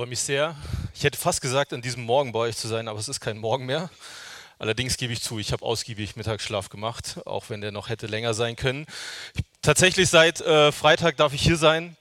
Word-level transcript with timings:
freue 0.00 0.08
mich 0.08 0.20
sehr. 0.20 0.56
Ich 0.94 1.04
hätte 1.04 1.18
fast 1.18 1.42
gesagt, 1.42 1.74
an 1.74 1.82
diesem 1.82 2.04
Morgen 2.04 2.32
bei 2.32 2.38
euch 2.38 2.56
zu 2.56 2.68
sein, 2.68 2.88
aber 2.88 2.98
es 2.98 3.06
ist 3.06 3.20
kein 3.20 3.36
Morgen 3.36 3.66
mehr. 3.66 3.90
Allerdings 4.58 4.96
gebe 4.96 5.12
ich 5.12 5.20
zu, 5.20 5.38
ich 5.38 5.52
habe 5.52 5.62
ausgiebig 5.62 6.16
Mittagsschlaf 6.16 6.70
gemacht, 6.70 7.20
auch 7.26 7.50
wenn 7.50 7.60
der 7.60 7.70
noch 7.70 7.90
hätte 7.90 8.06
länger 8.06 8.32
sein 8.32 8.56
können. 8.56 8.86
Tatsächlich 9.60 10.08
seit 10.08 10.40
äh, 10.40 10.72
Freitag 10.72 11.18
darf 11.18 11.34
ich 11.34 11.42
hier 11.42 11.58
sein 11.58 11.98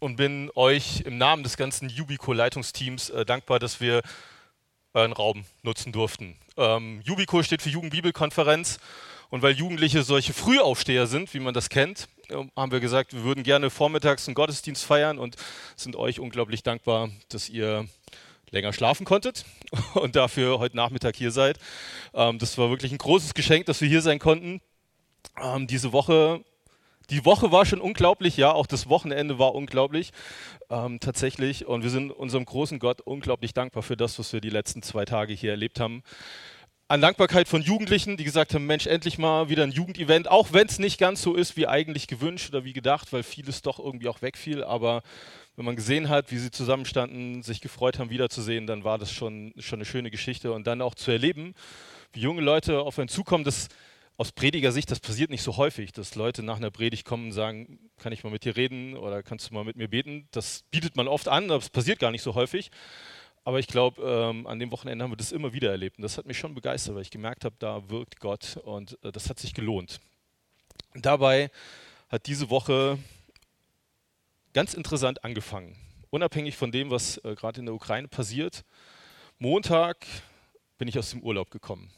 und 0.00 0.16
bin 0.16 0.50
euch 0.54 1.02
im 1.02 1.18
Namen 1.18 1.42
des 1.42 1.58
ganzen 1.58 1.90
Jubico-Leitungsteams 1.90 3.10
äh, 3.10 3.26
dankbar, 3.26 3.58
dass 3.58 3.78
wir 3.78 4.00
euren 4.94 5.12
Raum 5.12 5.44
nutzen 5.62 5.92
durften. 5.92 6.38
Ähm, 6.56 7.02
Jubico 7.04 7.42
steht 7.42 7.60
für 7.60 7.68
Jugendbibelkonferenz 7.68 8.78
und 9.28 9.42
weil 9.42 9.52
Jugendliche 9.52 10.02
solche 10.02 10.32
Frühaufsteher 10.32 11.06
sind, 11.06 11.34
wie 11.34 11.40
man 11.40 11.52
das 11.52 11.68
kennt, 11.68 12.08
haben 12.56 12.72
wir 12.72 12.80
gesagt, 12.80 13.12
wir 13.12 13.24
würden 13.24 13.44
gerne 13.44 13.70
vormittags 13.70 14.28
einen 14.28 14.34
Gottesdienst 14.34 14.84
feiern 14.84 15.18
und 15.18 15.36
sind 15.76 15.96
euch 15.96 16.20
unglaublich 16.20 16.62
dankbar, 16.62 17.10
dass 17.28 17.48
ihr 17.48 17.86
länger 18.50 18.72
schlafen 18.72 19.04
konntet 19.04 19.44
und 19.94 20.14
dafür 20.14 20.58
heute 20.58 20.76
Nachmittag 20.76 21.16
hier 21.16 21.30
seid. 21.30 21.58
Ähm, 22.14 22.38
das 22.38 22.58
war 22.58 22.70
wirklich 22.70 22.92
ein 22.92 22.98
großes 22.98 23.34
Geschenk, 23.34 23.66
dass 23.66 23.80
wir 23.80 23.88
hier 23.88 24.02
sein 24.02 24.18
konnten. 24.18 24.60
Ähm, 25.40 25.66
diese 25.66 25.92
Woche, 25.92 26.44
die 27.10 27.24
Woche 27.24 27.50
war 27.50 27.64
schon 27.66 27.80
unglaublich, 27.80 28.36
ja, 28.36 28.52
auch 28.52 28.66
das 28.66 28.88
Wochenende 28.88 29.38
war 29.38 29.54
unglaublich, 29.54 30.12
ähm, 30.70 31.00
tatsächlich. 31.00 31.66
Und 31.66 31.82
wir 31.82 31.90
sind 31.90 32.10
unserem 32.10 32.44
großen 32.44 32.78
Gott 32.78 33.00
unglaublich 33.00 33.54
dankbar 33.54 33.82
für 33.82 33.96
das, 33.96 34.18
was 34.18 34.32
wir 34.32 34.40
die 34.40 34.50
letzten 34.50 34.82
zwei 34.82 35.04
Tage 35.04 35.32
hier 35.32 35.50
erlebt 35.50 35.80
haben 35.80 36.02
an 36.92 37.00
Dankbarkeit 37.00 37.48
von 37.48 37.62
Jugendlichen, 37.62 38.18
die 38.18 38.24
gesagt 38.24 38.52
haben, 38.52 38.66
Mensch, 38.66 38.86
endlich 38.86 39.16
mal 39.16 39.48
wieder 39.48 39.62
ein 39.62 39.70
Jugendevent, 39.70 40.30
auch 40.30 40.52
wenn 40.52 40.66
es 40.66 40.78
nicht 40.78 40.98
ganz 41.00 41.22
so 41.22 41.34
ist, 41.34 41.56
wie 41.56 41.66
eigentlich 41.66 42.06
gewünscht 42.06 42.50
oder 42.50 42.64
wie 42.64 42.74
gedacht, 42.74 43.14
weil 43.14 43.22
vieles 43.22 43.62
doch 43.62 43.78
irgendwie 43.78 44.08
auch 44.08 44.20
wegfiel, 44.20 44.62
aber 44.62 45.02
wenn 45.56 45.64
man 45.64 45.74
gesehen 45.74 46.10
hat, 46.10 46.30
wie 46.30 46.36
sie 46.36 46.50
zusammenstanden, 46.50 47.42
sich 47.42 47.62
gefreut 47.62 47.98
haben, 47.98 48.10
wiederzusehen, 48.10 48.66
dann 48.66 48.84
war 48.84 48.98
das 48.98 49.10
schon, 49.10 49.54
schon 49.56 49.78
eine 49.78 49.86
schöne 49.86 50.10
Geschichte 50.10 50.52
und 50.52 50.66
dann 50.66 50.82
auch 50.82 50.94
zu 50.94 51.10
erleben, 51.10 51.54
wie 52.12 52.20
junge 52.20 52.42
Leute 52.42 52.80
auf 52.80 52.98
einen 52.98 53.08
zukommen, 53.08 53.44
das 53.44 53.68
aus 54.18 54.32
Predigersicht, 54.32 54.90
das 54.90 55.00
passiert 55.00 55.30
nicht 55.30 55.42
so 55.42 55.56
häufig, 55.56 55.92
dass 55.92 56.14
Leute 56.14 56.42
nach 56.42 56.58
einer 56.58 56.70
Predigt 56.70 57.06
kommen 57.06 57.28
und 57.28 57.32
sagen, 57.32 57.78
kann 58.00 58.12
ich 58.12 58.22
mal 58.22 58.28
mit 58.28 58.44
dir 58.44 58.54
reden 58.54 58.98
oder 58.98 59.22
kannst 59.22 59.48
du 59.48 59.54
mal 59.54 59.64
mit 59.64 59.76
mir 59.76 59.88
beten? 59.88 60.28
Das 60.30 60.64
bietet 60.70 60.94
man 60.94 61.08
oft 61.08 61.26
an, 61.26 61.44
aber 61.44 61.62
es 61.62 61.70
passiert 61.70 62.00
gar 62.00 62.10
nicht 62.10 62.22
so 62.22 62.34
häufig. 62.34 62.70
Aber 63.44 63.58
ich 63.58 63.66
glaube, 63.66 64.02
ähm, 64.02 64.46
an 64.46 64.58
dem 64.58 64.70
Wochenende 64.70 65.02
haben 65.02 65.10
wir 65.10 65.16
das 65.16 65.32
immer 65.32 65.52
wieder 65.52 65.70
erlebt. 65.70 65.98
Und 65.98 66.02
das 66.02 66.16
hat 66.16 66.26
mich 66.26 66.38
schon 66.38 66.54
begeistert, 66.54 66.94
weil 66.94 67.02
ich 67.02 67.10
gemerkt 67.10 67.44
habe, 67.44 67.56
da 67.58 67.88
wirkt 67.90 68.20
Gott 68.20 68.56
und 68.64 68.98
äh, 69.02 69.10
das 69.10 69.28
hat 69.28 69.38
sich 69.40 69.52
gelohnt. 69.52 70.00
Und 70.94 71.04
dabei 71.04 71.50
hat 72.08 72.26
diese 72.26 72.50
Woche 72.50 72.98
ganz 74.52 74.74
interessant 74.74 75.24
angefangen. 75.24 75.76
Unabhängig 76.10 76.56
von 76.56 76.70
dem, 76.70 76.90
was 76.90 77.18
äh, 77.18 77.34
gerade 77.34 77.60
in 77.60 77.66
der 77.66 77.74
Ukraine 77.74 78.06
passiert. 78.06 78.64
Montag 79.38 80.06
bin 80.78 80.86
ich 80.86 80.98
aus 80.98 81.10
dem 81.10 81.22
Urlaub 81.22 81.50
gekommen. 81.50 81.90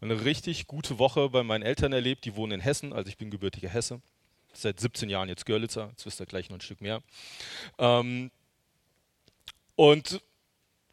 Eine 0.00 0.24
richtig 0.24 0.66
gute 0.66 0.98
Woche 0.98 1.28
bei 1.28 1.42
meinen 1.42 1.62
Eltern 1.62 1.92
erlebt. 1.92 2.24
Die 2.24 2.36
wohnen 2.36 2.52
in 2.52 2.60
Hessen, 2.60 2.92
also 2.92 3.08
ich 3.08 3.18
bin 3.18 3.30
gebürtiger 3.30 3.68
Hesse. 3.68 4.00
Seit 4.52 4.80
17 4.80 5.10
Jahren 5.10 5.28
jetzt 5.28 5.44
Görlitzer, 5.44 5.88
jetzt 5.90 6.06
wisst 6.06 6.20
ihr 6.20 6.26
gleich 6.26 6.48
noch 6.48 6.56
ein 6.56 6.62
Stück 6.62 6.80
mehr. 6.80 7.02
Ähm, 7.78 8.30
und 9.76 10.20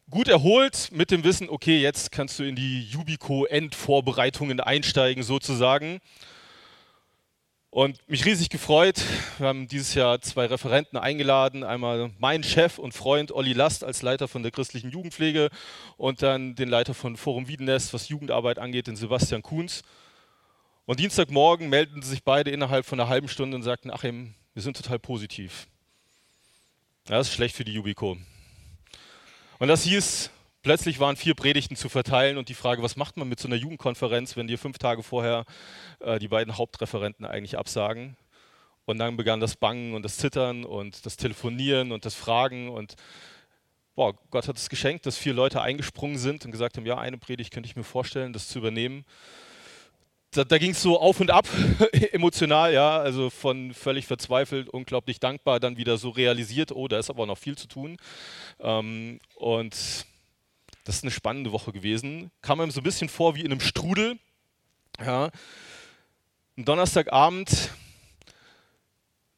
gut 0.10 0.28
erholt 0.28 0.90
mit 0.92 1.10
dem 1.10 1.24
Wissen, 1.24 1.50
okay, 1.50 1.82
jetzt 1.82 2.12
kannst 2.12 2.38
du 2.38 2.44
in 2.44 2.56
die 2.56 2.84
Jubico-Endvorbereitungen 2.84 4.60
einsteigen 4.60 5.24
sozusagen. 5.24 6.00
Und 7.72 8.08
mich 8.08 8.24
riesig 8.24 8.50
gefreut. 8.50 9.02
Wir 9.40 9.48
haben 9.48 9.68
dieses 9.68 9.96
Jahr 9.96 10.22
zwei 10.22 10.46
Referenten 10.46 10.96
eingeladen. 11.00 11.64
Einmal 11.64 12.12
meinen 12.20 12.44
Chef 12.44 12.78
und 12.78 12.94
Freund 12.94 13.32
Olli 13.32 13.54
Last 13.54 13.84
als 13.84 14.04
Leiter 14.04 14.28
von 14.28 14.44
der 14.44 14.52
christlichen 14.52 14.92
Jugendpflege 14.92 15.50
und 15.98 16.22
dann 16.22 16.54
den 16.54 16.70
Leiter 16.70 16.94
von 16.94 17.18
Forum 17.18 17.48
Wiedenest, 17.48 17.92
was 17.92 18.10
Jugendarbeit 18.10 18.60
angeht, 18.60 18.86
den 18.86 18.96
Sebastian 18.96 19.42
Kuhns. 19.42 19.82
Und 20.86 21.00
Dienstagmorgen 21.00 21.70
meldeten 21.70 22.04
sich 22.04 22.24
beide 22.24 22.52
innerhalb 22.52 22.86
von 22.86 23.00
einer 23.00 23.10
halben 23.10 23.28
Stunde 23.28 23.56
und 23.56 23.64
sagten, 23.64 23.90
Achim, 23.90 24.36
wir 24.54 24.62
sind 24.62 24.78
total 24.78 25.00
positiv. 25.00 25.66
Das 27.06 27.30
ist 27.30 27.34
schlecht 27.34 27.56
für 27.56 27.64
die 27.64 27.74
Jubico. 27.74 28.18
Und 29.60 29.68
das 29.68 29.84
hieß, 29.84 30.32
plötzlich 30.62 31.00
waren 31.00 31.16
vier 31.16 31.36
Predigten 31.36 31.76
zu 31.76 31.90
verteilen 31.90 32.38
und 32.38 32.50
die 32.50 32.54
Frage, 32.54 32.82
was 32.82 32.96
macht 32.96 33.18
man 33.18 33.30
mit 33.30 33.40
so 33.40 33.48
einer 33.48 33.56
Jugendkonferenz, 33.56 34.36
wenn 34.36 34.48
dir 34.48 34.58
fünf 34.58 34.78
Tage 34.78 35.04
vorher 35.04 35.46
äh, 36.00 36.20
die 36.20 36.28
beiden 36.28 36.58
Hauptreferenten 36.58 37.26
eigentlich 37.26 37.58
absagen? 37.58 38.18
Und 38.86 38.98
dann 38.98 39.16
begann 39.16 39.40
das 39.40 39.56
Bangen 39.56 39.94
und 39.94 40.04
das 40.04 40.18
Zittern 40.18 40.66
und 40.66 41.06
das 41.06 41.16
Telefonieren 41.16 41.92
und 41.92 42.06
das 42.06 42.16
Fragen 42.16 42.70
und 42.70 42.96
boah, 43.96 44.14
Gott 44.32 44.48
hat 44.48 44.58
es 44.58 44.70
geschenkt, 44.70 45.06
dass 45.06 45.18
vier 45.18 45.34
Leute 45.34 45.62
eingesprungen 45.62 46.18
sind 46.18 46.44
und 46.44 46.52
gesagt 46.52 46.78
haben, 46.78 46.86
ja, 46.86 46.98
eine 46.98 47.18
Predigt 47.18 47.54
könnte 47.54 47.68
ich 47.68 47.76
mir 47.76 47.84
vorstellen, 47.84 48.34
das 48.34 48.48
zu 48.48 48.60
übernehmen 48.60 49.06
da, 50.34 50.44
da 50.44 50.58
ging 50.58 50.72
es 50.72 50.82
so 50.82 51.00
auf 51.00 51.20
und 51.20 51.32
ab, 51.32 51.48
emotional, 52.12 52.74
ja, 52.74 52.98
also 52.98 53.30
von 53.30 53.74
völlig 53.74 54.06
verzweifelt, 54.06 54.70
unglaublich 54.70 55.20
dankbar, 55.20 55.60
dann 55.60 55.78
wieder 55.78 55.98
so 55.98 56.10
realisiert, 56.10 56.72
oh, 56.72 56.88
da 56.88 57.00
ist 57.00 57.10
aber 57.10 57.26
noch 57.26 57.38
viel 57.38 57.58
zu 57.58 57.68
tun. 57.68 57.98
Ähm, 58.60 59.20
und 59.36 60.06
das 60.84 60.96
ist 60.96 61.04
eine 61.04 61.12
spannende 61.12 61.52
Woche 61.52 61.72
gewesen. 61.72 62.32
Kam 62.42 62.60
einem 62.60 62.72
so 62.72 62.82
ein 62.82 62.84
bisschen 62.84 63.10
vor 63.10 63.36
wie 63.36 63.42
in 63.42 63.52
einem 63.52 63.62
Strudel. 63.62 64.18
Ja. 65.00 65.30
Am 66.58 66.66
Donnerstagabend, 66.66 67.70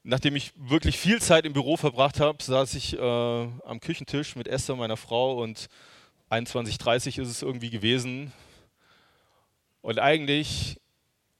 nachdem 0.03 0.35
ich 0.35 0.53
wirklich 0.55 0.97
viel 0.97 1.21
Zeit 1.21 1.45
im 1.45 1.53
Büro 1.53 1.77
verbracht 1.77 2.19
habe, 2.19 2.43
saß 2.43 2.73
ich 2.75 2.97
äh, 2.97 2.99
am 2.99 3.79
Küchentisch 3.79 4.35
mit 4.35 4.47
Esther, 4.47 4.75
meiner 4.75 4.97
Frau, 4.97 5.41
und 5.41 5.67
21.30 6.31 7.21
ist 7.21 7.29
es 7.29 7.41
irgendwie 7.41 7.69
gewesen. 7.69 8.33
Und 9.81 9.99
eigentlich 9.99 10.81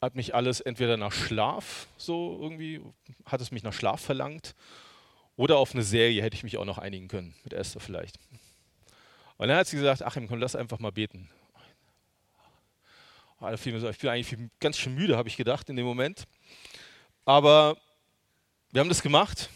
hat 0.05 0.15
mich 0.15 0.35
alles 0.35 0.61
entweder 0.61 0.97
nach 0.97 1.11
Schlaf 1.11 1.87
so 1.97 2.37
irgendwie, 2.39 2.81
hat 3.25 3.41
es 3.41 3.51
mich 3.51 3.63
nach 3.63 3.73
Schlaf 3.73 4.01
verlangt 4.01 4.55
oder 5.35 5.57
auf 5.57 5.73
eine 5.73 5.83
Serie 5.83 6.21
hätte 6.21 6.35
ich 6.35 6.43
mich 6.43 6.57
auch 6.57 6.65
noch 6.65 6.77
einigen 6.77 7.07
können, 7.07 7.33
mit 7.43 7.53
Esther 7.53 7.81
vielleicht. 7.81 8.19
Und 9.37 9.47
dann 9.47 9.57
hat 9.57 9.67
sie 9.67 9.77
gesagt, 9.77 10.03
Achim, 10.03 10.27
komm, 10.27 10.39
lass 10.39 10.55
einfach 10.55 10.79
mal 10.79 10.91
beten. 10.91 11.29
Ich 13.53 13.61
bin 13.61 14.09
eigentlich 14.09 14.37
ganz 14.59 14.77
schön 14.77 14.95
müde, 14.95 15.17
habe 15.17 15.27
ich 15.27 15.37
gedacht 15.37 15.69
in 15.69 15.75
dem 15.75 15.85
Moment. 15.85 16.25
Aber 17.25 17.75
wir 18.71 18.79
haben 18.79 18.89
das 18.89 19.01
gemacht 19.01 19.49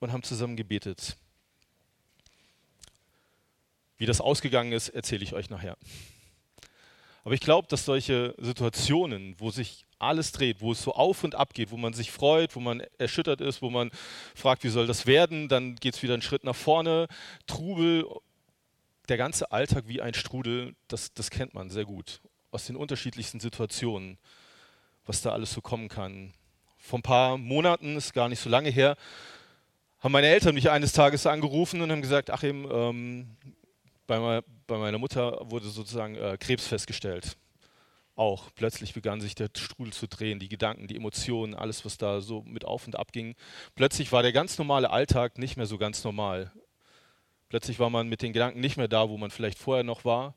und 0.00 0.10
haben 0.10 0.22
zusammen 0.22 0.56
gebetet. 0.56 1.16
Wie 3.98 4.06
das 4.06 4.20
ausgegangen 4.20 4.72
ist, 4.72 4.88
erzähle 4.88 5.22
ich 5.22 5.34
euch 5.34 5.50
nachher. 5.50 5.76
Aber 7.24 7.34
ich 7.34 7.40
glaube, 7.40 7.68
dass 7.68 7.84
solche 7.84 8.34
Situationen, 8.38 9.36
wo 9.38 9.50
sich 9.50 9.84
alles 9.98 10.32
dreht, 10.32 10.60
wo 10.60 10.72
es 10.72 10.82
so 10.82 10.94
auf 10.94 11.22
und 11.22 11.36
ab 11.36 11.54
geht, 11.54 11.70
wo 11.70 11.76
man 11.76 11.92
sich 11.92 12.10
freut, 12.10 12.56
wo 12.56 12.60
man 12.60 12.82
erschüttert 12.98 13.40
ist, 13.40 13.62
wo 13.62 13.70
man 13.70 13.90
fragt, 14.34 14.64
wie 14.64 14.68
soll 14.68 14.86
das 14.86 15.06
werden, 15.06 15.48
dann 15.48 15.76
geht 15.76 15.94
es 15.94 16.02
wieder 16.02 16.14
einen 16.14 16.22
Schritt 16.22 16.42
nach 16.42 16.56
vorne, 16.56 17.06
Trubel, 17.46 18.06
der 19.08 19.16
ganze 19.16 19.52
Alltag 19.52 19.84
wie 19.86 20.02
ein 20.02 20.14
Strudel, 20.14 20.74
das, 20.88 21.12
das 21.14 21.30
kennt 21.30 21.54
man 21.54 21.70
sehr 21.70 21.84
gut 21.84 22.20
aus 22.50 22.66
den 22.66 22.76
unterschiedlichsten 22.76 23.40
Situationen, 23.40 24.18
was 25.06 25.22
da 25.22 25.32
alles 25.32 25.52
so 25.52 25.60
kommen 25.60 25.88
kann. 25.88 26.34
Vor 26.78 26.98
ein 26.98 27.02
paar 27.02 27.38
Monaten, 27.38 27.96
ist 27.96 28.12
gar 28.12 28.28
nicht 28.28 28.40
so 28.40 28.50
lange 28.50 28.68
her, 28.68 28.96
haben 30.00 30.12
meine 30.12 30.26
Eltern 30.26 30.54
mich 30.54 30.68
eines 30.68 30.92
Tages 30.92 31.26
angerufen 31.26 31.80
und 31.80 31.90
haben 31.90 32.02
gesagt, 32.02 32.30
Achim, 32.30 32.68
ähm, 32.70 33.36
bei, 34.06 34.42
bei 34.66 34.78
meiner 34.78 34.98
Mutter 34.98 35.38
wurde 35.50 35.68
sozusagen 35.68 36.16
äh, 36.16 36.36
Krebs 36.38 36.66
festgestellt. 36.66 37.36
Auch 38.14 38.50
plötzlich 38.54 38.92
begann 38.92 39.20
sich 39.20 39.34
der 39.34 39.48
Strudel 39.56 39.92
zu 39.92 40.06
drehen, 40.06 40.38
die 40.38 40.48
Gedanken, 40.48 40.86
die 40.86 40.96
Emotionen, 40.96 41.54
alles, 41.54 41.84
was 41.84 41.96
da 41.96 42.20
so 42.20 42.42
mit 42.42 42.64
auf 42.64 42.86
und 42.86 42.96
ab 42.96 43.12
ging. 43.12 43.34
Plötzlich 43.74 44.12
war 44.12 44.22
der 44.22 44.32
ganz 44.32 44.58
normale 44.58 44.90
Alltag 44.90 45.38
nicht 45.38 45.56
mehr 45.56 45.66
so 45.66 45.78
ganz 45.78 46.04
normal. 46.04 46.52
Plötzlich 47.48 47.78
war 47.78 47.90
man 47.90 48.08
mit 48.08 48.22
den 48.22 48.32
Gedanken 48.32 48.60
nicht 48.60 48.76
mehr 48.76 48.88
da, 48.88 49.08
wo 49.08 49.16
man 49.16 49.30
vielleicht 49.30 49.58
vorher 49.58 49.84
noch 49.84 50.04
war. 50.04 50.34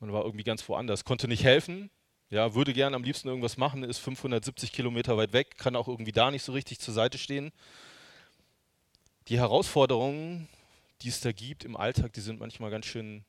Man 0.00 0.12
war 0.12 0.24
irgendwie 0.24 0.44
ganz 0.44 0.68
woanders, 0.68 1.04
konnte 1.04 1.28
nicht 1.28 1.44
helfen, 1.44 1.90
ja, 2.30 2.54
würde 2.54 2.74
gern 2.74 2.94
am 2.94 3.02
liebsten 3.02 3.28
irgendwas 3.28 3.56
machen, 3.56 3.82
ist 3.82 3.98
570 3.98 4.72
Kilometer 4.72 5.16
weit 5.16 5.32
weg, 5.32 5.56
kann 5.56 5.76
auch 5.76 5.88
irgendwie 5.88 6.12
da 6.12 6.30
nicht 6.30 6.42
so 6.42 6.52
richtig 6.52 6.78
zur 6.78 6.92
Seite 6.92 7.16
stehen. 7.16 7.52
Die 9.28 9.38
Herausforderungen 9.38 10.48
die 11.02 11.08
es 11.08 11.20
da 11.20 11.32
gibt 11.32 11.64
im 11.64 11.76
Alltag, 11.76 12.12
die 12.12 12.20
sind 12.20 12.40
manchmal 12.40 12.70
ganz 12.70 12.86
schön 12.86 13.24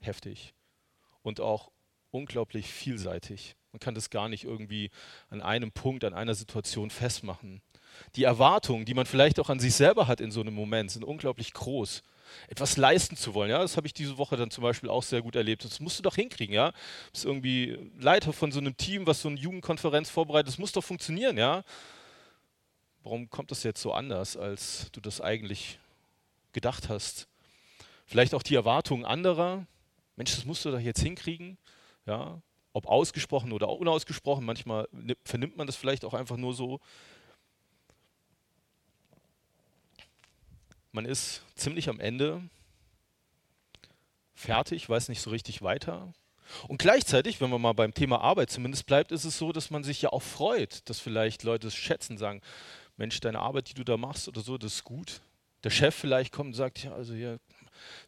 heftig 0.00 0.54
und 1.22 1.40
auch 1.40 1.70
unglaublich 2.10 2.66
vielseitig. 2.66 3.56
Man 3.72 3.80
kann 3.80 3.94
das 3.94 4.10
gar 4.10 4.28
nicht 4.28 4.44
irgendwie 4.44 4.90
an 5.30 5.40
einem 5.40 5.72
Punkt, 5.72 6.04
an 6.04 6.12
einer 6.14 6.34
Situation 6.34 6.90
festmachen. 6.90 7.62
Die 8.16 8.24
Erwartungen, 8.24 8.84
die 8.84 8.94
man 8.94 9.06
vielleicht 9.06 9.40
auch 9.40 9.48
an 9.48 9.60
sich 9.60 9.74
selber 9.74 10.06
hat 10.06 10.20
in 10.20 10.30
so 10.30 10.40
einem 10.40 10.54
Moment, 10.54 10.90
sind 10.90 11.04
unglaublich 11.04 11.52
groß. 11.52 12.02
Etwas 12.48 12.76
leisten 12.76 13.16
zu 13.16 13.34
wollen, 13.34 13.50
ja, 13.50 13.58
das 13.58 13.76
habe 13.76 13.86
ich 13.86 13.94
diese 13.94 14.16
Woche 14.16 14.36
dann 14.36 14.50
zum 14.50 14.62
Beispiel 14.62 14.88
auch 14.88 15.02
sehr 15.02 15.22
gut 15.22 15.36
erlebt. 15.36 15.64
Das 15.64 15.80
musst 15.80 15.98
du 15.98 16.02
doch 16.02 16.14
hinkriegen, 16.14 16.54
ja. 16.54 16.70
Du 16.70 17.12
bist 17.12 17.24
irgendwie 17.24 17.78
Leiter 17.98 18.32
von 18.32 18.52
so 18.52 18.60
einem 18.60 18.76
Team, 18.76 19.06
was 19.06 19.22
so 19.22 19.28
eine 19.28 19.38
Jugendkonferenz 19.38 20.08
vorbereitet. 20.10 20.48
Das 20.48 20.58
muss 20.58 20.72
doch 20.72 20.84
funktionieren, 20.84 21.36
ja. 21.36 21.62
Warum 23.02 23.28
kommt 23.30 23.50
das 23.50 23.62
jetzt 23.64 23.82
so 23.82 23.92
anders, 23.92 24.36
als 24.36 24.88
du 24.92 25.00
das 25.00 25.20
eigentlich 25.20 25.78
gedacht 26.52 26.88
hast. 26.88 27.28
Vielleicht 28.06 28.34
auch 28.34 28.42
die 28.42 28.54
Erwartungen 28.54 29.04
anderer. 29.04 29.66
Mensch, 30.16 30.34
das 30.34 30.44
musst 30.44 30.64
du 30.64 30.70
doch 30.70 30.80
jetzt 30.80 31.00
hinkriegen. 31.00 31.58
Ja, 32.06 32.42
ob 32.72 32.86
ausgesprochen 32.86 33.52
oder 33.52 33.68
unausgesprochen. 33.68 34.44
Manchmal 34.44 34.88
vernimmt 35.24 35.56
man 35.56 35.66
das 35.66 35.76
vielleicht 35.76 36.04
auch 36.04 36.14
einfach 36.14 36.36
nur 36.36 36.54
so. 36.54 36.80
Man 40.90 41.06
ist 41.06 41.42
ziemlich 41.54 41.88
am 41.88 42.00
Ende, 42.00 42.42
fertig, 44.34 44.88
weiß 44.88 45.08
nicht 45.08 45.22
so 45.22 45.30
richtig 45.30 45.62
weiter. 45.62 46.12
Und 46.68 46.78
gleichzeitig, 46.78 47.40
wenn 47.40 47.48
man 47.48 47.62
mal 47.62 47.72
beim 47.72 47.94
Thema 47.94 48.20
Arbeit 48.20 48.50
zumindest 48.50 48.84
bleibt, 48.84 49.10
ist 49.10 49.24
es 49.24 49.38
so, 49.38 49.52
dass 49.52 49.70
man 49.70 49.84
sich 49.84 50.02
ja 50.02 50.10
auch 50.10 50.22
freut, 50.22 50.88
dass 50.90 51.00
vielleicht 51.00 51.44
Leute 51.44 51.68
es 51.68 51.74
schätzen, 51.74 52.18
sagen, 52.18 52.42
Mensch, 52.96 53.20
deine 53.20 53.38
Arbeit, 53.38 53.70
die 53.70 53.74
du 53.74 53.84
da 53.84 53.96
machst 53.96 54.28
oder 54.28 54.42
so, 54.42 54.58
das 54.58 54.74
ist 54.74 54.84
gut. 54.84 55.22
Der 55.64 55.70
Chef 55.70 55.94
vielleicht 55.94 56.32
kommt 56.32 56.48
und 56.48 56.54
sagt, 56.54 56.82
ja, 56.82 56.92
also 56.92 57.14
hier, 57.14 57.38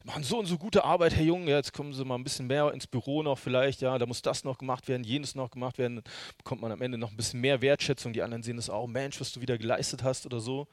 machen 0.05 0.23
so 0.23 0.39
und 0.39 0.47
so 0.47 0.59
gute 0.59 0.85
Arbeit, 0.85 1.15
Herr 1.15 1.25
Junge, 1.25 1.51
jetzt 1.51 1.73
kommen 1.73 1.93
Sie 1.93 2.05
mal 2.05 2.17
ein 2.17 2.25
bisschen 2.25 2.47
mehr 2.47 2.73
ins 2.73 2.87
Büro 2.87 3.23
noch 3.23 3.39
vielleicht, 3.39 3.81
ja, 3.81 3.97
da 3.99 4.07
muss 4.07 4.23
das 4.23 4.45
noch 4.45 4.59
gemacht 4.59 4.89
werden, 4.89 5.05
jenes 5.05 5.35
noch 5.35 5.51
gemacht 5.51 5.79
werden, 5.79 5.97
dann 5.97 6.05
bekommt 6.39 6.63
man 6.63 6.73
am 6.73 6.83
Ende 6.83 6.99
noch 6.99 7.11
ein 7.11 7.17
bisschen 7.17 7.41
mehr 7.41 7.63
Wertschätzung, 7.63 8.13
die 8.13 8.23
anderen 8.23 8.43
sehen 8.43 8.57
das 8.57 8.71
auch, 8.71 8.87
Mensch, 8.87 9.21
was 9.21 9.33
du 9.33 9.41
wieder 9.41 9.59
geleistet 9.59 10.03
hast 10.03 10.27
oder 10.27 10.41
so 10.41 10.69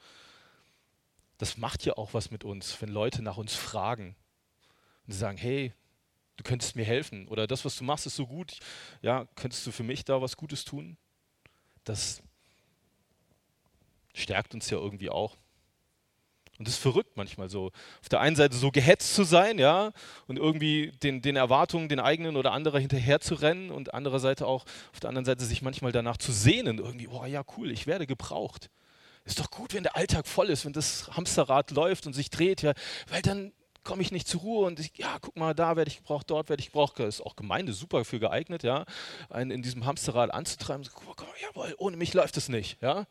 das 1.42 1.56
macht 1.56 1.84
ja 1.84 1.94
auch 1.94 2.14
was 2.14 2.30
mit 2.30 2.44
uns, 2.44 2.80
wenn 2.80 2.88
Leute 2.88 3.20
nach 3.20 3.36
uns 3.36 3.52
fragen 3.56 4.14
und 5.08 5.12
sagen, 5.12 5.36
hey, 5.36 5.72
du 6.36 6.44
könntest 6.44 6.76
mir 6.76 6.84
helfen 6.84 7.26
oder 7.26 7.48
das, 7.48 7.64
was 7.64 7.74
du 7.74 7.82
machst, 7.82 8.06
ist 8.06 8.14
so 8.14 8.28
gut, 8.28 8.60
ja, 9.00 9.26
könntest 9.34 9.66
du 9.66 9.72
für 9.72 9.82
mich 9.82 10.04
da 10.04 10.22
was 10.22 10.36
Gutes 10.36 10.64
tun? 10.64 10.96
Das 11.82 12.22
stärkt 14.14 14.54
uns 14.54 14.70
ja 14.70 14.78
irgendwie 14.78 15.10
auch. 15.10 15.36
Und 16.62 16.68
das 16.68 16.74
ist 16.74 16.80
verrückt 16.80 17.16
manchmal 17.16 17.48
so. 17.48 17.72
Auf 18.00 18.08
der 18.08 18.20
einen 18.20 18.36
Seite 18.36 18.56
so 18.56 18.70
gehetzt 18.70 19.16
zu 19.16 19.24
sein, 19.24 19.58
ja, 19.58 19.90
und 20.28 20.36
irgendwie 20.36 20.92
den, 21.02 21.20
den 21.20 21.34
Erwartungen, 21.34 21.88
den 21.88 21.98
eigenen 21.98 22.36
oder 22.36 22.52
anderer 22.52 22.78
hinterher 22.78 23.18
zu 23.18 23.34
rennen 23.34 23.72
und 23.72 23.94
andererseits 23.94 24.42
auch 24.42 24.64
auf 24.92 25.00
der 25.00 25.08
anderen 25.08 25.24
Seite 25.24 25.44
sich 25.44 25.60
manchmal 25.60 25.90
danach 25.90 26.18
zu 26.18 26.30
sehnen, 26.30 26.78
irgendwie, 26.78 27.08
oh 27.08 27.24
ja, 27.24 27.42
cool, 27.56 27.72
ich 27.72 27.88
werde 27.88 28.06
gebraucht. 28.06 28.70
Ist 29.24 29.40
doch 29.40 29.50
gut, 29.50 29.74
wenn 29.74 29.82
der 29.82 29.96
Alltag 29.96 30.28
voll 30.28 30.50
ist, 30.50 30.64
wenn 30.64 30.72
das 30.72 31.10
Hamsterrad 31.16 31.72
läuft 31.72 32.06
und 32.06 32.12
sich 32.12 32.30
dreht, 32.30 32.62
ja, 32.62 32.74
weil 33.08 33.22
dann 33.22 33.50
komme 33.82 34.02
ich 34.02 34.12
nicht 34.12 34.28
zur 34.28 34.42
Ruhe 34.42 34.66
und 34.66 34.78
ich, 34.78 34.92
ja, 34.98 35.18
guck 35.20 35.36
mal, 35.36 35.52
da 35.52 35.74
werde 35.74 35.90
ich 35.90 35.96
gebraucht, 35.96 36.30
dort 36.30 36.48
werde 36.48 36.60
ich 36.60 36.66
gebraucht. 36.66 37.00
Ist 37.00 37.22
auch 37.22 37.34
Gemeinde 37.34 37.72
super 37.72 37.98
dafür 37.98 38.20
geeignet, 38.20 38.62
ja, 38.62 38.84
einen 39.30 39.50
in 39.50 39.62
diesem 39.62 39.84
Hamsterrad 39.84 40.32
anzutreiben. 40.32 40.84
So, 40.84 40.92
guck 40.94 41.22
mal, 41.22 41.26
jawohl, 41.42 41.74
ohne 41.78 41.96
mich 41.96 42.14
läuft 42.14 42.36
es 42.36 42.48
nicht, 42.48 42.80
ja. 42.80 43.08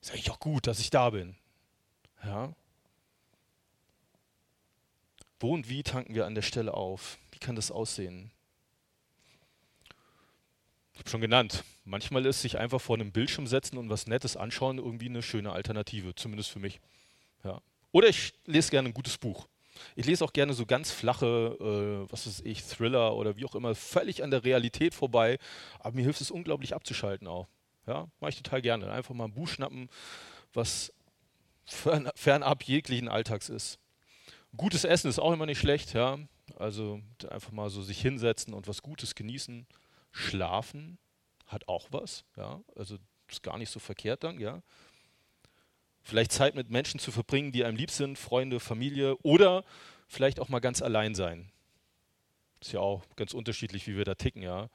Ist 0.00 0.10
eigentlich 0.10 0.32
auch 0.32 0.40
gut, 0.40 0.66
dass 0.66 0.80
ich 0.80 0.90
da 0.90 1.10
bin, 1.10 1.36
ja. 2.24 2.54
Wo 5.38 5.54
und 5.54 5.68
wie 5.68 5.82
tanken 5.82 6.14
wir 6.14 6.26
an 6.26 6.34
der 6.34 6.42
Stelle 6.42 6.74
auf? 6.74 7.18
Wie 7.32 7.38
kann 7.38 7.56
das 7.56 7.70
aussehen? 7.70 8.30
Ich 10.92 10.98
habe 11.00 11.08
schon 11.08 11.22
genannt, 11.22 11.64
manchmal 11.84 12.26
ist 12.26 12.42
sich 12.42 12.58
einfach 12.58 12.80
vor 12.80 12.96
einem 12.96 13.10
Bildschirm 13.10 13.46
setzen 13.46 13.78
und 13.78 13.88
was 13.88 14.06
Nettes 14.06 14.36
anschauen 14.36 14.76
irgendwie 14.76 15.08
eine 15.08 15.22
schöne 15.22 15.52
Alternative, 15.52 16.14
zumindest 16.14 16.50
für 16.50 16.58
mich. 16.58 16.78
Ja. 17.42 17.62
Oder 17.90 18.08
ich 18.08 18.34
lese 18.44 18.70
gerne 18.70 18.90
ein 18.90 18.94
gutes 18.94 19.16
Buch. 19.16 19.48
Ich 19.96 20.04
lese 20.04 20.22
auch 20.24 20.34
gerne 20.34 20.52
so 20.52 20.66
ganz 20.66 20.90
flache, 20.90 21.56
äh, 22.06 22.12
was 22.12 22.26
weiß 22.26 22.42
ich, 22.44 22.62
Thriller 22.64 23.16
oder 23.16 23.36
wie 23.36 23.46
auch 23.46 23.54
immer, 23.54 23.74
völlig 23.74 24.22
an 24.22 24.30
der 24.30 24.44
Realität 24.44 24.94
vorbei. 24.94 25.38
Aber 25.78 25.96
mir 25.96 26.02
hilft 26.02 26.20
es 26.20 26.30
unglaublich 26.30 26.74
abzuschalten 26.74 27.26
auch. 27.26 27.48
Ja, 27.86 28.08
mache 28.20 28.30
ich 28.30 28.36
total 28.42 28.60
gerne. 28.60 28.90
Einfach 28.90 29.14
mal 29.14 29.24
ein 29.24 29.32
Buch 29.32 29.48
schnappen, 29.48 29.88
was 30.52 30.92
fernab 31.72 32.62
jeglichen 32.64 33.08
Alltags 33.08 33.48
ist. 33.48 33.78
Gutes 34.56 34.84
Essen 34.84 35.08
ist 35.08 35.18
auch 35.18 35.32
immer 35.32 35.46
nicht 35.46 35.60
schlecht, 35.60 35.94
ja. 35.94 36.18
Also 36.58 37.00
einfach 37.28 37.52
mal 37.52 37.70
so 37.70 37.82
sich 37.82 38.00
hinsetzen 38.00 38.54
und 38.54 38.68
was 38.68 38.82
Gutes 38.82 39.14
genießen. 39.14 39.66
Schlafen 40.12 40.98
hat 41.46 41.68
auch 41.68 41.88
was, 41.90 42.24
ja, 42.36 42.60
also 42.76 42.96
ist 43.28 43.42
gar 43.42 43.58
nicht 43.58 43.70
so 43.70 43.78
verkehrt 43.78 44.24
dann, 44.24 44.40
ja. 44.40 44.62
Vielleicht 46.02 46.32
Zeit 46.32 46.54
mit 46.54 46.70
Menschen 46.70 46.98
zu 46.98 47.12
verbringen, 47.12 47.52
die 47.52 47.64
einem 47.64 47.76
lieb 47.76 47.90
sind, 47.90 48.18
Freunde, 48.18 48.58
Familie 48.58 49.16
oder 49.18 49.64
vielleicht 50.08 50.40
auch 50.40 50.48
mal 50.48 50.60
ganz 50.60 50.82
allein 50.82 51.14
sein. 51.14 51.52
Ist 52.60 52.72
ja 52.72 52.80
auch 52.80 53.02
ganz 53.16 53.32
unterschiedlich, 53.32 53.86
wie 53.86 53.96
wir 53.96 54.04
da 54.04 54.14
ticken, 54.14 54.42
ja. 54.42 54.68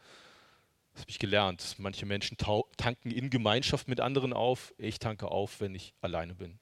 Das 0.94 1.02
habe 1.02 1.12
ich 1.12 1.20
gelernt. 1.20 1.76
Manche 1.78 2.06
Menschen 2.06 2.38
tanken 2.38 3.12
in 3.12 3.30
Gemeinschaft 3.30 3.90
mit 3.90 4.00
anderen 4.00 4.32
auf. 4.32 4.74
Ich 4.78 4.98
tanke 4.98 5.28
auf, 5.28 5.60
wenn 5.60 5.76
ich 5.76 5.94
alleine 6.00 6.36
bin. 6.36 6.58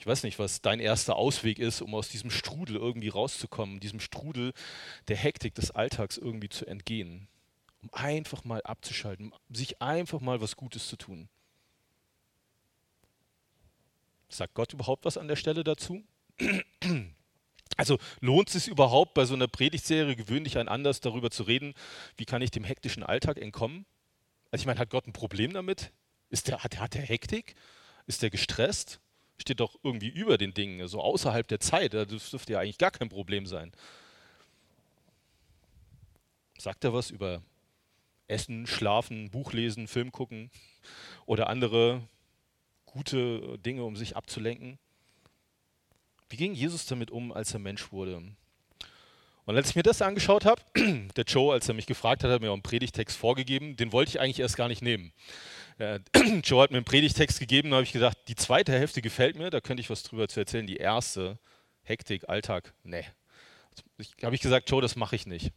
Ich 0.00 0.06
weiß 0.06 0.22
nicht, 0.22 0.38
was 0.38 0.62
dein 0.62 0.80
erster 0.80 1.16
Ausweg 1.16 1.58
ist, 1.58 1.82
um 1.82 1.94
aus 1.94 2.08
diesem 2.08 2.30
Strudel 2.30 2.76
irgendwie 2.76 3.10
rauszukommen, 3.10 3.80
diesem 3.80 4.00
Strudel 4.00 4.54
der 5.08 5.16
Hektik 5.18 5.54
des 5.54 5.72
Alltags 5.72 6.16
irgendwie 6.16 6.48
zu 6.48 6.64
entgehen. 6.64 7.28
Um 7.82 7.90
einfach 7.92 8.42
mal 8.44 8.62
abzuschalten, 8.62 9.34
sich 9.50 9.82
einfach 9.82 10.20
mal 10.20 10.40
was 10.40 10.56
Gutes 10.56 10.88
zu 10.88 10.96
tun. 10.96 11.28
Sagt 14.30 14.54
Gott 14.54 14.72
überhaupt 14.72 15.04
was 15.04 15.18
an 15.18 15.28
der 15.28 15.36
Stelle 15.36 15.64
dazu? 15.64 16.02
Also 17.76 17.98
lohnt 18.20 18.48
es 18.48 18.64
sich 18.64 18.68
überhaupt 18.68 19.14
bei 19.14 19.24
so 19.24 19.32
einer 19.32 19.46
Predigtserie 19.48 20.14
gewöhnlich 20.14 20.58
ein 20.58 20.68
anders 20.68 21.00
darüber 21.00 21.30
zu 21.30 21.44
reden, 21.44 21.72
wie 22.16 22.26
kann 22.26 22.42
ich 22.42 22.50
dem 22.50 22.64
hektischen 22.64 23.02
Alltag 23.02 23.38
entkommen? 23.38 23.86
Also 24.50 24.62
ich 24.62 24.66
meine, 24.66 24.80
hat 24.80 24.90
Gott 24.90 25.06
ein 25.06 25.14
Problem 25.14 25.52
damit? 25.54 25.92
Ist 26.28 26.48
der, 26.48 26.62
hat, 26.62 26.78
hat 26.78 26.96
er 26.96 27.02
Hektik? 27.02 27.54
Ist 28.06 28.22
er 28.22 28.28
gestresst? 28.28 29.00
Steht 29.40 29.60
doch 29.60 29.76
irgendwie 29.82 30.08
über 30.08 30.38
den 30.38 30.54
Dingen, 30.54 30.86
so 30.88 31.00
außerhalb 31.00 31.46
der 31.48 31.60
Zeit. 31.60 31.94
Das 31.94 32.30
dürfte 32.30 32.52
ja 32.52 32.60
eigentlich 32.60 32.78
gar 32.78 32.90
kein 32.90 33.08
Problem 33.08 33.46
sein. 33.46 33.72
Sagt 36.58 36.84
er 36.84 36.92
was 36.92 37.10
über 37.10 37.42
Essen, 38.28 38.66
Schlafen, 38.66 39.30
Buch 39.30 39.52
lesen, 39.52 39.88
Film 39.88 40.12
gucken 40.12 40.50
oder 41.26 41.48
andere 41.48 42.02
gute 42.86 43.58
Dinge, 43.58 43.84
um 43.84 43.96
sich 43.96 44.16
abzulenken? 44.16 44.78
Wie 46.28 46.36
ging 46.36 46.54
Jesus 46.54 46.86
damit 46.86 47.10
um, 47.10 47.32
als 47.32 47.52
er 47.54 47.60
Mensch 47.60 47.90
wurde? 47.92 48.22
Und 49.46 49.56
als 49.56 49.70
ich 49.70 49.76
mir 49.76 49.82
das 49.82 50.00
angeschaut 50.00 50.44
habe, 50.44 50.62
der 51.16 51.24
Joe, 51.24 51.52
als 51.52 51.68
er 51.68 51.74
mich 51.74 51.86
gefragt 51.86 52.22
hat, 52.22 52.30
hat 52.30 52.40
mir 52.40 52.50
auch 52.50 52.54
einen 52.54 52.62
Predigtext 52.62 53.16
vorgegeben, 53.16 53.76
den 53.76 53.92
wollte 53.92 54.10
ich 54.10 54.20
eigentlich 54.20 54.38
erst 54.38 54.56
gar 54.56 54.68
nicht 54.68 54.82
nehmen. 54.82 55.12
Äh, 55.80 56.00
Joe 56.44 56.62
hat 56.62 56.70
mir 56.70 56.76
einen 56.76 56.84
Predigtext 56.84 57.40
gegeben, 57.40 57.70
da 57.70 57.76
habe 57.76 57.84
ich 57.84 57.92
gesagt, 57.92 58.28
die 58.28 58.34
zweite 58.34 58.72
Hälfte 58.72 59.00
gefällt 59.00 59.36
mir, 59.36 59.50
da 59.50 59.60
könnte 59.60 59.80
ich 59.80 59.88
was 59.88 60.02
drüber 60.02 60.28
zu 60.28 60.38
erzählen. 60.38 60.66
Die 60.66 60.76
erste, 60.76 61.38
Hektik, 61.82 62.28
Alltag, 62.28 62.74
nee. 62.84 63.04
Ich, 63.96 64.12
habe 64.22 64.34
ich 64.34 64.42
gesagt, 64.42 64.70
Joe, 64.70 64.82
das 64.82 64.94
mache 64.94 65.16
ich 65.16 65.26
nicht. 65.26 65.52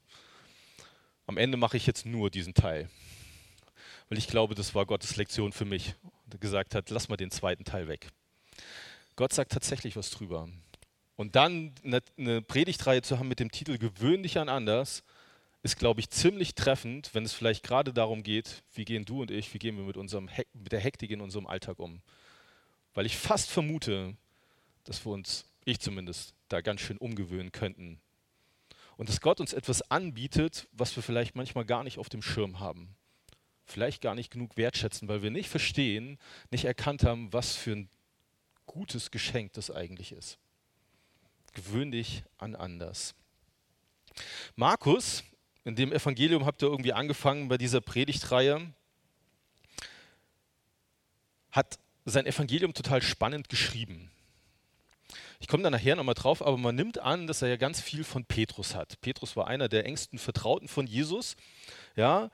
Am 1.28 1.38
Ende 1.38 1.58
mache 1.58 1.78
ich 1.78 1.86
jetzt 1.86 2.06
nur 2.06 2.30
diesen 2.30 2.54
Teil. 2.54 2.90
Weil 4.08 4.18
ich 4.18 4.28
glaube, 4.28 4.56
das 4.56 4.74
war 4.76 4.86
Gottes 4.86 5.18
Lektion 5.18 5.52
für 5.52 5.66
mich. 5.66 5.96
Und 6.26 6.34
er 6.34 6.40
gesagt 6.40 6.74
hat, 6.74 6.90
lass 6.90 7.10
mal 7.10 7.18
den 7.18 7.32
zweiten 7.32 7.66
Teil 7.66 7.88
weg. 7.88 8.10
Gott 9.16 9.34
sagt 9.34 9.52
tatsächlich 9.52 9.96
was 9.96 10.10
drüber. 10.10 10.48
Und 11.16 11.36
dann 11.36 11.74
eine 12.18 12.42
Predigtreihe 12.42 13.02
zu 13.02 13.20
haben 13.20 13.28
mit 13.28 13.40
dem 13.40 13.52
Titel 13.52 13.78
Gewöhnlich 13.78 14.38
an 14.38 14.50
anders, 14.50 15.04
ist, 15.64 15.80
glaube 15.80 16.02
ich, 16.02 16.10
ziemlich 16.10 16.56
treffend, 16.56 17.14
wenn 17.14 17.24
es 17.24 17.34
vielleicht 17.34 17.64
gerade 17.64 17.94
darum 17.94 18.22
geht, 18.22 18.64
wie 18.74 18.84
gehen 18.84 19.06
du 19.06 19.22
und 19.22 19.32
ich, 19.32 19.54
wie 19.54 19.60
gehen 19.60 19.78
wir 19.78 19.86
mit, 19.86 19.96
unserem 19.96 20.30
mit 20.54 20.72
der 20.74 20.82
Hektik 20.82 21.10
in 21.10 21.22
unserem 21.22 21.48
Alltag 21.48 21.80
um. 21.80 22.02
Weil 22.94 23.06
ich 23.06 23.18
fast 23.18 23.50
vermute, 23.50 24.16
dass 24.84 25.06
wir 25.06 25.14
uns, 25.14 25.46
ich 25.64 25.80
zumindest, 25.80 26.36
da 26.50 26.60
ganz 26.60 26.82
schön 26.82 26.98
umgewöhnen 26.98 27.54
könnten. 27.54 28.02
Und 28.98 29.08
dass 29.08 29.22
Gott 29.22 29.40
uns 29.40 29.54
etwas 29.54 29.90
anbietet, 29.90 30.68
was 30.74 30.96
wir 30.98 31.02
vielleicht 31.02 31.36
manchmal 31.36 31.66
gar 31.66 31.84
nicht 31.84 31.98
auf 31.98 32.10
dem 32.10 32.22
Schirm 32.22 32.60
haben. 32.60 32.96
Vielleicht 33.66 34.02
gar 34.02 34.16
nicht 34.16 34.32
genug 34.32 34.58
wertschätzen, 34.58 35.08
weil 35.08 35.24
wir 35.24 35.32
nicht 35.32 35.50
verstehen, 35.50 36.20
nicht 36.52 36.66
erkannt 36.66 37.04
haben, 37.04 37.32
was 37.32 37.56
für 37.56 37.72
ein 37.72 37.90
gutes 38.66 39.12
Geschenk 39.12 39.54
das 39.54 39.72
eigentlich 39.72 40.12
ist. 40.12 40.38
Gewöhn 41.54 41.92
dich 41.92 42.24
an 42.38 42.56
anders. 42.56 43.16
Markus 44.56 45.24
in 45.66 45.76
dem 45.76 45.92
Evangelium 45.92 46.46
habt 46.46 46.62
ihr 46.62 46.68
irgendwie 46.68 46.94
angefangen 46.94 47.48
bei 47.48 47.58
dieser 47.58 47.82
Predigtreihe, 47.82 48.74
hat 51.52 51.80
sein 52.06 52.26
Evangelium 52.26 52.74
total 52.74 53.02
spannend 53.02 53.48
geschrieben. 53.48 54.12
Ich 55.40 55.48
komme 55.48 55.64
da 55.64 55.70
nachher 55.70 55.96
nochmal 55.96 56.16
drauf, 56.16 56.42
aber 56.42 56.58
man 56.58 56.76
nimmt 56.76 57.00
an, 57.00 57.28
dass 57.28 57.42
er 57.42 57.50
ja 57.50 57.58
ganz 57.58 57.80
viel 57.82 58.04
von 58.04 58.26
Petrus 58.26 58.76
hat. 58.76 59.00
Petrus 59.02 59.36
war 59.36 59.48
einer 59.48 59.70
der 59.70 59.86
engsten 59.86 60.18
Vertrauten 60.18 60.68
von 60.68 60.88
Jesus, 60.88 61.36
ja, 61.96 62.30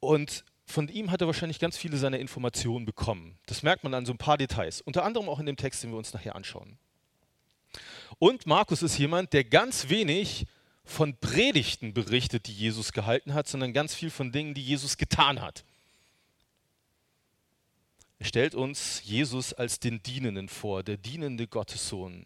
und 0.00 0.44
von 0.66 0.88
ihm 0.88 1.10
hat 1.10 1.20
er 1.20 1.26
wahrscheinlich 1.26 1.58
ganz 1.58 1.76
viele 1.76 1.96
seiner 1.96 2.18
Informationen 2.18 2.84
bekommen. 2.84 3.38
Das 3.46 3.62
merkt 3.62 3.84
man 3.84 3.94
an 3.94 4.04
so 4.04 4.12
ein 4.12 4.18
paar 4.18 4.36
Details, 4.36 4.80
unter 4.80 5.04
anderem 5.04 5.28
auch 5.28 5.38
in 5.38 5.46
dem 5.46 5.56
Text, 5.56 5.82
den 5.82 5.90
wir 5.90 5.98
uns 5.98 6.12
nachher 6.12 6.36
anschauen. 6.36 6.78
Und 8.18 8.46
Markus 8.46 8.82
ist 8.82 8.98
jemand, 8.98 9.32
der 9.32 9.44
ganz 9.44 9.88
wenig 9.88 10.46
von 10.86 11.18
Predigten 11.18 11.92
berichtet, 11.92 12.46
die 12.46 12.52
Jesus 12.52 12.92
gehalten 12.92 13.34
hat, 13.34 13.48
sondern 13.48 13.72
ganz 13.72 13.94
viel 13.94 14.08
von 14.08 14.32
Dingen, 14.32 14.54
die 14.54 14.62
Jesus 14.62 14.96
getan 14.96 15.42
hat. 15.42 15.64
Er 18.18 18.26
stellt 18.26 18.54
uns 18.54 19.02
Jesus 19.04 19.52
als 19.52 19.78
den 19.78 20.02
Dienenden 20.02 20.48
vor, 20.48 20.82
der 20.82 20.96
dienende 20.96 21.46
Gottessohn. 21.46 22.24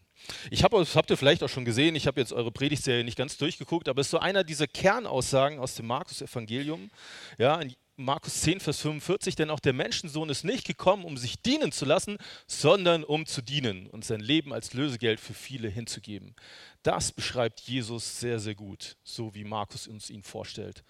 Ich 0.50 0.62
habe, 0.62 0.79
das 0.79 0.95
habt 0.95 1.11
ihr 1.11 1.17
vielleicht 1.17 1.43
auch 1.43 1.49
schon 1.49 1.64
gesehen, 1.64 1.97
ich 1.97 2.07
habe 2.07 2.21
jetzt 2.21 2.33
eure 2.33 2.52
Predigtserie 2.52 3.02
nicht 3.02 3.17
ganz 3.17 3.38
durchgeguckt, 3.38 3.88
aber 3.88 4.00
es 4.00 4.09
ist 4.09 4.12
so 4.12 4.19
einer 4.19 4.45
dieser 4.45 4.69
Kernaussagen 4.69 5.59
aus 5.59 5.75
dem 5.75 5.87
Markus-Evangelium. 5.87 6.90
Ja, 7.38 7.61
Markus 8.00 8.40
10, 8.40 8.61
Vers 8.61 8.80
45, 8.80 9.37
denn 9.37 9.50
auch 9.50 9.61
der 9.61 9.75
Menschensohn 9.75 10.30
ist 10.30 10.42
nicht 10.42 10.66
gekommen, 10.66 11.04
um 11.04 11.16
sich 11.16 11.42
dienen 11.42 11.71
zu 11.71 11.85
lassen, 11.85 12.16
sondern 12.47 13.04
um 13.04 13.26
zu 13.26 13.42
dienen 13.42 13.88
und 13.88 14.04
sein 14.04 14.21
Leben 14.21 14.52
als 14.52 14.73
Lösegeld 14.73 15.21
für 15.21 15.35
viele 15.35 15.69
hinzugeben. 15.69 16.35
Das 16.83 17.12
beschreibt 17.12 17.61
Jesus 17.61 18.19
sehr, 18.19 18.40
sehr 18.40 18.54
gut, 18.54 18.97
so 19.04 19.35
wie 19.35 19.45
Markus 19.45 19.87
uns 19.87 20.09
ihn 20.09 20.23
vorstellt. 20.23 20.83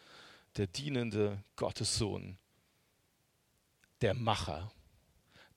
Der 0.57 0.69
dienende 0.69 1.43
Gottessohn, 1.57 2.39
der 4.01 4.15
Macher, 4.15 4.73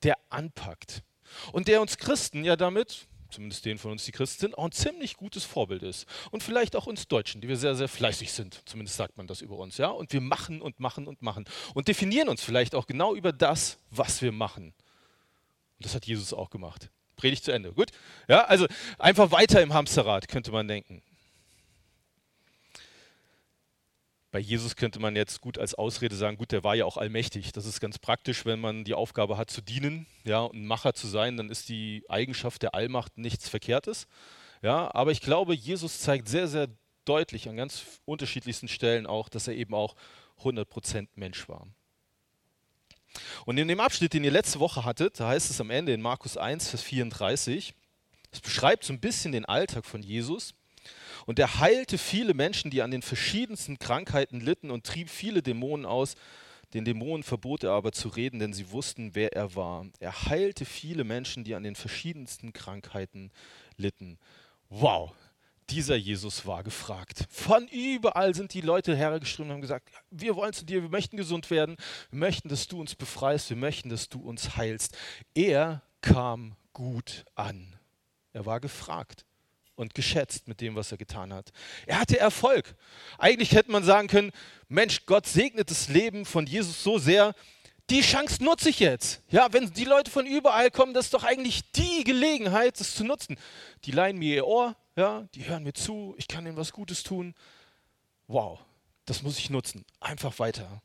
der 0.02 0.18
anpackt 0.30 1.04
und 1.52 1.68
der 1.68 1.82
uns 1.82 1.98
Christen 1.98 2.44
ja 2.44 2.56
damit 2.56 3.08
zumindest 3.34 3.66
denen 3.66 3.80
von 3.80 3.92
uns, 3.92 4.06
die 4.06 4.12
Christen 4.12 4.42
sind, 4.42 4.58
auch 4.58 4.66
ein 4.66 4.72
ziemlich 4.72 5.18
gutes 5.18 5.44
Vorbild 5.44 5.84
ist. 5.84 6.08
Und 6.32 6.44
vielleicht 6.44 6.76
auch 6.76 6.86
uns 6.86 7.08
Deutschen, 7.08 7.42
die 7.42 7.48
wir 7.48 7.58
sehr, 7.58 7.76
sehr 7.76 7.88
fleißig 7.88 8.32
sind. 8.32 8.62
Zumindest 8.66 8.98
sagt 8.98 9.18
man 9.18 9.28
das 9.28 9.42
über 9.42 9.58
uns. 9.58 9.78
Ja? 9.78 9.88
Und 9.88 10.14
wir 10.14 10.22
machen 10.22 10.62
und 10.62 10.80
machen 10.80 11.08
und 11.08 11.22
machen. 11.22 11.46
Und 11.74 11.88
definieren 11.88 12.30
uns 12.30 12.44
vielleicht 12.44 12.76
auch 12.76 12.88
genau 12.88 13.16
über 13.16 13.34
das, 13.34 13.80
was 13.90 14.22
wir 14.22 14.32
machen. 14.32 14.74
Und 15.78 15.86
das 15.86 15.96
hat 15.96 16.06
Jesus 16.06 16.34
auch 16.34 16.50
gemacht. 16.50 16.90
Predigt 17.16 17.44
zu 17.44 17.52
Ende. 17.52 17.74
Gut? 17.74 17.92
Ja, 18.28 18.46
also 18.46 18.68
einfach 18.98 19.32
weiter 19.32 19.62
im 19.62 19.74
Hamsterrad, 19.74 20.28
könnte 20.28 20.52
man 20.52 20.68
denken. 20.68 21.02
Bei 24.34 24.40
Jesus 24.40 24.76
könnte 24.76 25.00
man 25.00 25.16
jetzt 25.16 25.42
gut 25.42 25.60
als 25.60 25.76
Ausrede 25.76 26.16
sagen, 26.16 26.38
gut, 26.38 26.52
der 26.52 26.64
war 26.64 26.74
ja 26.74 26.86
auch 26.86 26.98
allmächtig. 26.98 27.52
Das 27.52 27.68
ist 27.68 27.80
ganz 27.80 28.00
praktisch, 28.00 28.48
wenn 28.48 28.60
man 28.60 28.84
die 28.84 28.96
Aufgabe 28.96 29.38
hat 29.38 29.52
zu 29.52 29.62
dienen, 29.62 30.08
ja, 30.24 30.40
und 30.40 30.66
Macher 30.66 30.96
zu 30.96 31.06
sein, 31.06 31.38
dann 31.38 31.52
ist 31.52 31.70
die 31.70 32.04
Eigenschaft 32.10 32.64
der 32.64 32.74
Allmacht 32.74 33.20
nichts 33.20 33.48
Verkehrtes. 33.48 34.08
Ja, 34.64 34.90
aber 34.96 35.12
ich 35.12 35.22
glaube, 35.22 35.54
Jesus 35.54 36.00
zeigt 36.00 36.28
sehr, 36.28 36.48
sehr 36.48 36.68
deutlich 37.06 37.48
an 37.48 37.58
ganz 37.58 37.86
unterschiedlichsten 38.06 38.68
Stellen 38.68 39.06
auch, 39.06 39.30
dass 39.30 39.48
er 39.48 39.54
eben 39.54 39.76
auch 39.76 39.96
100% 40.42 41.10
Mensch 41.14 41.48
war. 41.48 41.68
Und 43.46 43.60
in 43.60 43.68
dem 43.68 43.80
Abschnitt, 43.80 44.14
den 44.14 44.24
ihr 44.24 44.32
letzte 44.32 44.60
Woche 44.60 44.84
hattet, 44.84 45.20
da 45.20 45.28
heißt 45.28 45.52
es 45.52 45.62
am 45.62 45.70
Ende 45.70 45.94
in 45.94 46.02
Markus 46.02 46.38
1, 46.38 46.70
Vers 46.70 46.82
34, 46.82 47.76
es 48.32 48.42
beschreibt 48.42 48.84
so 48.84 48.94
ein 48.94 49.00
bisschen 49.00 49.32
den 49.32 49.46
Alltag 49.46 49.86
von 49.86 50.02
Jesus. 50.02 50.56
Und 51.26 51.40
er 51.40 51.60
heilte 51.60 51.98
viele 51.98 52.34
Menschen, 52.34 52.72
die 52.72 52.82
an 52.82 52.92
den 52.92 53.02
verschiedensten 53.02 53.80
Krankheiten 53.80 54.40
litten 54.40 54.72
und 54.72 54.86
trieb 54.86 55.10
viele 55.10 55.42
Dämonen 55.42 55.86
aus. 55.86 56.16
Den 56.74 56.86
Dämonen 56.86 57.24
verbot 57.24 57.64
er 57.64 57.72
aber 57.72 57.92
zu 57.92 58.10
reden, 58.10 58.40
denn 58.40 58.54
sie 58.54 58.72
wussten, 58.72 59.14
wer 59.14 59.34
er 59.34 59.56
war. 59.56 59.86
Er 60.00 60.26
heilte 60.26 60.66
viele 60.66 61.04
Menschen, 61.04 61.44
die 61.44 61.56
an 61.56 61.64
den 61.64 61.76
verschiedensten 61.76 62.52
Krankheiten 62.52 63.32
litten. 63.78 64.18
Wow, 64.70 65.14
dieser 65.70 65.96
Jesus 65.96 66.46
war 66.48 66.64
gefragt. 66.64 67.26
Von 67.30 67.68
überall 67.68 68.34
sind 68.34 68.54
die 68.54 68.62
Leute 68.62 68.96
hergeströmt 68.96 69.50
und 69.50 69.54
haben 69.54 69.62
gesagt, 69.62 69.90
wir 70.10 70.36
wollen 70.36 70.54
zu 70.54 70.66
dir, 70.66 70.82
wir 70.82 70.90
möchten 70.90 71.16
gesund 71.16 71.52
werden, 71.52 71.78
wir 72.10 72.20
möchten, 72.20 72.50
dass 72.50 72.68
du 72.68 72.80
uns 72.80 72.96
befreist, 72.96 73.50
wir 73.50 73.58
möchten, 73.58 73.90
dass 73.90 74.10
du 74.10 74.20
uns 74.20 74.58
heilst. 74.58 74.98
Er 75.36 75.84
kam 76.02 76.56
gut 76.74 77.24
an. 77.36 77.76
Er 78.34 78.48
war 78.48 78.60
gefragt 78.60 79.26
und 79.76 79.94
geschätzt 79.94 80.48
mit 80.48 80.62
dem, 80.62 80.76
was 80.76 80.92
er 80.92 80.98
getan 80.98 81.34
hat. 81.34 81.52
Er 81.86 82.00
hatte 82.00 82.20
Erfolg. 82.20 82.76
Eigentlich 83.18 83.54
hätte 83.54 83.72
man 83.72 83.84
sagen 83.84 84.08
können, 84.08 84.32
Mensch, 84.68 85.06
Gott 85.06 85.26
segnet 85.28 85.72
das 85.72 85.90
Leben 85.90 86.26
von 86.26 86.46
Jesus 86.46 86.84
so 86.84 86.98
sehr, 86.98 87.34
die 87.90 88.02
Chance 88.02 88.44
nutze 88.44 88.70
ich 88.70 88.80
jetzt. 88.80 89.22
Ja, 89.30 89.52
wenn 89.52 89.72
die 89.74 89.84
Leute 89.84 90.10
von 90.10 90.26
überall 90.26 90.72
kommen, 90.72 90.94
das 90.94 91.06
ist 91.06 91.14
doch 91.14 91.24
eigentlich 91.24 91.72
die 91.74 92.04
Gelegenheit, 92.04 92.80
das 92.80 92.96
zu 92.96 93.04
nutzen. 93.04 93.38
Die 93.84 93.92
leihen 93.92 94.18
mir 94.18 94.36
ihr 94.36 94.48
Ohr, 94.48 94.76
ja, 94.96 95.28
die 95.36 95.46
hören 95.46 95.64
mir 95.64 95.74
zu, 95.74 96.16
ich 96.18 96.28
kann 96.28 96.46
ihnen 96.46 96.56
was 96.56 96.72
Gutes 96.72 97.04
tun. 97.04 97.36
Wow, 98.28 98.60
das 99.06 99.22
muss 99.22 99.38
ich 99.38 99.50
nutzen. 99.50 99.86
Einfach 100.00 100.40
weiter. 100.40 100.82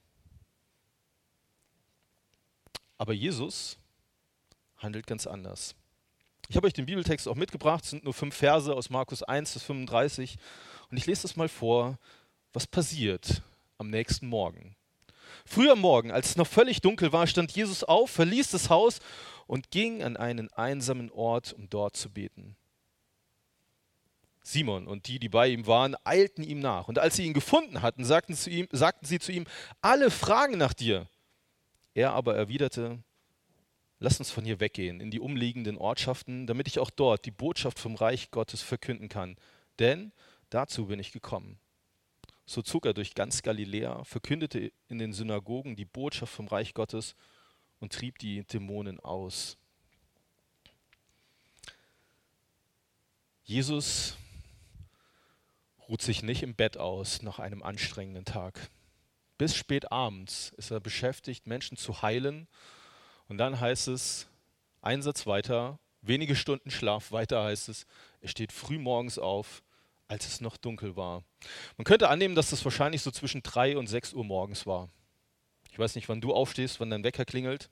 Aber 2.97 3.13
Jesus 3.13 3.79
handelt 4.77 5.07
ganz 5.07 5.27
anders. 5.27 5.77
Ich 6.51 6.57
habe 6.57 6.67
euch 6.67 6.73
den 6.73 6.87
Bibeltext 6.87 7.29
auch 7.29 7.35
mitgebracht, 7.35 7.85
es 7.85 7.91
sind 7.91 8.05
nur 8.05 8.15
fünf 8.15 8.35
Verse 8.35 8.75
aus 8.75 8.89
Markus 8.89 9.23
1 9.23 9.53
bis 9.53 9.63
35. 9.65 10.39
Und 10.91 10.97
ich 10.97 11.05
lese 11.05 11.23
das 11.23 11.37
mal 11.37 11.49
vor, 11.49 11.99
was 12.55 12.67
passiert 12.67 13.43
am 13.77 13.91
nächsten 13.91 14.29
Morgen. 14.29 14.75
Früh 15.45 15.71
am 15.71 15.81
Morgen, 15.81 16.11
als 16.11 16.31
es 16.31 16.37
noch 16.37 16.47
völlig 16.47 16.81
dunkel 16.81 17.13
war, 17.13 17.27
stand 17.27 17.53
Jesus 17.53 17.85
auf, 17.85 18.11
verließ 18.11 18.51
das 18.51 18.71
Haus 18.71 19.01
und 19.47 19.71
ging 19.71 20.03
an 20.03 20.17
einen 20.17 20.51
einsamen 20.55 21.11
Ort, 21.11 21.53
um 21.53 21.69
dort 21.69 21.97
zu 21.97 22.09
beten. 22.09 22.57
Simon 24.43 24.87
und 24.87 25.07
die, 25.07 25.19
die 25.19 25.29
bei 25.29 25.49
ihm 25.49 25.67
waren, 25.67 25.97
eilten 26.05 26.43
ihm 26.43 26.61
nach. 26.61 26.89
Und 26.89 26.99
als 26.99 27.17
sie 27.17 27.27
ihn 27.27 27.35
gefunden 27.35 27.83
hatten, 27.83 28.07
sagten, 28.07 28.35
ihm, 28.47 28.69
sagten 28.73 29.05
sie 29.05 29.19
zu 29.19 29.33
ihm, 29.33 29.45
alle 29.83 30.11
fragen 30.11 30.57
nach 30.57 30.73
dir. 30.73 31.09
Er 31.93 32.13
aber 32.13 32.37
erwiderte, 32.37 33.03
Lass 34.01 34.19
uns 34.21 34.31
von 34.31 34.45
hier 34.45 34.61
weggehen 34.61 35.01
in 35.01 35.11
die 35.11 35.21
umliegenden 35.21 35.77
Ortschaften, 35.77 36.47
damit 36.47 36.69
ich 36.69 36.79
auch 36.79 36.91
dort 36.91 37.25
die 37.25 37.33
Botschaft 37.33 37.79
vom 37.79 37.97
Reich 37.97 38.31
Gottes 38.31 38.63
verkünden 38.63 39.09
kann. 39.09 39.37
Denn 39.79 40.13
dazu 40.51 40.87
bin 40.87 41.01
ich 41.01 41.13
gekommen. 41.13 41.59
So 42.47 42.63
zog 42.63 42.87
er 42.87 42.95
durch 42.95 43.15
ganz 43.15 43.43
Galiläa, 43.43 44.05
verkündete 44.05 44.73
in 44.89 44.99
den 44.99 45.13
Synagogen 45.13 45.77
die 45.77 45.85
Botschaft 45.85 46.33
vom 46.33 46.47
Reich 46.47 46.75
Gottes 46.75 47.17
und 47.81 47.93
trieb 47.93 48.19
die 48.19 48.45
Dämonen 48.45 49.01
aus. 49.01 49.59
Jesus 53.45 54.17
ruht 55.89 56.03
sich 56.03 56.23
nicht 56.23 56.43
im 56.43 56.55
Bett 56.55 56.77
aus 56.77 57.23
nach 57.23 57.39
einem 57.39 57.63
anstrengenden 57.63 58.25
Tag. 58.25 58.71
Bis 59.39 59.57
spät 59.57 59.91
abends 59.91 60.53
ist 60.57 60.71
er 60.71 60.81
beschäftigt, 60.81 61.47
Menschen 61.47 61.77
zu 61.77 62.03
heilen 62.03 62.47
und 63.29 63.39
dann 63.39 63.61
heißt 63.61 63.89
es, 63.89 64.27
Einsatz 64.81 65.27
weiter, 65.27 65.79
wenige 66.03 66.37
Stunden 66.37 66.71
Schlaf, 66.71 67.13
weiter 67.13 67.45
heißt 67.45 67.69
es, 67.69 67.87
er 68.21 68.29
steht 68.29 68.53
früh 68.53 68.79
morgens 68.79 69.19
auf, 69.19 69.63
als 70.09 70.27
es 70.27 70.41
noch 70.41 70.57
dunkel 70.57 70.97
war. 70.97 71.23
Man 71.77 71.85
könnte 71.85 72.09
annehmen, 72.09 72.35
dass 72.35 72.51
das 72.51 72.65
wahrscheinlich 72.65 73.03
so 73.03 73.11
zwischen 73.11 73.43
3 73.43 73.77
und 73.77 73.87
6 73.87 74.15
Uhr 74.15 74.25
morgens 74.25 74.67
war. 74.67 74.89
Ich 75.71 75.79
weiß 75.79 75.95
nicht, 75.95 76.09
wann 76.09 76.21
du 76.21 76.33
aufstehst, 76.33 76.81
wann 76.81 76.91
dein 76.91 77.05
Wecker 77.05 77.25
klingelt. 77.25 77.69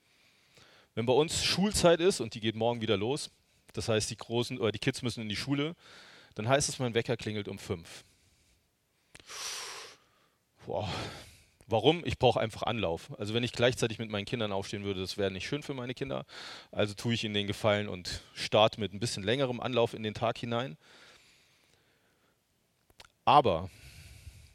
Wenn 0.95 1.07
bei 1.07 1.13
uns 1.13 1.43
Schulzeit 1.43 2.01
ist 2.01 2.21
und 2.21 2.35
die 2.35 2.41
geht 2.41 2.55
morgen 2.55 2.81
wieder 2.81 2.97
los, 2.97 3.31
das 3.73 3.89
heißt, 3.89 4.11
die 4.11 4.17
Großen 4.17 4.59
oder 4.59 4.73
die 4.73 4.79
Kids 4.79 5.03
müssen 5.03 5.23
in 5.23 5.29
die 5.29 5.37
Schule, 5.37 5.75
dann 6.35 6.49
heißt 6.49 6.69
es, 6.69 6.79
mein 6.79 6.95
Wecker 6.95 7.17
klingelt 7.17 7.49
um 7.49 7.59
5. 7.59 8.05
Boah, 10.67 10.89
Warum? 11.69 12.05
Ich 12.05 12.19
brauche 12.19 12.39
einfach 12.39 12.63
Anlauf. 12.63 13.11
Also 13.19 13.35
wenn 13.35 13.43
ich 13.43 13.53
gleichzeitig 13.53 13.99
mit 13.99 14.09
meinen 14.09 14.25
Kindern 14.25 14.53
aufstehen 14.53 14.85
würde, 14.85 15.01
das 15.01 15.17
wäre 15.17 15.33
nicht 15.33 15.47
schön 15.47 15.65
für 15.65 15.75
meine 15.75 15.95
Kinder. 15.95 16.25
Also 16.71 16.95
tue 16.95 17.15
ich 17.15 17.25
ihnen 17.25 17.35
den 17.35 17.49
Gefallen 17.49 17.89
und 17.89 18.23
starte 18.35 18.79
mit 18.79 18.93
ein 18.93 19.01
bisschen 19.01 19.25
längerem 19.25 19.61
Anlauf 19.61 19.93
in 19.93 20.05
den 20.05 20.15
Tag 20.15 20.39
hinein. 20.39 20.77
Aber 23.25 23.69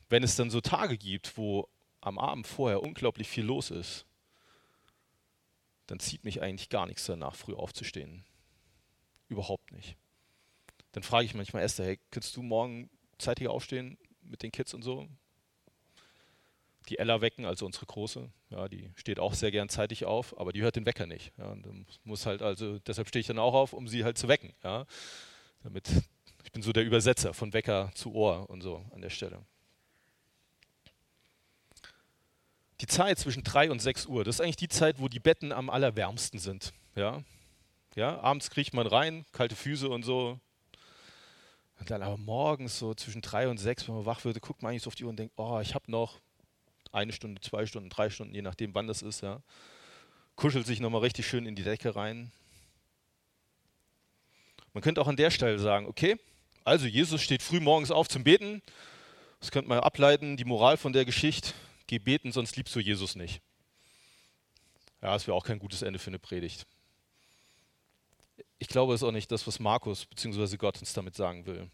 wenn 0.07 0.23
es 0.23 0.37
dann 0.37 0.49
so 0.49 0.61
Tage 0.61 0.97
gibt, 0.97 1.37
wo 1.37 1.67
am 1.99 2.17
Abend 2.17 2.47
vorher 2.47 2.81
unglaublich 2.81 3.27
viel 3.27 3.43
los 3.43 3.71
ist, 3.71 4.05
dann 5.87 5.99
zieht 5.99 6.23
mich 6.23 6.41
eigentlich 6.41 6.69
gar 6.69 6.85
nichts 6.85 7.05
danach, 7.05 7.35
früh 7.35 7.53
aufzustehen. 7.53 8.23
Überhaupt 9.27 9.73
nicht. 9.73 9.97
Dann 10.93 11.03
frage 11.03 11.25
ich 11.25 11.33
manchmal 11.33 11.63
Esther, 11.63 11.85
hey, 11.85 11.99
kannst 12.09 12.35
du 12.37 12.41
morgen 12.41 12.89
zeitiger 13.17 13.51
aufstehen 13.51 13.97
mit 14.21 14.43
den 14.43 14.51
Kids 14.53 14.73
und 14.73 14.83
so? 14.83 15.09
Die 16.89 16.99
Ella 16.99 17.21
wecken, 17.21 17.45
also 17.45 17.65
unsere 17.65 17.85
Große. 17.85 18.29
Ja, 18.49 18.67
die 18.67 18.91
steht 18.95 19.19
auch 19.19 19.33
sehr 19.33 19.51
gern 19.51 19.69
zeitig 19.69 20.05
auf, 20.05 20.37
aber 20.39 20.51
die 20.51 20.61
hört 20.61 20.75
den 20.75 20.85
Wecker 20.85 21.05
nicht. 21.05 21.31
Ja, 21.37 21.55
muss 22.03 22.25
halt 22.25 22.41
also, 22.41 22.79
deshalb 22.79 23.07
stehe 23.07 23.21
ich 23.21 23.27
dann 23.27 23.39
auch 23.39 23.53
auf, 23.53 23.73
um 23.73 23.87
sie 23.87 24.03
halt 24.03 24.17
zu 24.17 24.27
wecken. 24.27 24.53
Ja, 24.63 24.85
damit, 25.63 25.89
ich 26.43 26.51
bin 26.51 26.61
so 26.61 26.73
der 26.73 26.83
Übersetzer 26.83 27.33
von 27.33 27.53
Wecker 27.53 27.91
zu 27.93 28.13
Ohr 28.13 28.49
und 28.49 28.61
so 28.61 28.85
an 28.93 29.01
der 29.01 29.09
Stelle. 29.09 29.45
Die 32.81 32.87
Zeit 32.87 33.19
zwischen 33.19 33.43
3 33.43 33.69
und 33.69 33.79
6 33.79 34.07
Uhr, 34.07 34.23
das 34.23 34.35
ist 34.35 34.41
eigentlich 34.41 34.55
die 34.55 34.67
Zeit, 34.67 34.99
wo 34.99 35.07
die 35.07 35.19
Betten 35.19 35.51
am 35.51 35.69
allerwärmsten 35.69 36.39
sind. 36.39 36.73
Ja, 36.95 37.23
ja 37.95 38.19
abends 38.21 38.49
kriecht 38.49 38.73
man 38.73 38.87
rein, 38.87 39.23
kalte 39.33 39.55
Füße 39.55 39.87
und 39.87 40.03
so. 40.03 40.39
Und 41.79 41.91
dann 41.91 42.01
aber 42.01 42.17
morgens 42.17 42.79
so 42.79 42.93
zwischen 42.95 43.21
3 43.21 43.49
und 43.49 43.59
6, 43.59 43.87
wenn 43.87 43.95
man 43.95 44.05
wach 44.05 44.25
wird, 44.25 44.41
guckt 44.41 44.63
man 44.63 44.71
eigentlich 44.71 44.83
so 44.83 44.87
auf 44.89 44.95
die 44.95 45.03
Uhr 45.03 45.11
und 45.11 45.17
denkt, 45.17 45.33
oh, 45.37 45.59
ich 45.61 45.75
habe 45.75 45.89
noch 45.91 46.19
eine 46.91 47.13
Stunde, 47.13 47.41
zwei 47.41 47.65
Stunden, 47.65 47.89
drei 47.89 48.09
Stunden, 48.09 48.33
je 48.33 48.41
nachdem, 48.41 48.73
wann 48.73 48.87
das 48.87 49.01
ist. 49.01 49.21
Ja. 49.21 49.41
Kuschelt 50.35 50.65
sich 50.65 50.79
nochmal 50.79 51.01
richtig 51.01 51.27
schön 51.27 51.45
in 51.45 51.55
die 51.55 51.63
Decke 51.63 51.95
rein. 51.95 52.31
Man 54.73 54.81
könnte 54.81 55.01
auch 55.01 55.07
an 55.07 55.17
der 55.17 55.31
Stelle 55.31 55.59
sagen, 55.59 55.85
okay, 55.85 56.17
also 56.63 56.85
Jesus 56.85 57.21
steht 57.21 57.41
früh 57.41 57.59
morgens 57.59 57.91
auf 57.91 58.07
zum 58.07 58.23
Beten. 58.23 58.61
Das 59.39 59.51
könnte 59.51 59.69
man 59.69 59.79
ableiten, 59.79 60.37
die 60.37 60.45
Moral 60.45 60.77
von 60.77 60.93
der 60.93 61.03
Geschichte, 61.03 61.53
geh 61.87 61.99
beten, 61.99 62.31
sonst 62.31 62.55
liebst 62.55 62.75
du 62.75 62.79
Jesus 62.79 63.15
nicht. 63.15 63.41
Ja, 65.01 65.13
das 65.13 65.25
wäre 65.25 65.35
auch 65.35 65.43
kein 65.43 65.59
gutes 65.59 65.81
Ende 65.81 65.99
für 65.99 66.11
eine 66.11 66.19
Predigt. 66.19 66.67
Ich 68.59 68.67
glaube, 68.67 68.93
es 68.93 69.01
ist 69.01 69.07
auch 69.07 69.11
nicht 69.11 69.31
das, 69.31 69.47
was 69.47 69.59
Markus 69.59 70.05
bzw. 70.05 70.57
Gott 70.57 70.79
uns 70.79 70.93
damit 70.93 71.15
sagen 71.15 71.47
will. 71.47 71.69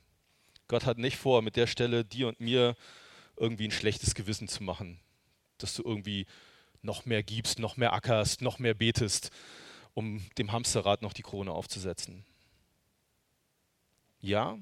Gott 0.69 0.85
hat 0.85 0.97
nicht 0.97 1.17
vor, 1.17 1.41
mit 1.41 1.57
der 1.57 1.67
Stelle 1.67 2.05
dir 2.05 2.29
und 2.29 2.39
mir 2.39 2.75
irgendwie 3.35 3.67
ein 3.67 3.71
schlechtes 3.71 4.15
Gewissen 4.15 4.47
zu 4.47 4.63
machen, 4.63 4.99
dass 5.63 5.75
du 5.75 5.83
irgendwie 5.83 6.25
noch 6.81 7.05
mehr 7.05 7.23
gibst, 7.23 7.59
noch 7.59 7.77
mehr 7.77 7.93
ackerst, 7.93 8.41
noch 8.41 8.59
mehr 8.59 8.73
betest, 8.73 9.31
um 9.93 10.21
dem 10.37 10.51
Hamsterrad 10.51 11.01
noch 11.01 11.13
die 11.13 11.23
Krone 11.23 11.51
aufzusetzen. 11.51 12.25
Ja, 14.19 14.57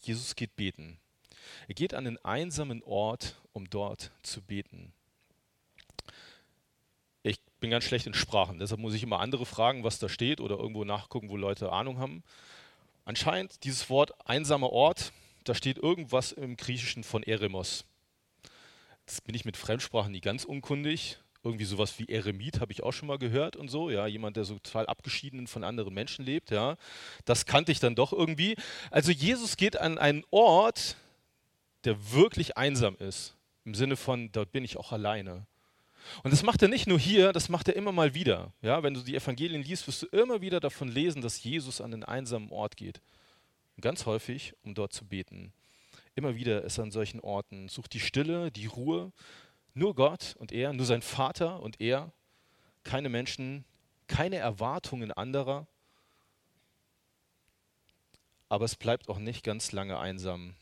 Jesus 0.00 0.34
geht 0.34 0.56
beten. 0.56 0.98
Er 1.68 1.74
geht 1.74 1.94
an 1.94 2.06
einen 2.06 2.18
einsamen 2.24 2.82
Ort, 2.82 3.40
um 3.52 3.68
dort 3.68 4.10
zu 4.22 4.42
beten. 4.42 4.92
Ich 7.22 7.38
bin 7.60 7.70
ganz 7.70 7.84
schlecht 7.84 8.06
in 8.06 8.14
Sprachen, 8.14 8.58
deshalb 8.58 8.80
muss 8.80 8.94
ich 8.94 9.02
immer 9.02 9.20
andere 9.20 9.46
fragen, 9.46 9.84
was 9.84 9.98
da 9.98 10.08
steht 10.08 10.40
oder 10.40 10.58
irgendwo 10.58 10.84
nachgucken, 10.84 11.28
wo 11.28 11.36
Leute 11.36 11.70
Ahnung 11.70 11.98
haben. 11.98 12.24
Anscheinend 13.04 13.64
dieses 13.64 13.88
Wort 13.90 14.12
einsamer 14.28 14.70
Ort, 14.70 15.12
da 15.44 15.54
steht 15.54 15.78
irgendwas 15.78 16.32
im 16.32 16.56
Griechischen 16.56 17.04
von 17.04 17.22
Eremos. 17.22 17.84
Das 19.06 19.20
bin 19.20 19.34
ich 19.34 19.44
mit 19.44 19.56
Fremdsprachen 19.56 20.12
nie 20.12 20.20
ganz 20.20 20.44
unkundig. 20.44 21.18
Irgendwie 21.44 21.64
sowas 21.64 21.98
wie 21.98 22.08
Eremit 22.08 22.60
habe 22.60 22.72
ich 22.72 22.84
auch 22.84 22.92
schon 22.92 23.08
mal 23.08 23.18
gehört 23.18 23.56
und 23.56 23.68
so, 23.68 23.90
ja, 23.90 24.06
jemand, 24.06 24.36
der 24.36 24.44
so 24.44 24.54
total 24.60 24.86
abgeschieden 24.86 25.48
von 25.48 25.64
anderen 25.64 25.92
Menschen 25.92 26.24
lebt, 26.24 26.52
ja. 26.52 26.76
Das 27.24 27.46
kannte 27.46 27.72
ich 27.72 27.80
dann 27.80 27.96
doch 27.96 28.12
irgendwie. 28.12 28.54
Also 28.92 29.10
Jesus 29.10 29.56
geht 29.56 29.76
an 29.76 29.98
einen 29.98 30.24
Ort, 30.30 30.96
der 31.82 32.12
wirklich 32.12 32.56
einsam 32.56 32.96
ist, 32.96 33.36
im 33.64 33.74
Sinne 33.74 33.96
von, 33.96 34.30
dort 34.30 34.52
bin 34.52 34.64
ich 34.64 34.76
auch 34.76 34.92
alleine. 34.92 35.46
Und 36.22 36.32
das 36.32 36.42
macht 36.42 36.62
er 36.62 36.68
nicht 36.68 36.86
nur 36.86 36.98
hier, 36.98 37.32
das 37.32 37.48
macht 37.48 37.68
er 37.68 37.76
immer 37.76 37.92
mal 37.92 38.14
wieder. 38.14 38.52
Ja, 38.60 38.82
wenn 38.82 38.94
du 38.94 39.00
die 39.00 39.16
Evangelien 39.16 39.62
liest, 39.62 39.86
wirst 39.86 40.02
du 40.02 40.06
immer 40.06 40.40
wieder 40.40 40.60
davon 40.60 40.88
lesen, 40.88 41.22
dass 41.22 41.42
Jesus 41.42 41.80
an 41.80 41.92
einen 41.92 42.04
einsamen 42.04 42.50
Ort 42.50 42.76
geht. 42.76 43.00
Und 43.76 43.82
ganz 43.82 44.06
häufig, 44.06 44.54
um 44.62 44.74
dort 44.74 44.92
zu 44.92 45.04
beten. 45.04 45.52
Immer 46.14 46.34
wieder 46.34 46.62
ist 46.62 46.78
er 46.78 46.84
an 46.84 46.90
solchen 46.90 47.20
Orten, 47.20 47.68
sucht 47.68 47.94
die 47.94 48.00
Stille, 48.00 48.50
die 48.50 48.66
Ruhe. 48.66 49.12
Nur 49.74 49.94
Gott 49.94 50.36
und 50.38 50.52
er, 50.52 50.72
nur 50.72 50.84
sein 50.84 51.02
Vater 51.02 51.60
und 51.60 51.80
er. 51.80 52.12
Keine 52.84 53.08
Menschen, 53.08 53.64
keine 54.06 54.36
Erwartungen 54.36 55.12
anderer. 55.12 55.66
Aber 58.48 58.66
es 58.66 58.76
bleibt 58.76 59.08
auch 59.08 59.18
nicht 59.18 59.44
ganz 59.44 59.72
lange 59.72 59.98
einsam. 59.98 60.54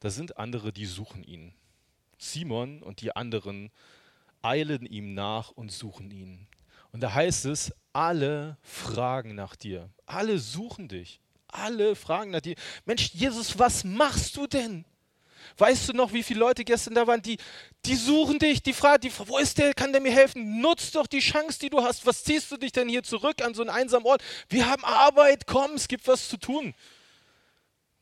Da 0.00 0.08
sind 0.08 0.38
andere, 0.38 0.72
die 0.72 0.86
suchen 0.86 1.22
ihn. 1.22 1.52
Simon 2.18 2.82
und 2.82 3.02
die 3.02 3.14
anderen 3.14 3.70
eilen 4.40 4.86
ihm 4.86 5.14
nach 5.14 5.50
und 5.50 5.70
suchen 5.70 6.10
ihn. 6.10 6.46
Und 6.92 7.00
da 7.00 7.12
heißt 7.12 7.44
es, 7.46 7.74
alle 7.92 8.56
fragen 8.62 9.34
nach 9.34 9.56
dir. 9.56 9.90
Alle 10.06 10.38
suchen 10.38 10.88
dich. 10.88 11.20
Alle 11.54 11.94
fragen 11.94 12.32
nach 12.32 12.40
dir. 12.40 12.56
Mensch, 12.84 13.10
Jesus, 13.14 13.56
was 13.56 13.84
machst 13.84 14.36
du 14.36 14.48
denn? 14.48 14.84
Weißt 15.56 15.88
du 15.88 15.92
noch, 15.92 16.12
wie 16.12 16.24
viele 16.24 16.40
Leute 16.40 16.64
gestern 16.64 16.94
da 16.94 17.06
waren, 17.06 17.22
die, 17.22 17.38
die 17.84 17.94
suchen 17.94 18.40
dich, 18.40 18.60
die 18.60 18.72
fragen, 18.72 19.02
die, 19.02 19.12
wo 19.26 19.38
ist 19.38 19.58
der, 19.58 19.72
kann 19.72 19.92
der 19.92 20.00
mir 20.00 20.10
helfen? 20.10 20.60
Nutz 20.60 20.90
doch 20.90 21.06
die 21.06 21.20
Chance, 21.20 21.60
die 21.60 21.70
du 21.70 21.80
hast. 21.80 22.06
Was 22.06 22.24
ziehst 22.24 22.50
du 22.50 22.56
dich 22.56 22.72
denn 22.72 22.88
hier 22.88 23.04
zurück 23.04 23.40
an 23.40 23.54
so 23.54 23.62
einen 23.62 23.70
einsamen 23.70 24.04
Ort? 24.04 24.20
Wir 24.48 24.68
haben 24.68 24.84
Arbeit, 24.84 25.46
komm, 25.46 25.74
es 25.74 25.86
gibt 25.86 26.08
was 26.08 26.28
zu 26.28 26.38
tun. 26.38 26.74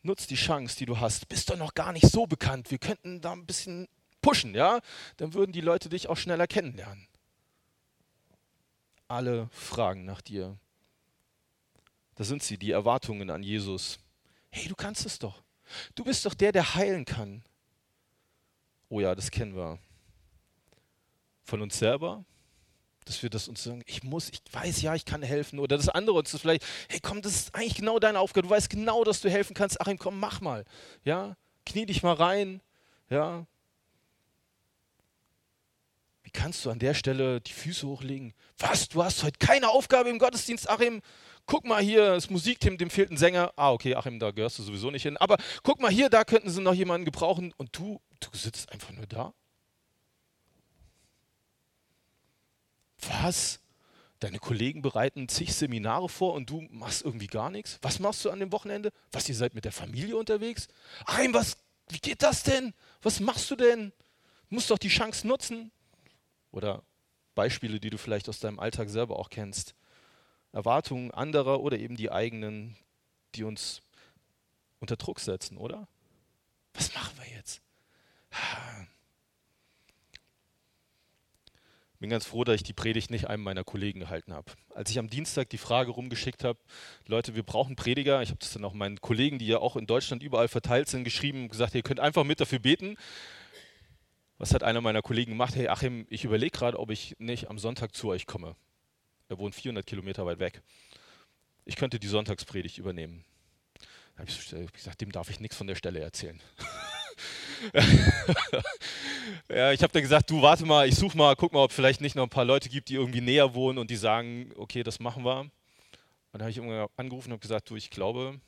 Nutz 0.00 0.26
die 0.26 0.37
Chance, 0.37 0.78
die 0.78 0.87
du 0.87 0.99
hast. 0.99 1.28
Bist 1.28 1.50
doch 1.50 1.59
noch 1.59 1.75
gar 1.75 1.92
nicht 1.92 2.06
so 2.06 2.26
bekannt. 2.26 2.71
Wir 2.71 2.78
könnten 2.78 3.21
da 3.21 3.32
ein 3.32 3.44
bisschen 3.44 3.87
pushen, 4.23 4.54
ja, 4.54 4.80
dann 5.18 5.35
würden 5.35 5.52
die 5.52 5.61
Leute 5.61 5.90
dich 5.90 6.09
auch 6.09 6.16
schneller 6.16 6.47
kennenlernen. 6.47 7.06
Alle 9.09 9.50
fragen 9.52 10.06
nach 10.06 10.23
dir. 10.23 10.56
Da 12.14 12.25
sind 12.25 12.42
sie, 12.42 12.59
die 12.59 12.70
Erwartungen 12.70 13.31
an 13.31 13.42
Jesus. 13.42 13.98
Hey, 14.51 14.68
du 14.68 14.75
kannst 14.75 15.07
es 15.07 15.18
doch. 15.18 15.42
Du 15.94 16.05
bist 16.05 16.27
doch 16.27 16.35
der, 16.35 16.53
der 16.53 16.75
heilen 16.75 17.05
kann. 17.05 17.42
Oh 18.88 19.01
ja, 19.01 19.14
das 19.14 19.31
kennen 19.31 19.57
wir. 19.57 19.79
Von 21.44 21.62
uns 21.62 21.79
selber, 21.79 22.25
dass 23.07 23.22
wir 23.22 23.31
das 23.31 23.48
uns 23.48 23.64
sagen, 23.64 23.83
ich 23.87 24.03
muss, 24.03 24.29
ich 24.29 24.42
weiß 24.53 24.83
ja, 24.83 24.94
ich 24.94 25.05
kann 25.05 25.22
helfen. 25.22 25.59
Oder 25.59 25.77
das 25.77 25.88
andere 25.88 26.16
uns 26.16 26.31
das 26.31 26.42
vielleicht, 26.42 26.64
hey 26.88 27.01
komm, 27.01 27.22
das 27.22 27.35
ist 27.35 27.55
eigentlich 27.55 27.77
genau 27.77 27.98
deine 27.98 28.20
Aufgabe. 28.20 28.46
Du 28.46 28.55
weißt 28.55 28.68
genau, 28.68 29.05
dass 29.05 29.20
du 29.22 29.31
helfen 29.31 29.55
kannst. 29.55 29.81
Achim, 29.81 29.98
komm, 29.98 30.20
mach 30.20 30.40
mal. 30.40 30.64
Ja, 31.05 31.37
knie 31.64 31.87
dich 31.87 32.03
mal 32.03 32.14
rein. 32.14 32.61
Ja, 33.09 33.46
kannst 36.33 36.64
du 36.64 36.70
an 36.70 36.79
der 36.79 36.94
Stelle 36.94 37.40
die 37.40 37.53
Füße 37.53 37.87
hochlegen? 37.87 38.33
Was, 38.59 38.88
du 38.88 39.05
hast 39.05 39.22
heute 39.22 39.38
keine 39.38 39.68
Aufgabe 39.68 40.09
im 40.09 40.18
Gottesdienst, 40.18 40.68
Achim? 40.68 41.03
Guck 41.46 41.64
mal 41.64 41.83
hier, 41.83 42.12
das 42.12 42.31
Musikteam, 42.31 42.78
dem 42.78 42.90
fehlt 42.90 43.11
ein 43.11 43.16
Sänger. 43.16 43.52
Ah, 43.57 43.72
okay, 43.72 43.94
Achim, 43.94 44.18
da 44.18 44.31
gehörst 44.31 44.59
du 44.59 44.62
sowieso 44.62 44.90
nicht 44.90 45.02
hin. 45.02 45.16
Aber 45.16 45.37
guck 45.62 45.81
mal 45.81 45.90
hier, 45.90 46.09
da 46.09 46.24
könnten 46.24 46.50
sie 46.50 46.62
noch 46.62 46.74
jemanden 46.74 47.05
gebrauchen. 47.05 47.52
Und 47.57 47.76
du, 47.76 48.00
du 48.20 48.37
sitzt 48.37 48.70
einfach 48.72 48.92
nur 48.92 49.07
da. 49.07 49.35
Was? 53.09 53.61
Deine 54.20 54.38
Kollegen 54.38 54.83
bereiten 54.83 55.28
zig 55.28 55.52
Seminare 55.52 56.09
vor 56.09 56.35
und 56.35 56.48
du 56.48 56.62
machst 56.70 57.05
irgendwie 57.05 57.26
gar 57.26 57.50
nichts? 57.50 57.78
Was 57.83 57.98
machst 57.98 58.24
du 58.24 58.31
an 58.31 58.38
dem 58.38 58.52
Wochenende? 58.52 58.92
Was, 59.11 59.28
ihr 59.28 59.35
seid 59.35 59.55
mit 59.55 59.64
der 59.64 59.72
Familie 59.72 60.16
unterwegs? 60.16 60.68
Achim, 61.05 61.35
was, 61.35 61.57
wie 61.88 61.98
geht 61.98 62.22
das 62.22 62.44
denn? 62.44 62.72
Was 63.02 63.18
machst 63.18 63.50
du 63.50 63.57
denn? 63.57 63.92
Du 64.48 64.55
musst 64.55 64.70
doch 64.70 64.78
die 64.78 64.88
Chance 64.88 65.26
nutzen. 65.26 65.72
Oder 66.52 66.85
Beispiele, 67.35 67.81
die 67.81 67.90
du 67.90 67.98
vielleicht 67.98 68.28
aus 68.28 68.38
deinem 68.38 68.61
Alltag 68.61 68.88
selber 68.90 69.18
auch 69.18 69.28
kennst. 69.28 69.74
Erwartungen 70.52 71.10
anderer 71.10 71.60
oder 71.60 71.78
eben 71.78 71.96
die 71.96 72.12
eigenen, 72.12 72.76
die 73.34 73.44
uns 73.44 73.82
unter 74.80 74.96
Druck 74.96 75.20
setzen, 75.20 75.56
oder? 75.56 75.88
Was 76.74 76.94
machen 76.94 77.16
wir 77.18 77.36
jetzt? 77.36 77.62
Ich 81.94 81.98
bin 82.00 82.10
ganz 82.10 82.26
froh, 82.26 82.44
dass 82.44 82.56
ich 82.56 82.62
die 82.62 82.72
Predigt 82.72 83.10
nicht 83.10 83.28
einem 83.28 83.42
meiner 83.42 83.64
Kollegen 83.64 84.00
gehalten 84.00 84.34
habe. 84.34 84.52
Als 84.74 84.90
ich 84.90 84.98
am 84.98 85.08
Dienstag 85.08 85.50
die 85.50 85.58
Frage 85.58 85.90
rumgeschickt 85.90 86.44
habe, 86.44 86.58
Leute, 87.06 87.34
wir 87.34 87.42
brauchen 87.42 87.76
Prediger, 87.76 88.22
ich 88.22 88.30
habe 88.30 88.40
das 88.40 88.52
dann 88.52 88.64
auch 88.64 88.74
meinen 88.74 89.00
Kollegen, 89.00 89.38
die 89.38 89.46
ja 89.46 89.58
auch 89.58 89.76
in 89.76 89.86
Deutschland 89.86 90.22
überall 90.22 90.48
verteilt 90.48 90.88
sind, 90.88 91.04
geschrieben 91.04 91.42
und 91.42 91.48
gesagt, 91.48 91.74
ihr 91.74 91.82
könnt 91.82 92.00
einfach 92.00 92.24
mit 92.24 92.40
dafür 92.40 92.58
beten. 92.58 92.96
Was 94.38 94.52
hat 94.52 94.64
einer 94.64 94.80
meiner 94.80 95.02
Kollegen 95.02 95.32
gemacht? 95.32 95.54
Hey 95.54 95.68
Achim, 95.68 96.06
ich 96.10 96.24
überlege 96.24 96.58
gerade, 96.58 96.78
ob 96.78 96.90
ich 96.90 97.14
nicht 97.18 97.48
am 97.48 97.58
Sonntag 97.58 97.94
zu 97.94 98.08
euch 98.08 98.26
komme. 98.26 98.56
Er 99.33 99.38
wohnt 99.38 99.55
400 99.55 99.87
Kilometer 99.87 100.27
weit 100.27 100.40
weg. 100.40 100.61
Ich 101.64 101.77
könnte 101.77 101.99
die 101.99 102.07
Sonntagspredigt 102.07 102.77
übernehmen. 102.77 103.25
Da 104.14 104.18
habe 104.18 104.31
ich 104.31 104.73
gesagt, 104.75 105.01
dem 105.01 105.11
darf 105.11 105.31
ich 105.31 105.40
nichts 105.40 105.57
von 105.57 105.66
der 105.66 105.75
Stelle 105.75 106.01
erzählen. 106.01 106.38
ja, 109.49 109.73
ich 109.73 109.83
habe 109.83 109.90
dann 109.90 110.03
gesagt, 110.03 110.29
du 110.29 110.42
warte 110.42 110.66
mal, 110.66 110.87
ich 110.87 110.97
suche 110.97 111.16
mal, 111.16 111.35
guck 111.35 111.55
mal, 111.55 111.64
ob 111.64 111.73
vielleicht 111.73 112.03
nicht 112.03 112.14
noch 112.14 112.25
ein 112.25 112.29
paar 112.29 112.45
Leute 112.45 112.68
gibt, 112.68 112.90
die 112.90 112.97
irgendwie 112.97 113.23
näher 113.23 113.55
wohnen 113.55 113.79
und 113.79 113.90
die 113.90 113.97
sagen, 113.97 114.53
okay, 114.57 114.83
das 114.83 115.01
machen 115.01 115.25
wir. 115.25 115.40
Und 115.40 115.51
dann 116.33 116.42
habe 116.42 116.51
ich 116.51 116.59
irgendwann 116.59 116.88
angerufen 116.99 117.33
und 117.33 117.40
gesagt, 117.40 117.71
du, 117.71 117.77
ich 117.77 117.88
glaube, 117.88 118.38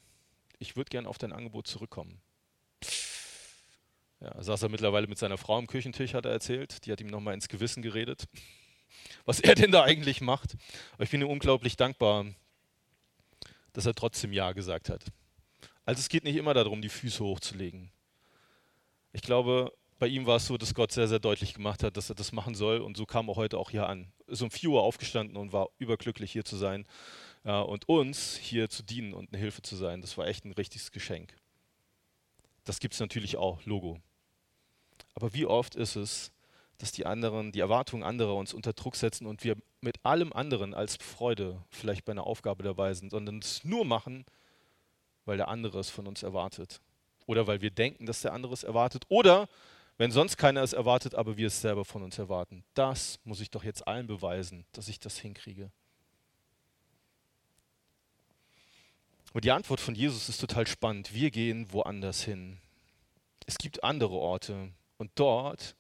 ich 0.59 0.77
würde 0.77 0.90
gerne 0.90 1.09
auf 1.09 1.16
dein 1.16 1.33
Angebot 1.33 1.66
zurückkommen. 1.66 2.20
Ja, 4.20 4.42
saß 4.42 4.64
er 4.64 4.68
mittlerweile 4.68 5.07
mit 5.07 5.16
seiner 5.16 5.38
Frau 5.38 5.57
am 5.57 5.66
Küchentisch, 5.66 6.12
hat 6.12 6.27
er 6.27 6.33
erzählt. 6.33 6.85
Die 6.85 6.92
hat 6.92 7.01
ihm 7.01 7.07
nochmal 7.07 7.33
ins 7.33 7.49
Gewissen 7.49 7.83
geredet, 7.83 8.29
was 9.24 9.40
er 9.40 9.54
denn 9.54 9.72
da 9.72 9.83
eigentlich 9.83 10.20
macht. 10.20 10.57
Aber 10.92 11.04
ich 11.04 11.11
bin 11.11 11.20
ihm 11.20 11.28
unglaublich 11.28 11.76
dankbar, 11.76 12.26
dass 13.72 13.87
er 13.87 13.94
trotzdem 13.94 14.33
Ja 14.33 14.52
gesagt 14.52 14.88
hat. 14.88 15.04
Also 15.85 16.00
es 16.00 16.09
geht 16.09 16.24
nicht 16.24 16.37
immer 16.37 16.54
darum, 16.54 16.80
die 16.80 16.88
Füße 16.88 17.22
hochzulegen. 17.22 17.90
Ich 19.12 19.22
glaube, 19.22 19.72
bei 19.98 20.07
ihm 20.09 20.26
war 20.26 20.37
es 20.37 20.46
so, 20.46 20.57
dass 20.57 20.74
Gott 20.74 20.92
sehr, 20.92 21.09
sehr 21.09 21.18
deutlich 21.18 21.54
gemacht 21.54 21.83
hat, 21.83 21.96
dass 21.96 22.09
er 22.09 22.14
das 22.14 22.33
machen 22.33 22.54
soll. 22.54 22.78
Und 22.78 22.96
so 22.96 23.07
kam 23.07 23.28
er 23.28 23.37
heute 23.37 23.59
auch 23.59 23.70
hier 23.70 23.88
an. 23.88 24.12
Ist 24.26 24.42
um 24.42 24.50
4 24.50 24.70
Uhr 24.70 24.83
aufgestanden 24.83 25.37
und 25.37 25.52
war 25.52 25.68
überglücklich 25.78 26.33
hier 26.33 26.44
zu 26.44 26.57
sein 26.57 26.87
ja, 27.44 27.61
und 27.61 27.88
uns 27.88 28.37
hier 28.37 28.68
zu 28.68 28.83
dienen 28.83 29.14
und 29.14 29.33
eine 29.33 29.38
Hilfe 29.38 29.62
zu 29.62 29.76
sein. 29.76 30.00
Das 30.00 30.16
war 30.16 30.26
echt 30.26 30.44
ein 30.44 30.52
richtiges 30.52 30.90
Geschenk. 30.90 31.35
Das 32.64 32.80
gibt 32.80 32.94
es 32.94 33.00
natürlich 33.00 33.37
auch, 33.37 33.64
Logo. 33.66 34.00
Aber 35.14 35.33
wie 35.35 35.46
oft 35.46 35.74
ist 35.76 35.96
es, 35.96 36.33
dass 36.85 36.92
die 36.92 37.07
anderen, 37.07 37.51
die 37.51 37.61
Erwartungen 37.61 38.03
anderer 38.03 38.35
uns 38.35 38.53
unter 38.53 38.75
Druck 38.75 38.94
setzen 38.94 39.27
und 39.27 39.42
wir 39.42 39.57
mit 39.81 40.05
allem 40.05 40.35
anderen 40.35 40.75
als 40.75 40.97
Freude 40.97 41.64
vielleicht 41.70 42.05
bei 42.05 42.12
einer 42.12 42.27
Aufgabe 42.27 42.62
dabei 42.62 42.92
sind, 42.92 43.09
sondern 43.09 43.38
es 43.38 43.64
nur 43.64 43.87
machen, 43.87 44.27
weil 45.25 45.38
der 45.38 45.49
andere 45.49 45.79
es 45.79 45.88
von 45.88 46.07
uns 46.07 46.23
erwartet. 46.23 46.83
Oder 47.25 47.47
weil 47.47 47.62
wir 47.62 47.70
denken, 47.70 48.05
dass 48.05 48.20
der 48.20 48.35
andere 48.35 48.53
es 48.53 48.64
erwartet. 48.64 49.05
Oder 49.09 49.49
wenn 49.97 50.11
sonst 50.11 50.37
keiner 50.37 50.62
es 50.62 50.75
erwartet, 50.75 51.14
aber 51.14 51.38
wir 51.38 51.47
es 51.47 51.59
selber 51.59 51.87
von 51.87 52.03
uns 52.03 52.18
erwarten. 52.18 52.64
Das 52.75 53.18
muss 53.25 53.40
ich 53.40 53.51
doch 53.51 53.64
jetzt 53.64 53.88
allen 53.88 54.07
beweisen, 54.07 54.66
dass 54.73 54.88
ich 54.88 55.01
das 55.01 55.16
hinkriege. 55.16 55.70
Und 59.33 59.47
die 59.47 59.53
Antwort 59.53 59.81
von 59.81 59.94
Jesus 59.94 60.29
ist 60.29 60.38
total 60.38 60.66
spannend. 60.66 61.14
Wir 61.14 61.31
gehen 61.31 61.73
woanders 61.73 62.23
hin. 62.23 62.59
Es 63.47 63.57
gibt 63.57 63.83
andere 63.83 64.16
Orte, 64.16 64.70
und 64.99 65.11
dort 65.14 65.77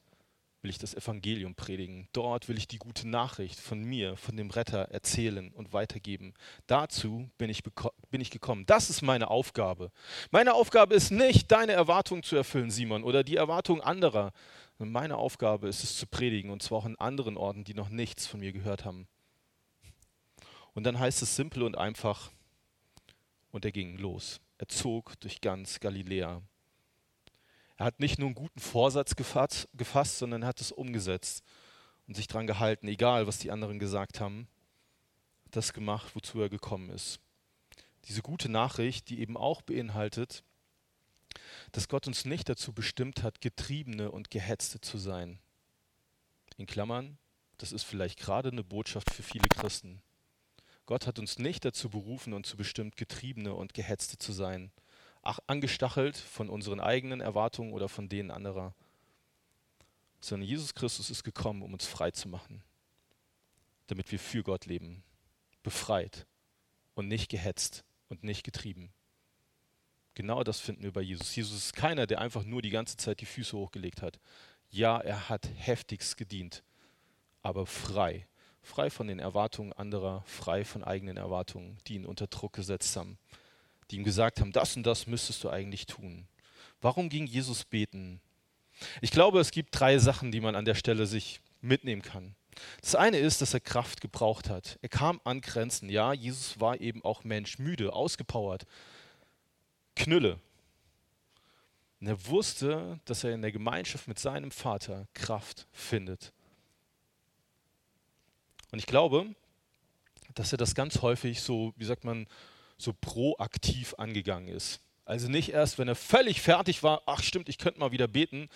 will 0.64 0.70
ich 0.70 0.78
das 0.78 0.94
Evangelium 0.94 1.54
predigen. 1.54 2.08
Dort 2.12 2.48
will 2.48 2.56
ich 2.56 2.66
die 2.66 2.78
gute 2.78 3.06
Nachricht 3.06 3.60
von 3.60 3.82
mir, 3.84 4.16
von 4.16 4.36
dem 4.36 4.50
Retter 4.50 4.88
erzählen 4.90 5.52
und 5.52 5.74
weitergeben. 5.74 6.32
Dazu 6.66 7.30
bin 7.36 7.50
ich, 7.50 7.62
bin 8.10 8.22
ich 8.22 8.30
gekommen. 8.30 8.64
Das 8.64 8.88
ist 8.88 9.02
meine 9.02 9.28
Aufgabe. 9.28 9.92
Meine 10.30 10.54
Aufgabe 10.54 10.94
ist 10.94 11.10
nicht, 11.10 11.52
deine 11.52 11.72
Erwartungen 11.72 12.22
zu 12.22 12.34
erfüllen, 12.34 12.70
Simon, 12.70 13.04
oder 13.04 13.22
die 13.22 13.36
Erwartungen 13.36 13.82
anderer. 13.82 14.32
Meine 14.78 15.18
Aufgabe 15.18 15.68
ist 15.68 15.84
es 15.84 15.98
zu 15.98 16.06
predigen, 16.06 16.50
und 16.50 16.62
zwar 16.62 16.78
auch 16.78 16.86
in 16.86 16.98
anderen 16.98 17.36
Orten, 17.36 17.64
die 17.64 17.74
noch 17.74 17.90
nichts 17.90 18.26
von 18.26 18.40
mir 18.40 18.52
gehört 18.52 18.86
haben. 18.86 19.06
Und 20.72 20.84
dann 20.84 20.98
heißt 20.98 21.20
es 21.20 21.36
simpel 21.36 21.62
und 21.62 21.76
einfach, 21.76 22.32
und 23.50 23.66
er 23.66 23.70
ging 23.70 23.98
los. 23.98 24.40
Er 24.56 24.68
zog 24.68 25.20
durch 25.20 25.42
ganz 25.42 25.78
Galiläa. 25.78 26.42
Er 27.76 27.86
hat 27.86 28.00
nicht 28.00 28.18
nur 28.18 28.28
einen 28.28 28.34
guten 28.34 28.60
Vorsatz 28.60 29.16
gefasst, 29.16 29.68
gefasst 29.74 30.18
sondern 30.18 30.42
er 30.42 30.48
hat 30.48 30.60
es 30.60 30.72
umgesetzt 30.72 31.42
und 32.06 32.14
sich 32.14 32.26
daran 32.26 32.46
gehalten, 32.46 32.86
egal 32.88 33.26
was 33.26 33.38
die 33.38 33.50
anderen 33.50 33.78
gesagt 33.78 34.20
haben, 34.20 34.48
das 35.50 35.72
gemacht, 35.72 36.14
wozu 36.14 36.40
er 36.40 36.48
gekommen 36.48 36.90
ist. 36.90 37.20
Diese 38.06 38.22
gute 38.22 38.48
Nachricht, 38.48 39.08
die 39.08 39.20
eben 39.20 39.36
auch 39.36 39.62
beinhaltet, 39.62 40.44
dass 41.72 41.88
Gott 41.88 42.06
uns 42.06 42.24
nicht 42.24 42.48
dazu 42.48 42.72
bestimmt 42.72 43.22
hat, 43.22 43.40
Getriebene 43.40 44.10
und 44.10 44.30
Gehetzte 44.30 44.80
zu 44.80 44.98
sein. 44.98 45.38
In 46.56 46.66
Klammern, 46.66 47.18
das 47.58 47.72
ist 47.72 47.84
vielleicht 47.84 48.18
gerade 48.18 48.50
eine 48.50 48.62
Botschaft 48.62 49.12
für 49.12 49.22
viele 49.22 49.48
Christen. 49.48 50.02
Gott 50.86 51.06
hat 51.06 51.18
uns 51.18 51.38
nicht 51.38 51.64
dazu 51.64 51.88
berufen 51.88 52.34
und 52.34 52.46
zu 52.46 52.56
bestimmt, 52.56 52.96
Getriebene 52.96 53.54
und 53.54 53.74
Gehetzte 53.74 54.18
zu 54.18 54.32
sein, 54.32 54.70
angestachelt 55.46 56.16
von 56.16 56.48
unseren 56.48 56.80
eigenen 56.80 57.20
Erwartungen 57.20 57.72
oder 57.72 57.88
von 57.88 58.08
denen 58.08 58.30
anderer, 58.30 58.74
sondern 60.20 60.48
Jesus 60.48 60.74
Christus 60.74 61.10
ist 61.10 61.24
gekommen, 61.24 61.62
um 61.62 61.72
uns 61.72 61.86
frei 61.86 62.10
zu 62.10 62.28
machen, 62.28 62.62
damit 63.86 64.10
wir 64.12 64.18
für 64.18 64.42
Gott 64.42 64.66
leben, 64.66 65.02
befreit 65.62 66.26
und 66.94 67.08
nicht 67.08 67.30
gehetzt 67.30 67.84
und 68.08 68.24
nicht 68.24 68.44
getrieben. 68.44 68.92
Genau 70.14 70.44
das 70.44 70.60
finden 70.60 70.82
wir 70.82 70.92
bei 70.92 71.02
Jesus. 71.02 71.34
Jesus 71.34 71.56
ist 71.56 71.76
keiner, 71.76 72.06
der 72.06 72.20
einfach 72.20 72.44
nur 72.44 72.62
die 72.62 72.70
ganze 72.70 72.96
Zeit 72.96 73.20
die 73.20 73.26
Füße 73.26 73.56
hochgelegt 73.56 74.00
hat. 74.00 74.20
Ja, 74.70 75.00
er 75.00 75.28
hat 75.28 75.48
heftigst 75.56 76.16
gedient, 76.16 76.62
aber 77.42 77.66
frei 77.66 78.26
frei 78.64 78.90
von 78.90 79.06
den 79.06 79.18
Erwartungen 79.18 79.72
anderer, 79.72 80.22
frei 80.26 80.64
von 80.64 80.82
eigenen 80.82 81.16
Erwartungen, 81.16 81.78
die 81.86 81.94
ihn 81.94 82.06
unter 82.06 82.26
Druck 82.26 82.54
gesetzt 82.54 82.96
haben, 82.96 83.18
die 83.90 83.96
ihm 83.96 84.04
gesagt 84.04 84.40
haben, 84.40 84.52
das 84.52 84.76
und 84.76 84.84
das 84.84 85.06
müsstest 85.06 85.42
du 85.44 85.50
eigentlich 85.50 85.86
tun. 85.86 86.26
Warum 86.80 87.08
ging 87.08 87.26
Jesus 87.26 87.64
beten? 87.64 88.20
Ich 89.00 89.10
glaube, 89.10 89.40
es 89.40 89.50
gibt 89.50 89.78
drei 89.78 89.98
Sachen, 89.98 90.32
die 90.32 90.40
man 90.40 90.56
an 90.56 90.64
der 90.64 90.74
Stelle 90.74 91.06
sich 91.06 91.40
mitnehmen 91.60 92.02
kann. 92.02 92.34
Das 92.80 92.94
eine 92.94 93.18
ist, 93.18 93.40
dass 93.40 93.54
er 93.54 93.60
Kraft 93.60 94.00
gebraucht 94.00 94.48
hat. 94.48 94.78
Er 94.82 94.88
kam 94.88 95.20
an 95.24 95.40
Grenzen. 95.40 95.88
Ja, 95.88 96.12
Jesus 96.12 96.60
war 96.60 96.80
eben 96.80 97.02
auch 97.04 97.24
Mensch, 97.24 97.58
müde, 97.58 97.92
ausgepowert, 97.92 98.64
Knülle. 99.96 100.38
Und 102.00 102.06
er 102.06 102.26
wusste, 102.26 103.00
dass 103.06 103.24
er 103.24 103.32
in 103.32 103.42
der 103.42 103.52
Gemeinschaft 103.52 104.08
mit 104.08 104.18
seinem 104.18 104.50
Vater 104.50 105.06
Kraft 105.14 105.66
findet. 105.72 106.32
Und 108.70 108.78
ich 108.78 108.86
glaube, 108.86 109.34
dass 110.34 110.52
er 110.52 110.58
das 110.58 110.74
ganz 110.74 111.00
häufig 111.00 111.40
so, 111.40 111.72
wie 111.76 111.84
sagt 111.84 112.04
man, 112.04 112.26
so 112.78 112.92
proaktiv 112.92 113.94
angegangen 113.98 114.48
ist. 114.48 114.80
Also 115.04 115.28
nicht 115.28 115.50
erst, 115.50 115.78
wenn 115.78 115.88
er 115.88 115.94
völlig 115.94 116.40
fertig 116.40 116.82
war, 116.82 117.02
ach 117.06 117.22
stimmt, 117.22 117.48
ich 117.48 117.58
könnte 117.58 117.80
mal 117.80 117.92
wieder 117.92 118.08
beten, 118.08 118.48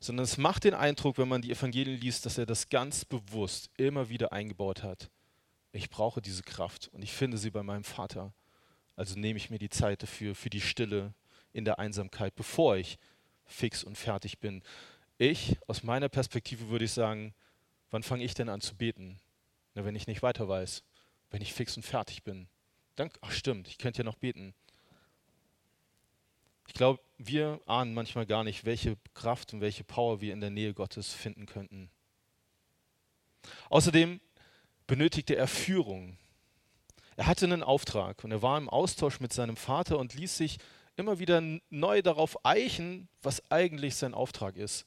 sondern 0.00 0.24
es 0.24 0.38
macht 0.38 0.64
den 0.64 0.74
Eindruck, 0.74 1.18
wenn 1.18 1.28
man 1.28 1.42
die 1.42 1.50
Evangelien 1.50 2.00
liest, 2.00 2.24
dass 2.24 2.38
er 2.38 2.46
das 2.46 2.68
ganz 2.68 3.04
bewusst 3.04 3.70
immer 3.76 4.08
wieder 4.08 4.32
eingebaut 4.32 4.82
hat. 4.82 5.10
Ich 5.72 5.90
brauche 5.90 6.22
diese 6.22 6.42
Kraft 6.42 6.88
und 6.92 7.02
ich 7.02 7.12
finde 7.12 7.36
sie 7.36 7.50
bei 7.50 7.62
meinem 7.62 7.84
Vater. 7.84 8.32
Also 8.96 9.18
nehme 9.18 9.36
ich 9.36 9.50
mir 9.50 9.58
die 9.58 9.68
Zeit 9.68 10.02
dafür, 10.02 10.34
für 10.34 10.50
die 10.50 10.60
Stille 10.60 11.12
in 11.52 11.64
der 11.64 11.78
Einsamkeit, 11.78 12.34
bevor 12.36 12.76
ich 12.76 12.98
fix 13.44 13.82
und 13.82 13.98
fertig 13.98 14.38
bin. 14.38 14.62
Ich, 15.18 15.56
aus 15.66 15.82
meiner 15.82 16.08
Perspektive 16.08 16.68
würde 16.68 16.84
ich 16.84 16.92
sagen, 16.92 17.34
wann 17.90 18.02
fange 18.02 18.24
ich 18.24 18.34
denn 18.34 18.48
an 18.48 18.60
zu 18.60 18.76
beten? 18.76 19.18
Na, 19.74 19.84
wenn 19.84 19.96
ich 19.96 20.06
nicht 20.06 20.22
weiter 20.22 20.48
weiß, 20.48 20.84
wenn 21.30 21.42
ich 21.42 21.52
fix 21.52 21.76
und 21.76 21.82
fertig 21.82 22.22
bin, 22.22 22.48
dann, 22.98 23.10
ach 23.20 23.32
stimmt, 23.32 23.68
ich 23.68 23.78
könnte 23.78 23.98
ja 23.98 24.04
noch 24.04 24.16
beten. 24.16 24.54
Ich 26.66 26.74
glaube, 26.74 27.00
wir 27.16 27.60
ahnen 27.66 27.94
manchmal 27.94 28.26
gar 28.26 28.44
nicht, 28.44 28.64
welche 28.64 28.96
Kraft 29.14 29.52
und 29.52 29.60
welche 29.60 29.84
Power 29.84 30.20
wir 30.20 30.32
in 30.32 30.40
der 30.40 30.50
Nähe 30.50 30.74
Gottes 30.74 31.12
finden 31.12 31.46
könnten. 31.46 31.90
Außerdem 33.70 34.20
benötigte 34.86 35.36
er 35.36 35.48
Führung. 35.48 36.18
Er 37.16 37.26
hatte 37.26 37.46
einen 37.46 37.62
Auftrag 37.62 38.22
und 38.24 38.32
er 38.32 38.42
war 38.42 38.58
im 38.58 38.68
Austausch 38.68 39.20
mit 39.20 39.32
seinem 39.32 39.56
Vater 39.56 39.98
und 39.98 40.14
ließ 40.14 40.36
sich 40.36 40.58
immer 40.96 41.18
wieder 41.18 41.40
neu 41.70 42.02
darauf 42.02 42.44
eichen, 42.44 43.08
was 43.22 43.50
eigentlich 43.50 43.94
sein 43.94 44.14
Auftrag 44.14 44.56
ist. 44.56 44.86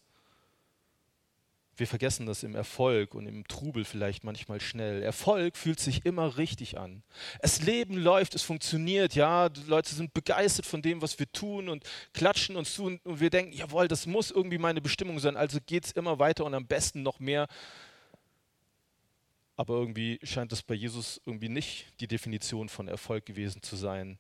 Wir 1.78 1.88
vergessen 1.88 2.26
das 2.26 2.44
im 2.44 2.54
Erfolg 2.54 3.16
und 3.16 3.28
im 3.28 3.48
Trubel 3.48 3.86
vielleicht 3.86 4.24
manchmal 4.24 4.60
schnell. 4.60 5.02
Erfolg 5.02 5.56
fühlt 5.56 5.80
sich 5.80 6.06
immer 6.06 6.38
richtig 6.38 6.78
an. 6.78 7.02
Das 7.42 7.62
Leben 7.62 7.96
läuft, 7.96 8.36
es 8.36 8.44
funktioniert, 8.44 9.16
ja, 9.16 9.48
die 9.50 9.64
Leute 9.64 9.96
sind 9.96 10.14
begeistert 10.14 10.66
von 10.66 10.82
dem, 10.82 11.02
was 11.02 11.18
wir 11.18 11.32
tun 11.32 11.70
und 11.70 11.84
klatschen 12.14 12.58
uns 12.58 12.74
zu 12.74 12.84
und, 12.84 13.02
wir 13.06 13.30
denken, 13.30 13.54
jawohl, 13.54 13.88
das 13.88 14.06
muss 14.06 14.32
irgendwie 14.32 14.58
meine 14.58 14.82
Bestimmung 14.82 15.20
sein, 15.20 15.38
also 15.38 15.60
geht 15.66 15.86
es 15.86 15.92
immer 15.94 16.20
weiter 16.20 16.46
und 16.46 16.54
am 16.54 16.68
besten 16.68 17.04
noch 17.04 17.20
mehr. 17.20 17.48
Aber 19.56 19.76
irgendwie 19.76 20.20
scheint 20.24 20.52
das 20.52 20.64
bei 20.64 20.74
Jesus 20.74 21.22
irgendwie 21.26 21.50
nicht 21.50 21.86
die 22.00 22.08
Definition 22.08 22.68
von 22.68 22.88
Erfolg 22.88 23.26
gewesen 23.26 23.62
zu 23.62 23.76
sein. 23.76 24.18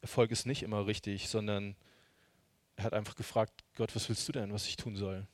Erfolg 0.00 0.30
ist 0.30 0.46
nicht 0.46 0.62
immer 0.62 0.86
richtig, 0.86 1.28
sondern 1.28 1.76
er 2.76 2.84
hat 2.84 2.92
einfach 2.92 3.14
gefragt, 3.14 3.64
Gott, 3.74 3.94
was 3.96 4.08
willst 4.08 4.28
du 4.28 4.32
denn, 4.32 4.52
was 4.52 4.66
ich 4.66 4.76
tun 4.76 4.96
soll? 4.96 5.26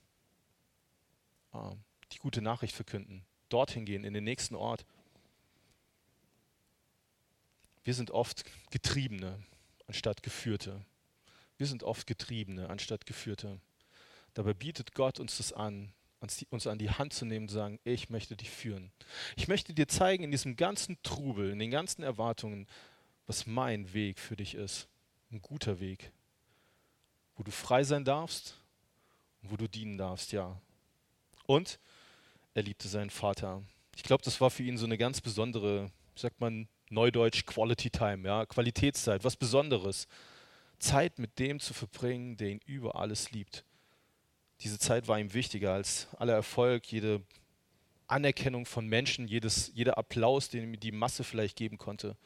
Ah, 1.52 1.74
die 2.12 2.18
gute 2.18 2.40
Nachricht 2.40 2.74
verkünden, 2.74 3.24
dorthin 3.48 3.84
gehen, 3.84 4.04
in 4.04 4.14
den 4.14 4.24
nächsten 4.24 4.54
Ort. 4.54 4.86
Wir 7.84 7.94
sind 7.94 8.12
oft 8.12 8.44
Getriebene 8.70 9.42
anstatt 9.86 10.22
Geführte. 10.22 10.84
Wir 11.58 11.66
sind 11.66 11.82
oft 11.82 12.06
Getriebene 12.06 12.70
anstatt 12.70 13.06
Geführte. 13.06 13.60
Dabei 14.34 14.54
bietet 14.54 14.94
Gott 14.94 15.18
uns 15.18 15.36
das 15.36 15.52
an, 15.52 15.92
uns 16.50 16.66
an 16.66 16.78
die 16.78 16.90
Hand 16.90 17.12
zu 17.12 17.24
nehmen 17.24 17.44
und 17.44 17.48
zu 17.48 17.56
sagen, 17.56 17.80
ich 17.82 18.08
möchte 18.08 18.36
dich 18.36 18.50
führen. 18.50 18.92
Ich 19.36 19.48
möchte 19.48 19.74
dir 19.74 19.88
zeigen 19.88 20.22
in 20.22 20.30
diesem 20.30 20.56
ganzen 20.56 20.96
Trubel, 21.02 21.50
in 21.50 21.58
den 21.58 21.72
ganzen 21.72 22.02
Erwartungen, 22.02 22.68
was 23.26 23.46
mein 23.46 23.92
Weg 23.92 24.20
für 24.20 24.36
dich 24.36 24.54
ist. 24.54 24.88
Ein 25.32 25.42
guter 25.42 25.80
Weg 25.80 26.12
wo 27.36 27.42
du 27.42 27.50
frei 27.50 27.84
sein 27.84 28.04
darfst 28.04 28.56
und 29.42 29.50
wo 29.50 29.56
du 29.56 29.68
dienen 29.68 29.98
darfst, 29.98 30.32
ja. 30.32 30.60
Und 31.46 31.78
er 32.54 32.62
liebte 32.62 32.88
seinen 32.88 33.10
Vater. 33.10 33.62
Ich 33.96 34.02
glaube, 34.02 34.22
das 34.24 34.40
war 34.40 34.50
für 34.50 34.62
ihn 34.62 34.78
so 34.78 34.86
eine 34.86 34.98
ganz 34.98 35.20
besondere, 35.20 35.90
wie 36.14 36.20
sagt 36.20 36.40
man, 36.40 36.68
Neudeutsch 36.90 37.46
Quality 37.46 37.90
Time, 37.90 38.28
ja, 38.28 38.44
Qualitätszeit, 38.46 39.24
was 39.24 39.36
Besonderes. 39.36 40.06
Zeit 40.78 41.18
mit 41.18 41.38
dem 41.38 41.60
zu 41.60 41.72
verbringen, 41.74 42.36
der 42.36 42.50
ihn 42.50 42.60
über 42.66 42.96
alles 42.96 43.30
liebt. 43.30 43.64
Diese 44.60 44.78
Zeit 44.78 45.08
war 45.08 45.18
ihm 45.18 45.32
wichtiger 45.32 45.72
als 45.72 46.08
aller 46.18 46.34
Erfolg, 46.34 46.86
jede 46.92 47.22
Anerkennung 48.06 48.66
von 48.66 48.86
Menschen, 48.86 49.26
jedes, 49.26 49.72
jeder 49.74 49.96
Applaus, 49.96 50.50
den 50.50 50.64
ihm 50.64 50.80
die 50.80 50.92
Masse 50.92 51.24
vielleicht 51.24 51.56
geben 51.56 51.78
konnte. 51.78 52.16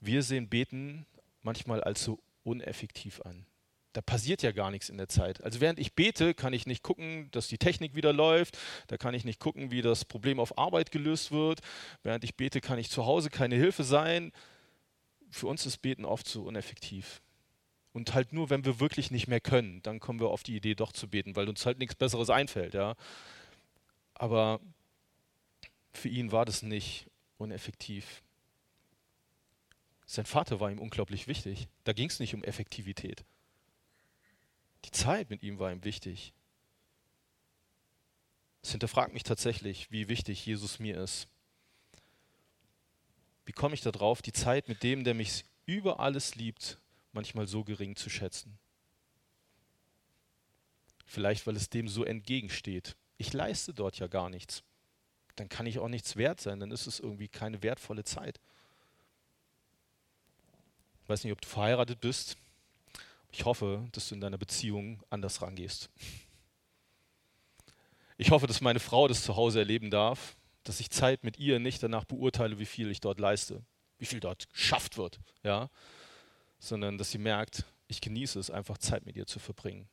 Wir 0.00 0.22
sehen 0.22 0.48
Beten 0.48 1.06
manchmal 1.42 1.82
als 1.82 2.02
so 2.02 2.18
uneffektiv 2.42 3.20
an. 3.22 3.46
Da 3.94 4.02
passiert 4.02 4.42
ja 4.42 4.52
gar 4.52 4.70
nichts 4.70 4.90
in 4.90 4.98
der 4.98 5.08
Zeit. 5.08 5.42
Also 5.42 5.60
während 5.60 5.78
ich 5.78 5.94
bete, 5.94 6.34
kann 6.34 6.52
ich 6.52 6.66
nicht 6.66 6.82
gucken, 6.82 7.30
dass 7.32 7.48
die 7.48 7.58
Technik 7.58 7.94
wieder 7.94 8.12
läuft. 8.12 8.58
Da 8.86 8.96
kann 8.96 9.14
ich 9.14 9.24
nicht 9.24 9.40
gucken, 9.40 9.70
wie 9.70 9.82
das 9.82 10.04
Problem 10.04 10.38
auf 10.38 10.58
Arbeit 10.58 10.90
gelöst 10.92 11.32
wird. 11.32 11.60
Während 12.02 12.22
ich 12.22 12.36
bete, 12.36 12.60
kann 12.60 12.78
ich 12.78 12.90
zu 12.90 13.06
Hause 13.06 13.30
keine 13.30 13.56
Hilfe 13.56 13.84
sein. 13.84 14.32
Für 15.30 15.46
uns 15.46 15.66
ist 15.66 15.78
Beten 15.78 16.04
oft 16.04 16.28
so 16.28 16.44
uneffektiv. 16.44 17.22
Und 17.92 18.14
halt 18.14 18.32
nur, 18.32 18.50
wenn 18.50 18.64
wir 18.64 18.78
wirklich 18.78 19.10
nicht 19.10 19.26
mehr 19.26 19.40
können, 19.40 19.82
dann 19.82 19.98
kommen 19.98 20.20
wir 20.20 20.28
auf 20.28 20.42
die 20.42 20.56
Idee, 20.56 20.74
doch 20.74 20.92
zu 20.92 21.08
beten, 21.08 21.34
weil 21.34 21.48
uns 21.48 21.66
halt 21.66 21.78
nichts 21.78 21.94
Besseres 21.94 22.30
einfällt. 22.30 22.74
Ja. 22.74 22.94
Aber 24.14 24.60
für 25.92 26.08
ihn 26.08 26.30
war 26.30 26.44
das 26.44 26.62
nicht 26.62 27.06
uneffektiv. 27.38 28.22
Sein 30.10 30.24
Vater 30.24 30.58
war 30.58 30.70
ihm 30.70 30.78
unglaublich 30.78 31.26
wichtig. 31.26 31.68
Da 31.84 31.92
ging 31.92 32.08
es 32.08 32.18
nicht 32.18 32.32
um 32.32 32.42
Effektivität. 32.42 33.26
Die 34.86 34.90
Zeit 34.90 35.28
mit 35.28 35.42
ihm 35.42 35.58
war 35.58 35.70
ihm 35.70 35.84
wichtig. 35.84 36.32
Es 38.62 38.70
hinterfragt 38.70 39.12
mich 39.12 39.22
tatsächlich, 39.22 39.90
wie 39.90 40.08
wichtig 40.08 40.46
Jesus 40.46 40.78
mir 40.78 40.98
ist. 40.98 41.28
Wie 43.44 43.52
komme 43.52 43.74
ich 43.74 43.82
darauf, 43.82 44.22
die 44.22 44.32
Zeit 44.32 44.66
mit 44.68 44.82
dem, 44.82 45.04
der 45.04 45.12
mich 45.12 45.44
über 45.66 46.00
alles 46.00 46.36
liebt, 46.36 46.78
manchmal 47.12 47.46
so 47.46 47.62
gering 47.62 47.94
zu 47.94 48.08
schätzen? 48.08 48.58
Vielleicht, 51.04 51.46
weil 51.46 51.56
es 51.56 51.68
dem 51.68 51.86
so 51.86 52.02
entgegensteht. 52.02 52.96
Ich 53.18 53.34
leiste 53.34 53.74
dort 53.74 53.98
ja 53.98 54.06
gar 54.06 54.30
nichts. 54.30 54.62
Dann 55.36 55.50
kann 55.50 55.66
ich 55.66 55.78
auch 55.78 55.88
nichts 55.88 56.16
wert 56.16 56.40
sein, 56.40 56.60
dann 56.60 56.70
ist 56.70 56.86
es 56.86 56.98
irgendwie 56.98 57.28
keine 57.28 57.62
wertvolle 57.62 58.04
Zeit. 58.04 58.40
Ich 61.08 61.10
weiß 61.10 61.24
nicht, 61.24 61.32
ob 61.32 61.40
du 61.40 61.48
verheiratet 61.48 62.02
bist. 62.02 62.36
Ich 63.32 63.46
hoffe, 63.46 63.88
dass 63.92 64.10
du 64.10 64.14
in 64.14 64.20
deiner 64.20 64.36
Beziehung 64.36 65.02
anders 65.08 65.40
rangehst. 65.40 65.88
Ich 68.18 68.30
hoffe, 68.30 68.46
dass 68.46 68.60
meine 68.60 68.78
Frau 68.78 69.08
das 69.08 69.22
zu 69.22 69.34
Hause 69.34 69.60
erleben 69.60 69.90
darf, 69.90 70.36
dass 70.64 70.80
ich 70.80 70.90
Zeit 70.90 71.24
mit 71.24 71.38
ihr 71.38 71.60
nicht 71.60 71.82
danach 71.82 72.04
beurteile, 72.04 72.58
wie 72.58 72.66
viel 72.66 72.90
ich 72.90 73.00
dort 73.00 73.20
leiste, 73.20 73.62
wie 73.96 74.04
viel 74.04 74.20
dort 74.20 74.50
geschafft 74.50 74.98
wird, 74.98 75.18
ja, 75.42 75.70
sondern 76.58 76.98
dass 76.98 77.10
sie 77.10 77.16
merkt, 77.16 77.64
ich 77.86 78.02
genieße 78.02 78.38
es, 78.38 78.50
einfach 78.50 78.76
Zeit 78.76 79.06
mit 79.06 79.16
ihr 79.16 79.26
zu 79.26 79.38
verbringen. 79.38 79.88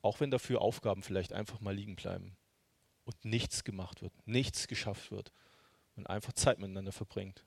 Auch 0.00 0.18
wenn 0.18 0.30
dafür 0.30 0.62
Aufgaben 0.62 1.02
vielleicht 1.02 1.34
einfach 1.34 1.60
mal 1.60 1.74
liegen 1.74 1.96
bleiben 1.96 2.38
und 3.04 3.22
nichts 3.22 3.64
gemacht 3.64 4.00
wird, 4.00 4.14
nichts 4.26 4.66
geschafft 4.66 5.10
wird. 5.10 5.30
Man 5.94 6.06
einfach 6.06 6.32
Zeit 6.32 6.58
miteinander 6.58 6.92
verbringt. 6.92 7.44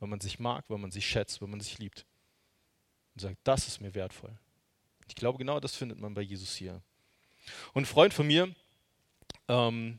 Weil 0.00 0.08
man 0.08 0.20
sich 0.20 0.38
mag, 0.38 0.64
weil 0.68 0.78
man 0.78 0.90
sich 0.90 1.06
schätzt, 1.06 1.40
weil 1.40 1.48
man 1.48 1.60
sich 1.60 1.78
liebt. 1.78 2.06
Und 3.14 3.20
sagt, 3.20 3.38
das 3.44 3.68
ist 3.68 3.80
mir 3.80 3.94
wertvoll. 3.94 4.36
Ich 5.08 5.14
glaube, 5.14 5.38
genau 5.38 5.60
das 5.60 5.76
findet 5.76 6.00
man 6.00 6.14
bei 6.14 6.22
Jesus 6.22 6.54
hier. 6.54 6.82
Und 7.72 7.82
ein 7.82 7.86
Freund 7.86 8.14
von 8.14 8.26
mir 8.26 8.54
ähm, 9.48 9.98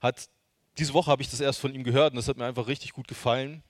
hat, 0.00 0.28
diese 0.78 0.94
Woche 0.94 1.10
habe 1.10 1.22
ich 1.22 1.30
das 1.30 1.40
erst 1.40 1.60
von 1.60 1.74
ihm 1.74 1.84
gehört 1.84 2.12
und 2.12 2.16
das 2.16 2.28
hat 2.28 2.36
mir 2.36 2.44
einfach 2.44 2.66
richtig 2.66 2.92
gut 2.92 3.08
gefallen. 3.08 3.62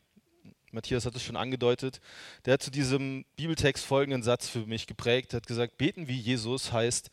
Matthias 0.73 1.07
hat 1.07 1.15
es 1.15 1.23
schon 1.23 1.37
angedeutet, 1.37 2.01
der 2.45 2.55
hat 2.55 2.63
zu 2.63 2.71
diesem 2.71 3.25
Bibeltext 3.37 3.85
folgenden 3.85 4.23
Satz 4.23 4.49
für 4.49 4.67
mich 4.67 4.87
geprägt, 4.87 5.33
er 5.33 5.39
hat 5.39 5.47
gesagt, 5.47 5.79
beten 5.79 6.09
wie 6.09 6.19
Jesus 6.19 6.73
heißt, 6.73 7.11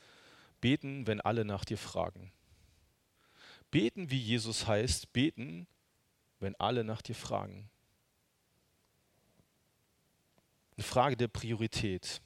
beten, 0.60 1.08
wenn 1.08 1.22
alle 1.22 1.46
nach 1.46 1.64
dir 1.64 1.78
fragen. 1.78 2.32
Beten 3.72 4.10
wie 4.10 4.20
Jesus 4.20 4.68
heißt, 4.68 5.14
beten, 5.14 5.68
wenn 6.40 6.56
alle 6.56 6.84
nach 6.84 7.02
dir 7.02 7.16
fragen. 7.16 7.70
Eine 10.76 10.84
Frage 10.84 11.18
der 11.18 11.28
Priorität. 11.28 12.22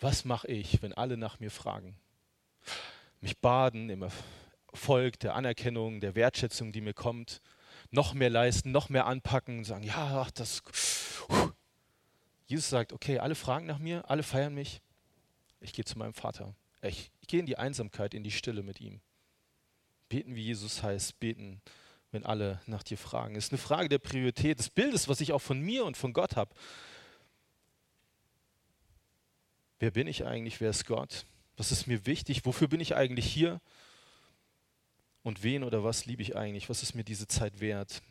Was 0.00 0.24
mache 0.24 0.48
ich, 0.48 0.82
wenn 0.82 0.92
alle 0.92 1.16
nach 1.16 1.40
mir 1.40 1.50
fragen? 1.50 1.96
Mich 3.20 3.38
baden 3.38 3.90
im 3.90 4.08
Erfolg, 4.72 5.18
der 5.20 5.34
Anerkennung, 5.34 6.00
der 6.00 6.14
Wertschätzung, 6.14 6.72
die 6.72 6.80
mir 6.80 6.94
kommt 6.94 7.40
noch 7.90 8.14
mehr 8.14 8.30
leisten, 8.30 8.72
noch 8.72 8.88
mehr 8.88 9.06
anpacken 9.06 9.58
und 9.58 9.64
sagen, 9.64 9.84
ja, 9.84 10.22
ach, 10.22 10.30
das. 10.30 10.62
Jesus 12.46 12.68
sagt, 12.68 12.92
okay, 12.92 13.18
alle 13.18 13.34
fragen 13.34 13.66
nach 13.66 13.78
mir, 13.78 14.08
alle 14.10 14.22
feiern 14.22 14.54
mich. 14.54 14.80
Ich 15.60 15.72
gehe 15.72 15.84
zu 15.84 15.98
meinem 15.98 16.12
Vater. 16.12 16.54
Ich, 16.82 17.10
ich 17.20 17.28
gehe 17.28 17.40
in 17.40 17.46
die 17.46 17.56
Einsamkeit, 17.56 18.12
in 18.12 18.24
die 18.24 18.30
Stille 18.30 18.62
mit 18.62 18.80
ihm. 18.80 19.00
Beten, 20.08 20.34
wie 20.34 20.42
Jesus 20.42 20.82
heißt, 20.82 21.18
beten, 21.20 21.62
wenn 22.10 22.26
alle 22.26 22.60
nach 22.66 22.82
dir 22.82 22.98
fragen. 22.98 23.36
Es 23.36 23.46
ist 23.46 23.52
eine 23.52 23.58
Frage 23.58 23.88
der 23.88 23.98
Priorität, 23.98 24.58
des 24.58 24.68
Bildes, 24.68 25.08
was 25.08 25.20
ich 25.20 25.32
auch 25.32 25.40
von 25.40 25.60
mir 25.60 25.84
und 25.84 25.96
von 25.96 26.12
Gott 26.12 26.36
habe. 26.36 26.54
Wer 29.78 29.90
bin 29.90 30.06
ich 30.06 30.24
eigentlich? 30.24 30.60
Wer 30.60 30.70
ist 30.70 30.86
Gott? 30.86 31.26
Was 31.56 31.72
ist 31.72 31.86
mir 31.86 32.06
wichtig? 32.06 32.44
Wofür 32.44 32.68
bin 32.68 32.80
ich 32.80 32.94
eigentlich 32.94 33.26
hier? 33.26 33.60
Und 35.22 35.42
wen 35.42 35.64
oder 35.64 35.84
was 35.84 36.06
liebe 36.06 36.22
ich 36.22 36.36
eigentlich? 36.36 36.68
Was 36.68 36.82
ist 36.82 36.94
mir 36.94 37.04
diese 37.04 37.26
Zeit 37.26 37.60
wert? 37.60 38.02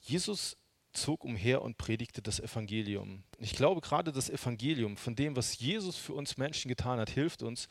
Jesus 0.00 0.56
zog 0.92 1.24
umher 1.24 1.62
und 1.62 1.78
predigte 1.78 2.22
das 2.22 2.40
Evangelium. 2.40 3.22
Ich 3.38 3.54
glaube, 3.54 3.80
gerade 3.80 4.12
das 4.12 4.28
Evangelium 4.28 4.96
von 4.96 5.14
dem, 5.14 5.36
was 5.36 5.58
Jesus 5.58 5.96
für 5.96 6.14
uns 6.14 6.36
Menschen 6.36 6.68
getan 6.68 6.98
hat, 6.98 7.10
hilft 7.10 7.42
uns 7.42 7.68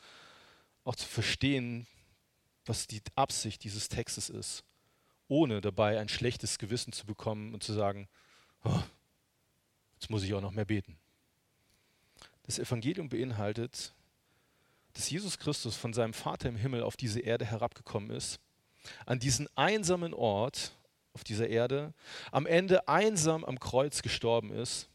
auch 0.84 0.96
zu 0.96 1.06
verstehen, 1.06 1.86
was 2.64 2.86
die 2.86 3.02
Absicht 3.16 3.64
dieses 3.64 3.88
Textes 3.88 4.30
ist, 4.30 4.64
ohne 5.28 5.60
dabei 5.60 6.00
ein 6.00 6.08
schlechtes 6.08 6.58
Gewissen 6.58 6.92
zu 6.92 7.06
bekommen 7.06 7.52
und 7.52 7.62
zu 7.62 7.72
sagen, 7.72 8.08
oh, 8.64 8.80
jetzt 9.94 10.08
muss 10.08 10.22
ich 10.22 10.32
auch 10.32 10.40
noch 10.40 10.52
mehr 10.52 10.64
beten. 10.64 10.98
Das 12.50 12.58
Evangelium 12.58 13.08
beinhaltet, 13.08 13.94
dass 14.94 15.08
Jesus 15.08 15.38
Christus 15.38 15.76
von 15.76 15.92
seinem 15.92 16.12
Vater 16.12 16.48
im 16.48 16.56
Himmel 16.56 16.82
auf 16.82 16.96
diese 16.96 17.20
Erde 17.20 17.44
herabgekommen 17.44 18.10
ist, 18.10 18.40
an 19.06 19.20
diesen 19.20 19.46
einsamen 19.56 20.12
Ort 20.12 20.76
auf 21.12 21.22
dieser 21.22 21.46
Erde, 21.46 21.94
am 22.32 22.46
Ende 22.46 22.88
einsam 22.88 23.44
am 23.44 23.60
Kreuz 23.60 24.02
gestorben 24.02 24.50
ist, 24.50 24.88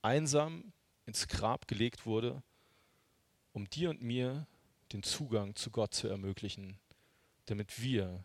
einsam 0.00 0.72
ins 1.04 1.26
Grab 1.26 1.66
gelegt 1.66 2.06
wurde, 2.06 2.40
um 3.52 3.68
dir 3.68 3.90
und 3.90 4.00
mir 4.00 4.46
den 4.92 5.02
Zugang 5.02 5.56
zu 5.56 5.72
Gott 5.72 5.94
zu 5.94 6.06
ermöglichen, 6.06 6.78
damit 7.46 7.82
wir 7.82 8.22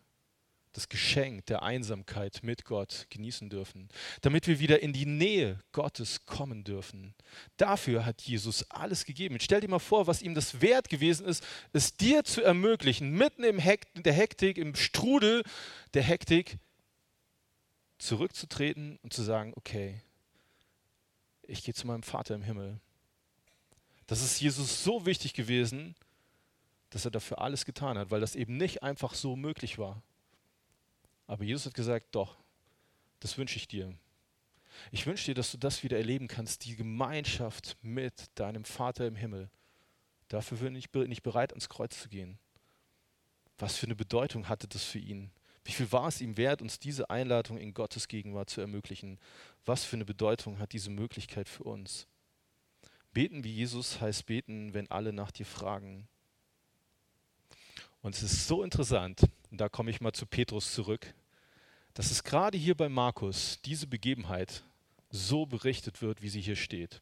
das 0.72 0.88
Geschenk 0.88 1.46
der 1.46 1.62
Einsamkeit 1.62 2.40
mit 2.42 2.64
Gott 2.64 3.06
genießen 3.10 3.50
dürfen, 3.50 3.88
damit 4.20 4.46
wir 4.46 4.60
wieder 4.60 4.80
in 4.82 4.92
die 4.92 5.06
Nähe 5.06 5.58
Gottes 5.72 6.26
kommen 6.26 6.64
dürfen. 6.64 7.14
Dafür 7.56 8.04
hat 8.04 8.22
Jesus 8.22 8.70
alles 8.70 9.04
gegeben. 9.04 9.34
Und 9.34 9.42
stell 9.42 9.60
dir 9.60 9.68
mal 9.68 9.78
vor, 9.78 10.06
was 10.06 10.22
ihm 10.22 10.34
das 10.34 10.60
wert 10.60 10.88
gewesen 10.88 11.26
ist, 11.26 11.44
es 11.72 11.96
dir 11.96 12.24
zu 12.24 12.42
ermöglichen, 12.42 13.10
mitten 13.10 13.44
im 13.44 13.58
Hekt 13.58 14.04
der 14.04 14.12
Hektik, 14.12 14.58
im 14.58 14.74
Strudel 14.74 15.42
der 15.94 16.02
Hektik, 16.02 16.58
zurückzutreten 17.98 18.98
und 19.02 19.12
zu 19.12 19.22
sagen, 19.22 19.52
okay, 19.56 20.00
ich 21.42 21.64
gehe 21.64 21.74
zu 21.74 21.86
meinem 21.86 22.02
Vater 22.02 22.34
im 22.34 22.42
Himmel. 22.42 22.78
Das 24.06 24.22
ist 24.22 24.40
Jesus 24.40 24.84
so 24.84 25.06
wichtig 25.06 25.34
gewesen, 25.34 25.94
dass 26.90 27.04
er 27.04 27.10
dafür 27.10 27.40
alles 27.40 27.64
getan 27.64 27.98
hat, 27.98 28.10
weil 28.10 28.20
das 28.20 28.36
eben 28.36 28.56
nicht 28.56 28.82
einfach 28.82 29.14
so 29.14 29.36
möglich 29.36 29.78
war. 29.78 30.02
Aber 31.28 31.44
Jesus 31.44 31.66
hat 31.66 31.74
gesagt, 31.74 32.06
doch, 32.12 32.36
das 33.20 33.38
wünsche 33.38 33.56
ich 33.56 33.68
dir. 33.68 33.94
Ich 34.90 35.06
wünsche 35.06 35.26
dir, 35.26 35.34
dass 35.34 35.52
du 35.52 35.58
das 35.58 35.82
wieder 35.82 35.98
erleben 35.98 36.26
kannst, 36.26 36.64
die 36.64 36.74
Gemeinschaft 36.74 37.76
mit 37.82 38.14
deinem 38.34 38.64
Vater 38.64 39.06
im 39.06 39.14
Himmel. 39.14 39.50
Dafür 40.28 40.58
bin 40.58 40.74
ich 40.74 40.92
nicht 40.92 41.22
bereit, 41.22 41.52
ans 41.52 41.68
Kreuz 41.68 42.00
zu 42.00 42.08
gehen. 42.08 42.38
Was 43.58 43.76
für 43.76 43.86
eine 43.86 43.96
Bedeutung 43.96 44.48
hatte 44.48 44.68
das 44.68 44.84
für 44.84 44.98
ihn? 44.98 45.30
Wie 45.64 45.72
viel 45.72 45.90
war 45.92 46.08
es 46.08 46.20
ihm 46.22 46.36
wert, 46.36 46.62
uns 46.62 46.78
diese 46.78 47.10
Einladung 47.10 47.58
in 47.58 47.74
Gottes 47.74 48.08
Gegenwart 48.08 48.48
zu 48.48 48.60
ermöglichen? 48.60 49.18
Was 49.66 49.84
für 49.84 49.96
eine 49.96 50.04
Bedeutung 50.06 50.58
hat 50.58 50.72
diese 50.72 50.90
Möglichkeit 50.90 51.48
für 51.48 51.64
uns? 51.64 52.06
Beten 53.12 53.44
wie 53.44 53.52
Jesus 53.52 54.00
heißt 54.00 54.24
beten, 54.24 54.72
wenn 54.72 54.90
alle 54.90 55.12
nach 55.12 55.30
dir 55.30 55.44
fragen. 55.44 56.08
Und 58.00 58.14
es 58.14 58.22
ist 58.22 58.46
so 58.46 58.62
interessant, 58.62 59.22
und 59.50 59.60
da 59.60 59.68
komme 59.68 59.90
ich 59.90 60.00
mal 60.00 60.12
zu 60.12 60.26
Petrus 60.26 60.72
zurück, 60.72 61.14
dass 61.94 62.10
es 62.10 62.24
gerade 62.24 62.58
hier 62.58 62.76
bei 62.76 62.88
Markus 62.88 63.60
diese 63.64 63.86
Begebenheit 63.86 64.62
so 65.10 65.46
berichtet 65.46 66.02
wird, 66.02 66.22
wie 66.22 66.28
sie 66.28 66.40
hier 66.40 66.56
steht. 66.56 67.00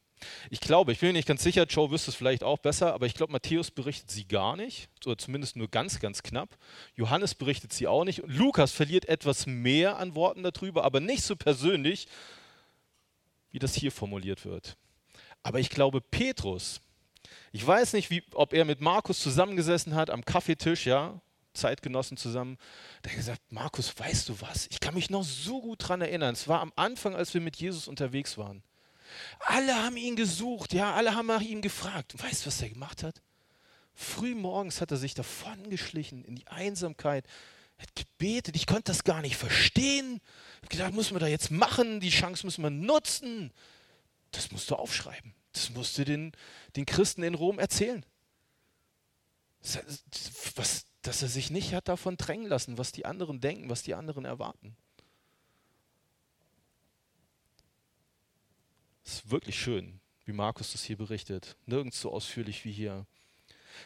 Ich 0.49 0.59
glaube, 0.59 0.91
ich 0.91 0.99
bin 0.99 1.09
mir 1.09 1.13
nicht 1.13 1.27
ganz 1.27 1.43
sicher, 1.43 1.65
Joe 1.65 1.91
wüsste 1.91 2.09
es 2.09 2.15
vielleicht 2.15 2.43
auch 2.43 2.57
besser, 2.57 2.93
aber 2.93 3.05
ich 3.05 3.13
glaube, 3.13 3.31
Matthäus 3.31 3.69
berichtet 3.69 4.09
sie 4.09 4.27
gar 4.27 4.55
nicht, 4.55 4.89
oder 5.05 5.17
zumindest 5.17 5.55
nur 5.55 5.67
ganz, 5.67 5.99
ganz 5.99 6.23
knapp. 6.23 6.57
Johannes 6.95 7.35
berichtet 7.35 7.73
sie 7.73 7.87
auch 7.87 8.03
nicht. 8.03 8.23
Und 8.23 8.33
Lukas 8.33 8.71
verliert 8.71 9.05
etwas 9.05 9.45
mehr 9.45 9.97
an 9.97 10.15
Worten 10.15 10.43
darüber, 10.43 10.83
aber 10.83 10.99
nicht 10.99 11.23
so 11.23 11.35
persönlich, 11.35 12.07
wie 13.51 13.59
das 13.59 13.75
hier 13.75 13.91
formuliert 13.91 14.45
wird. 14.45 14.77
Aber 15.43 15.59
ich 15.59 15.69
glaube, 15.69 16.01
Petrus, 16.01 16.81
ich 17.51 17.65
weiß 17.65 17.93
nicht, 17.93 18.09
wie, 18.09 18.23
ob 18.33 18.53
er 18.53 18.65
mit 18.65 18.81
Markus 18.81 19.19
zusammengesessen 19.19 19.95
hat 19.95 20.09
am 20.09 20.25
Kaffeetisch, 20.25 20.85
ja, 20.87 21.21
Zeitgenossen 21.57 22.17
zusammen. 22.17 22.57
Der 23.03 23.13
gesagt, 23.13 23.41
Markus, 23.51 23.97
weißt 23.97 24.29
du 24.29 24.41
was? 24.41 24.67
Ich 24.69 24.79
kann 24.79 24.93
mich 24.93 25.09
noch 25.09 25.23
so 25.23 25.61
gut 25.61 25.83
daran 25.83 26.01
erinnern. 26.01 26.33
Es 26.33 26.47
war 26.47 26.61
am 26.61 26.71
Anfang, 26.75 27.15
als 27.15 27.33
wir 27.33 27.41
mit 27.41 27.57
Jesus 27.57 27.87
unterwegs 27.87 28.37
waren. 28.37 28.63
Alle 29.39 29.75
haben 29.83 29.97
ihn 29.97 30.15
gesucht, 30.15 30.73
ja, 30.73 30.93
alle 30.93 31.15
haben 31.15 31.27
nach 31.27 31.41
ihm 31.41 31.61
gefragt. 31.61 32.13
Und 32.13 32.23
weißt 32.23 32.43
du, 32.43 32.47
was 32.47 32.61
er 32.61 32.69
gemacht 32.69 33.03
hat? 33.03 33.21
Früh 33.93 34.35
morgens 34.35 34.79
hat 34.79 34.91
er 34.91 34.97
sich 34.97 35.13
davon 35.13 35.69
geschlichen 35.69 36.23
in 36.23 36.35
die 36.35 36.47
Einsamkeit, 36.47 37.25
hat 37.77 37.95
gebetet. 37.95 38.55
Ich 38.55 38.67
konnte 38.67 38.91
das 38.91 39.03
gar 39.03 39.21
nicht 39.21 39.37
verstehen. 39.37 40.21
Ich 40.21 40.57
habe 40.57 40.67
gedacht, 40.67 40.93
muss 40.93 41.11
man 41.11 41.19
da 41.19 41.27
jetzt 41.27 41.51
machen? 41.51 41.99
Die 41.99 42.09
Chance 42.09 42.45
müssen 42.45 42.63
wir 42.63 42.69
nutzen. 42.69 43.51
Das 44.31 44.51
musst 44.51 44.69
du 44.69 44.75
aufschreiben. 44.75 45.33
Das 45.53 45.71
musst 45.71 45.97
du 45.97 46.05
den, 46.05 46.33
den 46.75 46.85
Christen 46.85 47.23
in 47.23 47.33
Rom 47.33 47.57
erzählen. 47.57 48.05
Was, 50.55 50.85
dass 51.07 51.21
er 51.21 51.29
sich 51.29 51.49
nicht 51.49 51.73
hat 51.73 51.87
davon 51.87 52.17
drängen 52.17 52.47
lassen, 52.47 52.77
was 52.77 52.91
die 52.91 53.05
anderen 53.05 53.39
denken, 53.39 53.69
was 53.69 53.81
die 53.81 53.95
anderen 53.95 54.25
erwarten. 54.25 54.75
Es 59.05 59.13
ist 59.13 59.31
wirklich 59.31 59.57
schön, 59.57 60.01
wie 60.25 60.33
Markus 60.33 60.73
das 60.73 60.83
hier 60.83 60.97
berichtet. 60.97 61.55
Nirgends 61.65 62.01
so 62.01 62.11
ausführlich 62.11 62.65
wie 62.65 62.73
hier. 62.73 63.05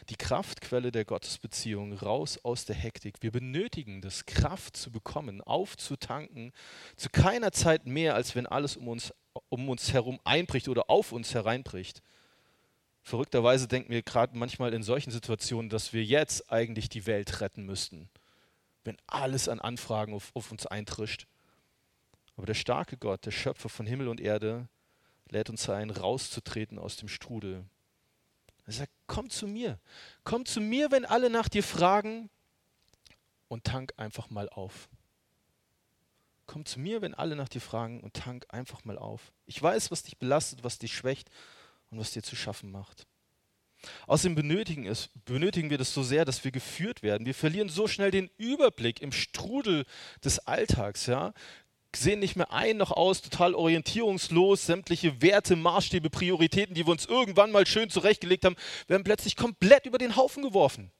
Die 0.08 0.16
Kraftquelle 0.16 0.90
der 0.90 1.04
Gottesbeziehung 1.04 1.92
raus 1.92 2.40
aus 2.42 2.64
der 2.64 2.74
Hektik. 2.74 3.16
Wir 3.20 3.30
benötigen 3.30 4.00
das, 4.00 4.26
Kraft 4.26 4.76
zu 4.76 4.90
bekommen, 4.90 5.40
aufzutanken, 5.42 6.52
zu 6.96 7.08
keiner 7.08 7.52
Zeit 7.52 7.86
mehr, 7.86 8.16
als 8.16 8.34
wenn 8.34 8.46
alles 8.46 8.76
um 8.76 8.88
uns, 8.88 9.14
um 9.48 9.68
uns 9.68 9.92
herum 9.92 10.18
einbricht 10.24 10.68
oder 10.68 10.90
auf 10.90 11.12
uns 11.12 11.34
hereinbricht. 11.34 12.02
Verrückterweise 13.02 13.66
denken 13.66 13.90
wir 13.90 14.02
gerade 14.02 14.36
manchmal 14.38 14.72
in 14.72 14.82
solchen 14.82 15.10
Situationen, 15.10 15.68
dass 15.68 15.92
wir 15.92 16.04
jetzt 16.04 16.50
eigentlich 16.50 16.88
die 16.88 17.06
Welt 17.06 17.40
retten 17.40 17.66
müssten, 17.66 18.08
wenn 18.84 18.96
alles 19.06 19.48
an 19.48 19.60
Anfragen 19.60 20.14
auf, 20.14 20.30
auf 20.34 20.52
uns 20.52 20.66
eintrischt. 20.66 21.26
Aber 22.36 22.46
der 22.46 22.54
starke 22.54 22.96
Gott, 22.96 23.26
der 23.26 23.32
Schöpfer 23.32 23.68
von 23.68 23.86
Himmel 23.86 24.08
und 24.08 24.20
Erde, 24.20 24.68
lädt 25.28 25.50
uns 25.50 25.68
ein, 25.68 25.90
rauszutreten 25.90 26.78
aus 26.78 26.96
dem 26.96 27.08
Strudel. 27.08 27.64
Er 28.66 28.72
sagt, 28.72 28.92
komm 29.08 29.28
zu 29.28 29.48
mir, 29.48 29.78
komm 30.22 30.46
zu 30.46 30.60
mir, 30.60 30.92
wenn 30.92 31.04
alle 31.04 31.28
nach 31.28 31.48
dir 31.48 31.64
fragen 31.64 32.30
und 33.48 33.64
tank 33.64 33.92
einfach 33.96 34.30
mal 34.30 34.48
auf. 34.48 34.88
Komm 36.46 36.64
zu 36.64 36.78
mir, 36.78 37.02
wenn 37.02 37.14
alle 37.14 37.34
nach 37.34 37.48
dir 37.48 37.60
fragen 37.60 38.00
und 38.00 38.14
tank 38.14 38.46
einfach 38.50 38.84
mal 38.84 38.98
auf. 38.98 39.32
Ich 39.46 39.60
weiß, 39.60 39.90
was 39.90 40.04
dich 40.04 40.18
belastet, 40.18 40.62
was 40.62 40.78
dich 40.78 40.94
schwächt 40.94 41.28
und 41.92 41.98
was 41.98 42.10
dir 42.10 42.22
zu 42.22 42.34
schaffen 42.34 42.72
macht. 42.72 43.06
Außerdem 44.06 44.34
benötigen, 44.34 44.86
es, 44.86 45.10
benötigen 45.24 45.70
wir 45.70 45.78
das 45.78 45.92
so 45.92 46.02
sehr, 46.02 46.24
dass 46.24 46.44
wir 46.44 46.52
geführt 46.52 47.02
werden. 47.02 47.26
Wir 47.26 47.34
verlieren 47.34 47.68
so 47.68 47.86
schnell 47.86 48.10
den 48.10 48.30
Überblick 48.38 49.02
im 49.02 49.12
Strudel 49.12 49.84
des 50.24 50.40
Alltags. 50.40 51.06
Ja? 51.06 51.32
sehen 51.94 52.20
nicht 52.20 52.36
mehr 52.36 52.50
ein 52.52 52.78
noch 52.78 52.90
aus, 52.90 53.22
total 53.22 53.54
orientierungslos, 53.54 54.66
sämtliche 54.66 55.20
Werte, 55.20 55.56
Maßstäbe, 55.56 56.10
Prioritäten, 56.10 56.74
die 56.74 56.86
wir 56.86 56.92
uns 56.92 57.06
irgendwann 57.06 57.52
mal 57.52 57.66
schön 57.66 57.90
zurechtgelegt 57.90 58.44
haben, 58.44 58.56
werden 58.88 59.04
plötzlich 59.04 59.36
komplett 59.36 59.86
über 59.86 59.98
den 59.98 60.16
Haufen 60.16 60.42
geworfen. 60.42 60.90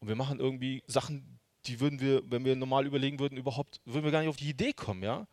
Und 0.00 0.08
wir 0.08 0.16
machen 0.16 0.40
irgendwie 0.40 0.82
Sachen, 0.86 1.38
die 1.66 1.80
würden 1.80 2.00
wir, 2.00 2.22
wenn 2.30 2.44
wir 2.44 2.56
normal 2.56 2.86
überlegen 2.86 3.18
würden, 3.18 3.36
überhaupt, 3.36 3.80
würden 3.84 4.04
wir 4.04 4.12
gar 4.12 4.20
nicht 4.20 4.28
auf 4.28 4.36
die 4.36 4.50
Idee 4.50 4.72
kommen, 4.72 5.02
ja? 5.02 5.26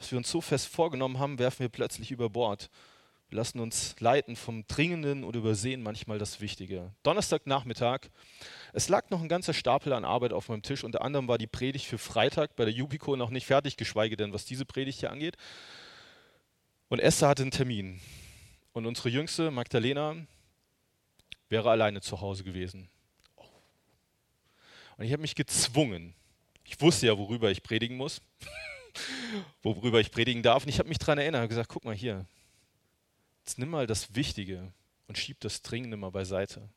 Was 0.00 0.10
wir 0.10 0.16
uns 0.16 0.30
so 0.30 0.40
fest 0.40 0.66
vorgenommen 0.66 1.18
haben, 1.18 1.38
werfen 1.38 1.60
wir 1.60 1.68
plötzlich 1.68 2.10
über 2.10 2.30
Bord. 2.30 2.70
Wir 3.28 3.36
lassen 3.36 3.60
uns 3.60 3.94
leiten 4.00 4.34
vom 4.34 4.66
Dringenden 4.66 5.24
und 5.24 5.36
übersehen 5.36 5.82
manchmal 5.82 6.18
das 6.18 6.40
Wichtige. 6.40 6.90
Donnerstagnachmittag, 7.02 8.08
es 8.72 8.88
lag 8.88 9.10
noch 9.10 9.20
ein 9.20 9.28
ganzer 9.28 9.52
Stapel 9.52 9.92
an 9.92 10.06
Arbeit 10.06 10.32
auf 10.32 10.48
meinem 10.48 10.62
Tisch. 10.62 10.84
Unter 10.84 11.02
anderem 11.02 11.28
war 11.28 11.36
die 11.36 11.46
Predigt 11.46 11.84
für 11.84 11.98
Freitag 11.98 12.56
bei 12.56 12.64
der 12.64 12.72
Jubico 12.72 13.14
noch 13.14 13.28
nicht 13.28 13.44
fertig, 13.44 13.76
geschweige 13.76 14.16
denn, 14.16 14.32
was 14.32 14.46
diese 14.46 14.64
Predigt 14.64 15.00
hier 15.00 15.10
angeht. 15.12 15.36
Und 16.88 16.98
Esther 16.98 17.28
hatte 17.28 17.42
einen 17.42 17.50
Termin. 17.50 18.00
Und 18.72 18.86
unsere 18.86 19.10
Jüngste, 19.10 19.50
Magdalena, 19.50 20.16
wäre 21.50 21.68
alleine 21.68 22.00
zu 22.00 22.22
Hause 22.22 22.42
gewesen. 22.42 22.88
Und 24.96 25.04
ich 25.04 25.12
habe 25.12 25.20
mich 25.20 25.34
gezwungen. 25.34 26.14
Ich 26.64 26.80
wusste 26.80 27.06
ja, 27.06 27.18
worüber 27.18 27.50
ich 27.50 27.62
predigen 27.62 27.98
muss, 27.98 28.22
worüber 29.62 30.00
ich 30.00 30.10
predigen 30.10 30.42
darf. 30.42 30.64
Und 30.64 30.68
ich 30.68 30.78
habe 30.78 30.88
mich 30.88 30.98
daran 30.98 31.18
erinnert 31.18 31.42
und 31.42 31.48
gesagt, 31.48 31.68
guck 31.68 31.84
mal 31.84 31.94
hier, 31.94 32.26
Jetzt 33.50 33.58
nimm 33.58 33.70
mal 33.70 33.88
das 33.88 34.14
Wichtige 34.14 34.72
und 35.08 35.18
schieb 35.18 35.40
das 35.40 35.62
Dringende 35.62 35.96
mal 35.96 36.10
beiseite. 36.10 36.60
Und 36.60 36.68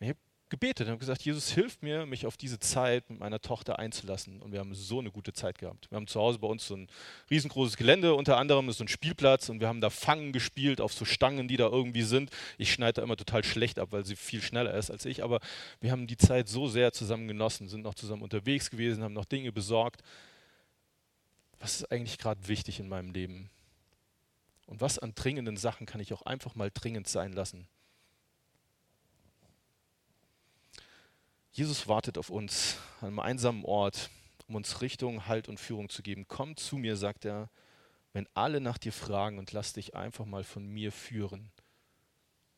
ich 0.00 0.08
habe 0.08 0.18
gebetet 0.48 0.88
und 0.88 0.90
habe 0.90 0.98
gesagt, 0.98 1.22
Jesus, 1.22 1.52
hilf 1.52 1.80
mir, 1.80 2.06
mich 2.06 2.26
auf 2.26 2.36
diese 2.36 2.58
Zeit 2.58 3.08
mit 3.08 3.20
meiner 3.20 3.40
Tochter 3.40 3.78
einzulassen. 3.78 4.42
Und 4.42 4.50
wir 4.50 4.58
haben 4.58 4.74
so 4.74 4.98
eine 4.98 5.12
gute 5.12 5.32
Zeit 5.32 5.58
gehabt. 5.58 5.88
Wir 5.88 5.94
haben 5.94 6.08
zu 6.08 6.18
Hause 6.18 6.40
bei 6.40 6.48
uns 6.48 6.66
so 6.66 6.74
ein 6.74 6.88
riesengroßes 7.30 7.76
Gelände, 7.76 8.14
unter 8.14 8.36
anderem 8.36 8.68
ist 8.68 8.78
so 8.78 8.84
ein 8.84 8.88
Spielplatz 8.88 9.48
und 9.48 9.60
wir 9.60 9.68
haben 9.68 9.80
da 9.80 9.90
Fangen 9.90 10.32
gespielt 10.32 10.80
auf 10.80 10.92
so 10.92 11.04
Stangen, 11.04 11.46
die 11.46 11.56
da 11.56 11.68
irgendwie 11.68 12.02
sind. 12.02 12.30
Ich 12.58 12.72
schneide 12.72 12.94
da 12.94 13.02
immer 13.02 13.16
total 13.16 13.44
schlecht 13.44 13.78
ab, 13.78 13.92
weil 13.92 14.04
sie 14.04 14.16
viel 14.16 14.42
schneller 14.42 14.74
ist 14.74 14.90
als 14.90 15.04
ich, 15.04 15.22
aber 15.22 15.38
wir 15.80 15.92
haben 15.92 16.08
die 16.08 16.16
Zeit 16.16 16.48
so 16.48 16.66
sehr 16.66 16.92
zusammen 16.92 17.28
genossen, 17.28 17.68
sind 17.68 17.82
noch 17.82 17.94
zusammen 17.94 18.22
unterwegs 18.22 18.70
gewesen, 18.70 19.04
haben 19.04 19.14
noch 19.14 19.24
Dinge 19.24 19.52
besorgt. 19.52 20.02
Was 21.60 21.76
ist 21.76 21.92
eigentlich 21.92 22.18
gerade 22.18 22.48
wichtig 22.48 22.80
in 22.80 22.88
meinem 22.88 23.12
Leben? 23.12 23.50
Und 24.66 24.80
was 24.80 24.98
an 24.98 25.14
dringenden 25.14 25.56
Sachen 25.56 25.86
kann 25.86 26.00
ich 26.00 26.12
auch 26.12 26.22
einfach 26.22 26.54
mal 26.54 26.70
dringend 26.72 27.06
sein 27.06 27.32
lassen? 27.32 27.68
Jesus 31.52 31.86
wartet 31.86 32.16
auf 32.16 32.30
uns 32.30 32.78
an 33.00 33.08
einem 33.08 33.18
einsamen 33.20 33.64
Ort, 33.64 34.10
um 34.48 34.54
uns 34.54 34.80
Richtung, 34.80 35.26
Halt 35.26 35.48
und 35.48 35.60
Führung 35.60 35.88
zu 35.88 36.02
geben. 36.02 36.26
Komm 36.26 36.56
zu 36.56 36.76
mir, 36.76 36.96
sagt 36.96 37.24
er, 37.24 37.50
wenn 38.12 38.28
alle 38.34 38.60
nach 38.60 38.78
dir 38.78 38.92
fragen 38.92 39.38
und 39.38 39.52
lass 39.52 39.72
dich 39.72 39.94
einfach 39.94 40.24
mal 40.24 40.44
von 40.44 40.66
mir 40.66 40.92
führen 40.92 41.50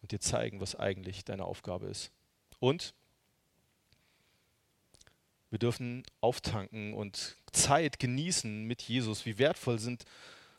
und 0.00 0.12
dir 0.12 0.20
zeigen, 0.20 0.60
was 0.60 0.76
eigentlich 0.76 1.24
deine 1.24 1.44
Aufgabe 1.44 1.86
ist. 1.86 2.12
Und 2.58 2.94
wir 5.52 5.58
dürfen 5.58 6.02
auftanken 6.22 6.94
und 6.94 7.36
Zeit 7.52 7.98
genießen 7.98 8.64
mit 8.64 8.80
Jesus. 8.80 9.26
Wie 9.26 9.36
wertvoll 9.36 9.78
sind 9.78 10.06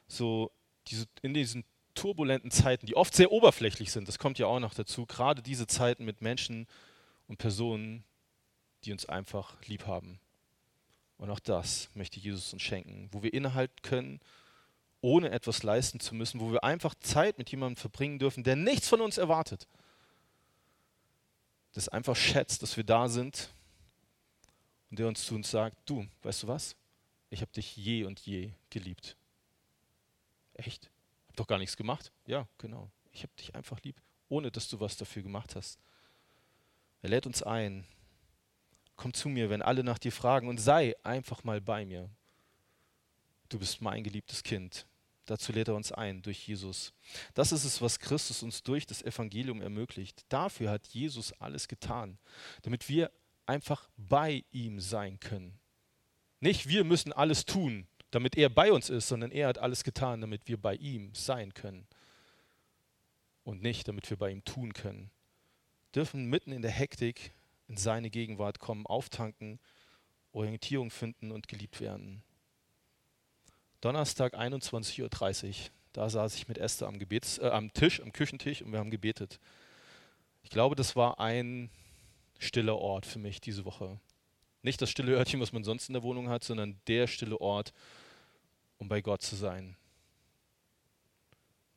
so 0.07 0.51
diese, 0.87 1.07
in 1.23 1.33
diesen 1.33 1.65
turbulenten 1.95 2.51
Zeiten, 2.51 2.85
die 2.85 2.95
oft 2.95 3.15
sehr 3.15 3.31
oberflächlich 3.31 3.91
sind, 3.91 4.07
das 4.07 4.19
kommt 4.19 4.37
ja 4.37 4.45
auch 4.45 4.59
noch 4.59 4.75
dazu, 4.75 5.07
gerade 5.07 5.41
diese 5.41 5.65
Zeiten 5.65 6.05
mit 6.05 6.21
Menschen 6.21 6.67
und 7.27 7.37
Personen, 7.37 8.03
die 8.83 8.91
uns 8.91 9.07
einfach 9.07 9.55
lieb 9.65 9.87
haben. 9.87 10.19
Und 11.17 11.31
auch 11.31 11.39
das 11.39 11.89
möchte 11.95 12.19
Jesus 12.19 12.53
uns 12.53 12.61
schenken, 12.61 13.09
wo 13.11 13.23
wir 13.23 13.33
innehalten 13.33 13.81
können, 13.81 14.19
ohne 15.01 15.31
etwas 15.31 15.63
leisten 15.63 16.01
zu 16.01 16.13
müssen, 16.13 16.39
wo 16.39 16.51
wir 16.51 16.63
einfach 16.63 16.93
Zeit 16.99 17.39
mit 17.39 17.49
jemandem 17.49 17.77
verbringen 17.77 18.19
dürfen, 18.19 18.43
der 18.43 18.55
nichts 18.55 18.89
von 18.89 19.01
uns 19.01 19.17
erwartet. 19.17 19.67
Das 21.71 21.89
einfach 21.89 22.15
schätzt, 22.15 22.61
dass 22.61 22.77
wir 22.77 22.83
da 22.83 23.07
sind 23.07 23.49
und 24.93 24.99
der 24.99 25.07
uns 25.07 25.25
zu 25.25 25.33
uns 25.33 25.49
sagt, 25.49 25.89
du, 25.89 26.05
weißt 26.21 26.43
du 26.43 26.47
was? 26.47 26.75
Ich 27.31 27.41
habe 27.41 27.51
dich 27.51 27.75
je 27.75 28.03
und 28.03 28.19
je 28.19 28.51
geliebt. 28.69 29.17
Echt? 30.53 30.91
Hab 31.29 31.35
doch 31.35 31.47
gar 31.47 31.57
nichts 31.57 31.75
gemacht. 31.75 32.11
Ja, 32.27 32.47
genau. 32.59 32.91
Ich 33.11 33.23
habe 33.23 33.33
dich 33.39 33.55
einfach 33.55 33.81
lieb, 33.81 33.99
ohne 34.29 34.51
dass 34.51 34.67
du 34.67 34.79
was 34.79 34.95
dafür 34.95 35.23
gemacht 35.23 35.55
hast. 35.55 35.79
Er 37.01 37.09
lädt 37.09 37.25
uns 37.25 37.41
ein. 37.41 37.85
Komm 38.95 39.15
zu 39.15 39.29
mir, 39.29 39.49
wenn 39.49 39.63
alle 39.63 39.83
nach 39.83 39.97
dir 39.97 40.11
fragen 40.11 40.47
und 40.47 40.59
sei 40.59 40.95
einfach 41.01 41.43
mal 41.43 41.59
bei 41.59 41.87
mir. 41.87 42.07
Du 43.49 43.57
bist 43.57 43.81
mein 43.81 44.03
geliebtes 44.03 44.43
Kind. 44.43 44.85
Dazu 45.25 45.53
lädt 45.53 45.69
er 45.69 45.75
uns 45.75 45.91
ein 45.91 46.21
durch 46.21 46.47
Jesus. 46.47 46.93
Das 47.33 47.51
ist 47.51 47.63
es, 47.63 47.81
was 47.81 47.97
Christus 47.97 48.43
uns 48.43 48.61
durch 48.61 48.85
das 48.85 49.01
Evangelium 49.01 49.59
ermöglicht. 49.59 50.23
Dafür 50.29 50.69
hat 50.69 50.85
Jesus 50.85 51.33
alles 51.41 51.67
getan, 51.67 52.19
damit 52.61 52.87
wir 52.89 53.09
einfach 53.45 53.89
bei 53.97 54.43
ihm 54.51 54.79
sein 54.79 55.19
können. 55.19 55.59
Nicht 56.39 56.67
wir 56.67 56.83
müssen 56.83 57.13
alles 57.13 57.45
tun, 57.45 57.87
damit 58.11 58.37
er 58.37 58.49
bei 58.49 58.71
uns 58.71 58.89
ist, 58.89 59.07
sondern 59.07 59.31
er 59.31 59.47
hat 59.47 59.57
alles 59.57 59.83
getan, 59.83 60.21
damit 60.21 60.47
wir 60.47 60.57
bei 60.57 60.75
ihm 60.75 61.13
sein 61.15 61.53
können. 61.53 61.87
Und 63.43 63.61
nicht, 63.61 63.87
damit 63.87 64.09
wir 64.09 64.17
bei 64.17 64.29
ihm 64.29 64.43
tun 64.45 64.73
können. 64.73 65.09
Dürfen 65.95 66.25
mitten 66.25 66.51
in 66.51 66.61
der 66.61 66.71
Hektik 66.71 67.31
in 67.67 67.77
seine 67.77 68.09
Gegenwart 68.09 68.59
kommen, 68.59 68.85
auftanken, 68.85 69.59
Orientierung 70.31 70.91
finden 70.91 71.31
und 71.31 71.47
geliebt 71.47 71.79
werden. 71.79 72.23
Donnerstag 73.81 74.33
21.30 74.35 75.49
Uhr, 75.49 75.53
da 75.91 76.09
saß 76.09 76.35
ich 76.35 76.47
mit 76.47 76.57
Esther 76.57 76.87
am, 76.87 76.99
Gebets, 76.99 77.37
äh, 77.37 77.49
am 77.49 77.73
Tisch, 77.73 78.01
am 78.01 78.11
Küchentisch 78.11 78.61
und 78.61 78.71
wir 78.71 78.79
haben 78.79 78.91
gebetet. 78.91 79.39
Ich 80.41 80.49
glaube, 80.49 80.75
das 80.75 80.95
war 80.95 81.19
ein 81.19 81.69
stiller 82.43 82.77
Ort 82.77 83.05
für 83.05 83.19
mich 83.19 83.41
diese 83.41 83.65
Woche. 83.65 83.99
Nicht 84.61 84.81
das 84.81 84.89
stille 84.89 85.13
Örtchen, 85.13 85.41
was 85.41 85.51
man 85.51 85.63
sonst 85.63 85.89
in 85.89 85.93
der 85.93 86.03
Wohnung 86.03 86.29
hat, 86.29 86.43
sondern 86.43 86.79
der 86.87 87.07
stille 87.07 87.39
Ort, 87.41 87.73
um 88.77 88.87
bei 88.87 89.01
Gott 89.01 89.21
zu 89.21 89.35
sein. 89.35 89.75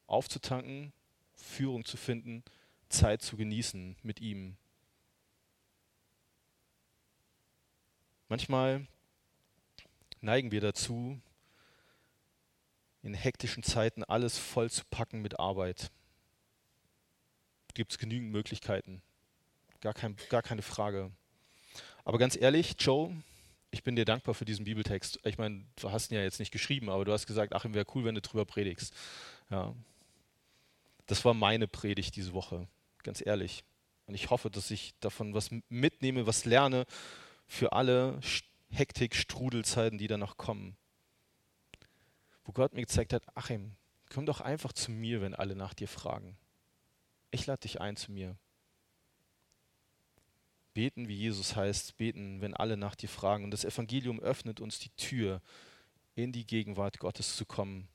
Aufzutanken, 0.07 0.92
Führung 1.35 1.85
zu 1.85 1.96
finden, 1.96 2.44
Zeit 2.88 3.22
zu 3.22 3.37
genießen 3.37 3.96
mit 4.02 4.20
ihm. 4.20 4.57
Manchmal 8.29 8.87
neigen 10.20 10.50
wir 10.50 10.61
dazu, 10.61 11.20
in 13.03 13.14
hektischen 13.14 13.62
Zeiten 13.62 14.03
alles 14.03 14.36
voll 14.38 14.70
zu 14.70 14.84
packen 14.90 15.22
mit 15.22 15.38
Arbeit. 15.38 15.90
Gibt 17.74 17.93
es 17.93 17.99
genügend 17.99 18.32
Möglichkeiten. 18.32 19.03
Gar, 19.81 19.95
kein, 19.95 20.16
gar 20.29 20.43
keine 20.43 20.62
Frage. 20.62 21.11
Aber 22.05 22.18
ganz 22.18 22.37
ehrlich, 22.37 22.77
Joe, 22.79 23.12
ich 23.70 23.83
bin 23.83 23.97
dir 23.97 24.05
dankbar 24.05 24.35
für 24.35 24.45
diesen 24.45 24.64
Bibeltext. 24.64 25.20
Ich 25.24 25.39
meine, 25.39 25.64
du 25.77 25.91
hast 25.91 26.11
ihn 26.11 26.16
ja 26.16 26.22
jetzt 26.22 26.39
nicht 26.39 26.53
geschrieben, 26.53 26.89
aber 26.89 27.05
du 27.05 27.12
hast 27.12 27.27
gesagt, 27.27 27.55
Achim, 27.55 27.74
wäre 27.74 27.87
cool, 27.95 28.05
wenn 28.05 28.14
du 28.14 28.20
drüber 28.20 28.45
predigst. 28.45 28.95
Ja. 29.51 29.74
Das 31.07 31.24
war 31.24 31.35
meine 31.35 31.68
Predigt 31.68 32.16
diese 32.16 32.33
Woche, 32.33 32.66
ganz 33.03 33.24
ehrlich. 33.24 33.64
Und 34.07 34.14
ich 34.14 34.31
hoffe, 34.31 34.51
dass 34.51 34.70
ich 34.70 34.95
davon 35.01 35.35
was 35.35 35.51
mitnehme, 35.68 36.27
was 36.27 36.45
lerne 36.45 36.87
für 37.47 37.72
alle 37.72 38.20
Hektik, 38.70 39.14
Strudelzeiten, 39.14 39.99
die 39.99 40.07
danach 40.07 40.37
kommen. 40.37 40.77
Wo 42.45 42.53
Gott 42.53 42.72
mir 42.72 42.83
gezeigt 42.83 43.12
hat, 43.12 43.24
Achim, 43.35 43.72
komm 44.11 44.27
doch 44.27 44.41
einfach 44.41 44.72
zu 44.72 44.91
mir, 44.91 45.20
wenn 45.20 45.35
alle 45.35 45.57
nach 45.57 45.74
dir 45.74 45.89
fragen. 45.89 46.37
Ich 47.31 47.47
lade 47.47 47.61
dich 47.62 47.81
ein 47.81 47.97
zu 47.97 48.12
mir. 48.12 48.37
Beten, 50.77 51.09
wie 51.09 51.16
Jesus 51.16 51.57
heißt, 51.57 51.97
beten, 51.97 52.43
wenn 52.43 52.53
alle 52.53 52.77
nach 52.77 52.95
dir 52.95 53.09
fragen. 53.09 53.45
Und 53.45 53.51
das 53.51 53.64
Evangelium 53.64 54.20
öffnet 54.20 54.61
uns 54.61 54.79
die 54.79 54.91
Tür, 54.91 55.41
in 56.14 56.33
die 56.33 56.47
Gegenwart 56.47 56.99
Gottes 56.99 57.35
zu 57.35 57.47
kommen. 57.47 57.89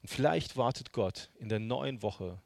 Und 0.00 0.08
vielleicht 0.08 0.56
wartet 0.56 0.92
Gott 0.92 1.28
in 1.38 1.50
der 1.50 1.58
neuen 1.58 2.00
Woche 2.00 2.40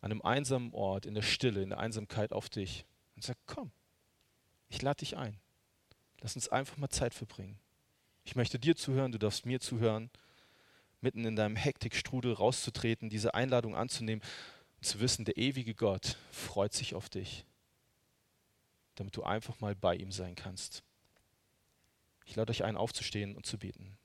an 0.00 0.12
einem 0.12 0.22
einsamen 0.22 0.72
Ort, 0.72 1.04
in 1.04 1.14
der 1.14 1.22
Stille, 1.22 1.64
in 1.64 1.70
der 1.70 1.80
Einsamkeit 1.80 2.32
auf 2.32 2.48
dich 2.48 2.84
und 3.16 3.24
sagt, 3.24 3.40
komm, 3.46 3.72
ich 4.68 4.80
lade 4.82 5.00
dich 5.00 5.16
ein. 5.16 5.36
Lass 6.20 6.36
uns 6.36 6.46
einfach 6.46 6.76
mal 6.76 6.88
Zeit 6.88 7.12
verbringen. 7.12 7.58
Ich 8.22 8.36
möchte 8.36 8.60
dir 8.60 8.76
zuhören, 8.76 9.10
du 9.10 9.18
darfst 9.18 9.46
mir 9.46 9.58
zuhören, 9.58 10.10
mitten 11.00 11.24
in 11.24 11.34
deinem 11.34 11.56
Hektikstrudel 11.56 12.34
rauszutreten, 12.34 13.10
diese 13.10 13.34
Einladung 13.34 13.74
anzunehmen 13.74 14.22
und 14.76 14.86
zu 14.86 15.00
wissen, 15.00 15.24
der 15.24 15.38
ewige 15.38 15.74
Gott 15.74 16.18
freut 16.30 16.72
sich 16.72 16.94
auf 16.94 17.08
dich, 17.08 17.44
damit 18.96 19.16
du 19.16 19.22
einfach 19.22 19.60
mal 19.60 19.74
bei 19.74 19.94
ihm 19.94 20.10
sein 20.10 20.34
kannst. 20.34 20.82
Ich 22.24 22.34
lade 22.34 22.50
euch 22.50 22.64
ein, 22.64 22.76
aufzustehen 22.76 23.36
und 23.36 23.46
zu 23.46 23.56
beten. 23.56 23.96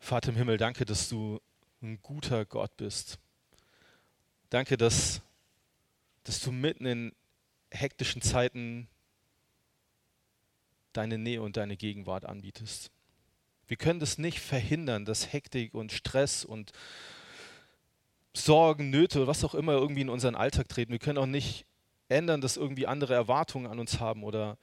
Vater 0.00 0.30
im 0.30 0.36
Himmel, 0.36 0.56
danke, 0.56 0.84
dass 0.84 1.08
du 1.08 1.40
ein 1.80 2.02
guter 2.02 2.44
Gott 2.44 2.76
bist. 2.76 3.18
Danke, 4.50 4.76
dass, 4.76 5.22
dass 6.24 6.40
du 6.40 6.50
mitten 6.50 6.84
in 6.84 7.12
hektischen 7.70 8.20
Zeiten 8.20 8.88
deine 10.92 11.18
Nähe 11.18 11.40
und 11.40 11.56
deine 11.56 11.76
Gegenwart 11.76 12.24
anbietest. 12.24 12.90
Wir 13.66 13.76
können 13.76 14.00
das 14.00 14.18
nicht 14.18 14.40
verhindern, 14.40 15.04
dass 15.04 15.32
Hektik 15.32 15.72
und 15.72 15.92
Stress 15.92 16.44
und 16.44 16.72
Sorgen, 18.34 18.90
Nöte, 18.90 19.26
was 19.26 19.44
auch 19.44 19.54
immer 19.54 19.72
irgendwie 19.72 20.00
in 20.00 20.08
unseren 20.08 20.34
Alltag 20.34 20.68
treten. 20.68 20.92
Wir 20.92 20.98
können 20.98 21.18
auch 21.18 21.26
nicht 21.26 21.66
ändern, 22.08 22.40
dass 22.40 22.56
irgendwie 22.56 22.86
andere 22.86 23.14
Erwartungen 23.14 23.66
an 23.66 23.78
uns 23.78 24.00
haben 24.00 24.24
oder 24.24 24.58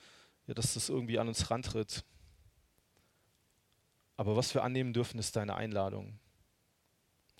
ja, 0.47 0.53
dass 0.53 0.73
das 0.73 0.89
irgendwie 0.89 1.19
an 1.19 1.27
uns 1.27 1.51
rantritt. 1.51 2.03
Aber 4.17 4.35
was 4.35 4.53
wir 4.53 4.63
annehmen 4.63 4.93
dürfen, 4.93 5.19
ist 5.19 5.35
deine 5.35 5.55
Einladung. 5.55 6.19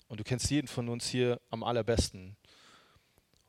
Und 0.08 0.20
du 0.20 0.24
kennst 0.24 0.50
jeden 0.50 0.68
von 0.68 0.88
uns 0.88 1.08
hier 1.08 1.40
am 1.50 1.62
allerbesten. 1.62 2.36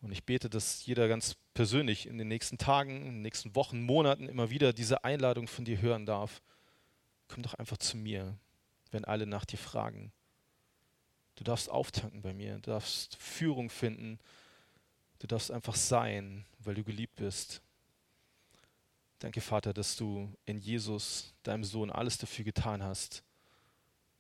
Und 0.01 0.11
ich 0.11 0.23
bete, 0.23 0.49
dass 0.49 0.85
jeder 0.85 1.07
ganz 1.07 1.35
persönlich 1.53 2.07
in 2.07 2.17
den 2.17 2.27
nächsten 2.27 2.57
Tagen, 2.57 2.97
in 2.97 3.13
den 3.13 3.21
nächsten 3.21 3.55
Wochen, 3.55 3.81
Monaten 3.81 4.27
immer 4.27 4.49
wieder 4.49 4.73
diese 4.73 5.03
Einladung 5.03 5.47
von 5.47 5.63
dir 5.63 5.81
hören 5.81 6.05
darf. 6.05 6.41
Komm 7.27 7.43
doch 7.43 7.53
einfach 7.53 7.77
zu 7.77 7.97
mir, 7.97 8.35
wenn 8.89 9.05
alle 9.05 9.27
nach 9.27 9.45
dir 9.45 9.57
fragen. 9.57 10.11
Du 11.41 11.45
darfst 11.45 11.69
auftanken 11.69 12.21
bei 12.21 12.33
mir, 12.33 12.59
du 12.59 12.71
darfst 12.71 13.15
Führung 13.17 13.69
finden, 13.69 14.19
Du 15.21 15.27
darfst 15.27 15.51
einfach 15.51 15.75
sein, 15.75 16.45
weil 16.57 16.73
du 16.73 16.83
geliebt 16.83 17.17
bist. 17.17 17.61
Danke, 19.19 19.39
Vater, 19.39 19.71
dass 19.71 19.95
du 19.95 20.35
in 20.45 20.57
Jesus, 20.57 21.35
deinem 21.43 21.63
Sohn, 21.63 21.91
alles 21.91 22.17
dafür 22.17 22.43
getan 22.43 22.81
hast, 22.81 23.23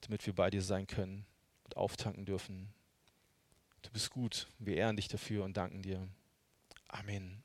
damit 0.01 0.23
wir 0.27 0.35
bei 0.35 0.51
dir 0.51 0.61
sein 0.61 0.85
können 0.85 1.25
und 1.63 1.75
auftanken 1.75 2.25
dürfen. 2.25 2.71
Du 3.81 3.89
bist 3.89 4.11
gut. 4.11 4.47
Wir 4.59 4.77
ehren 4.77 4.95
dich 4.95 5.07
dafür 5.07 5.43
und 5.43 5.57
danken 5.57 5.81
dir. 5.81 6.07
Amen. 6.87 7.41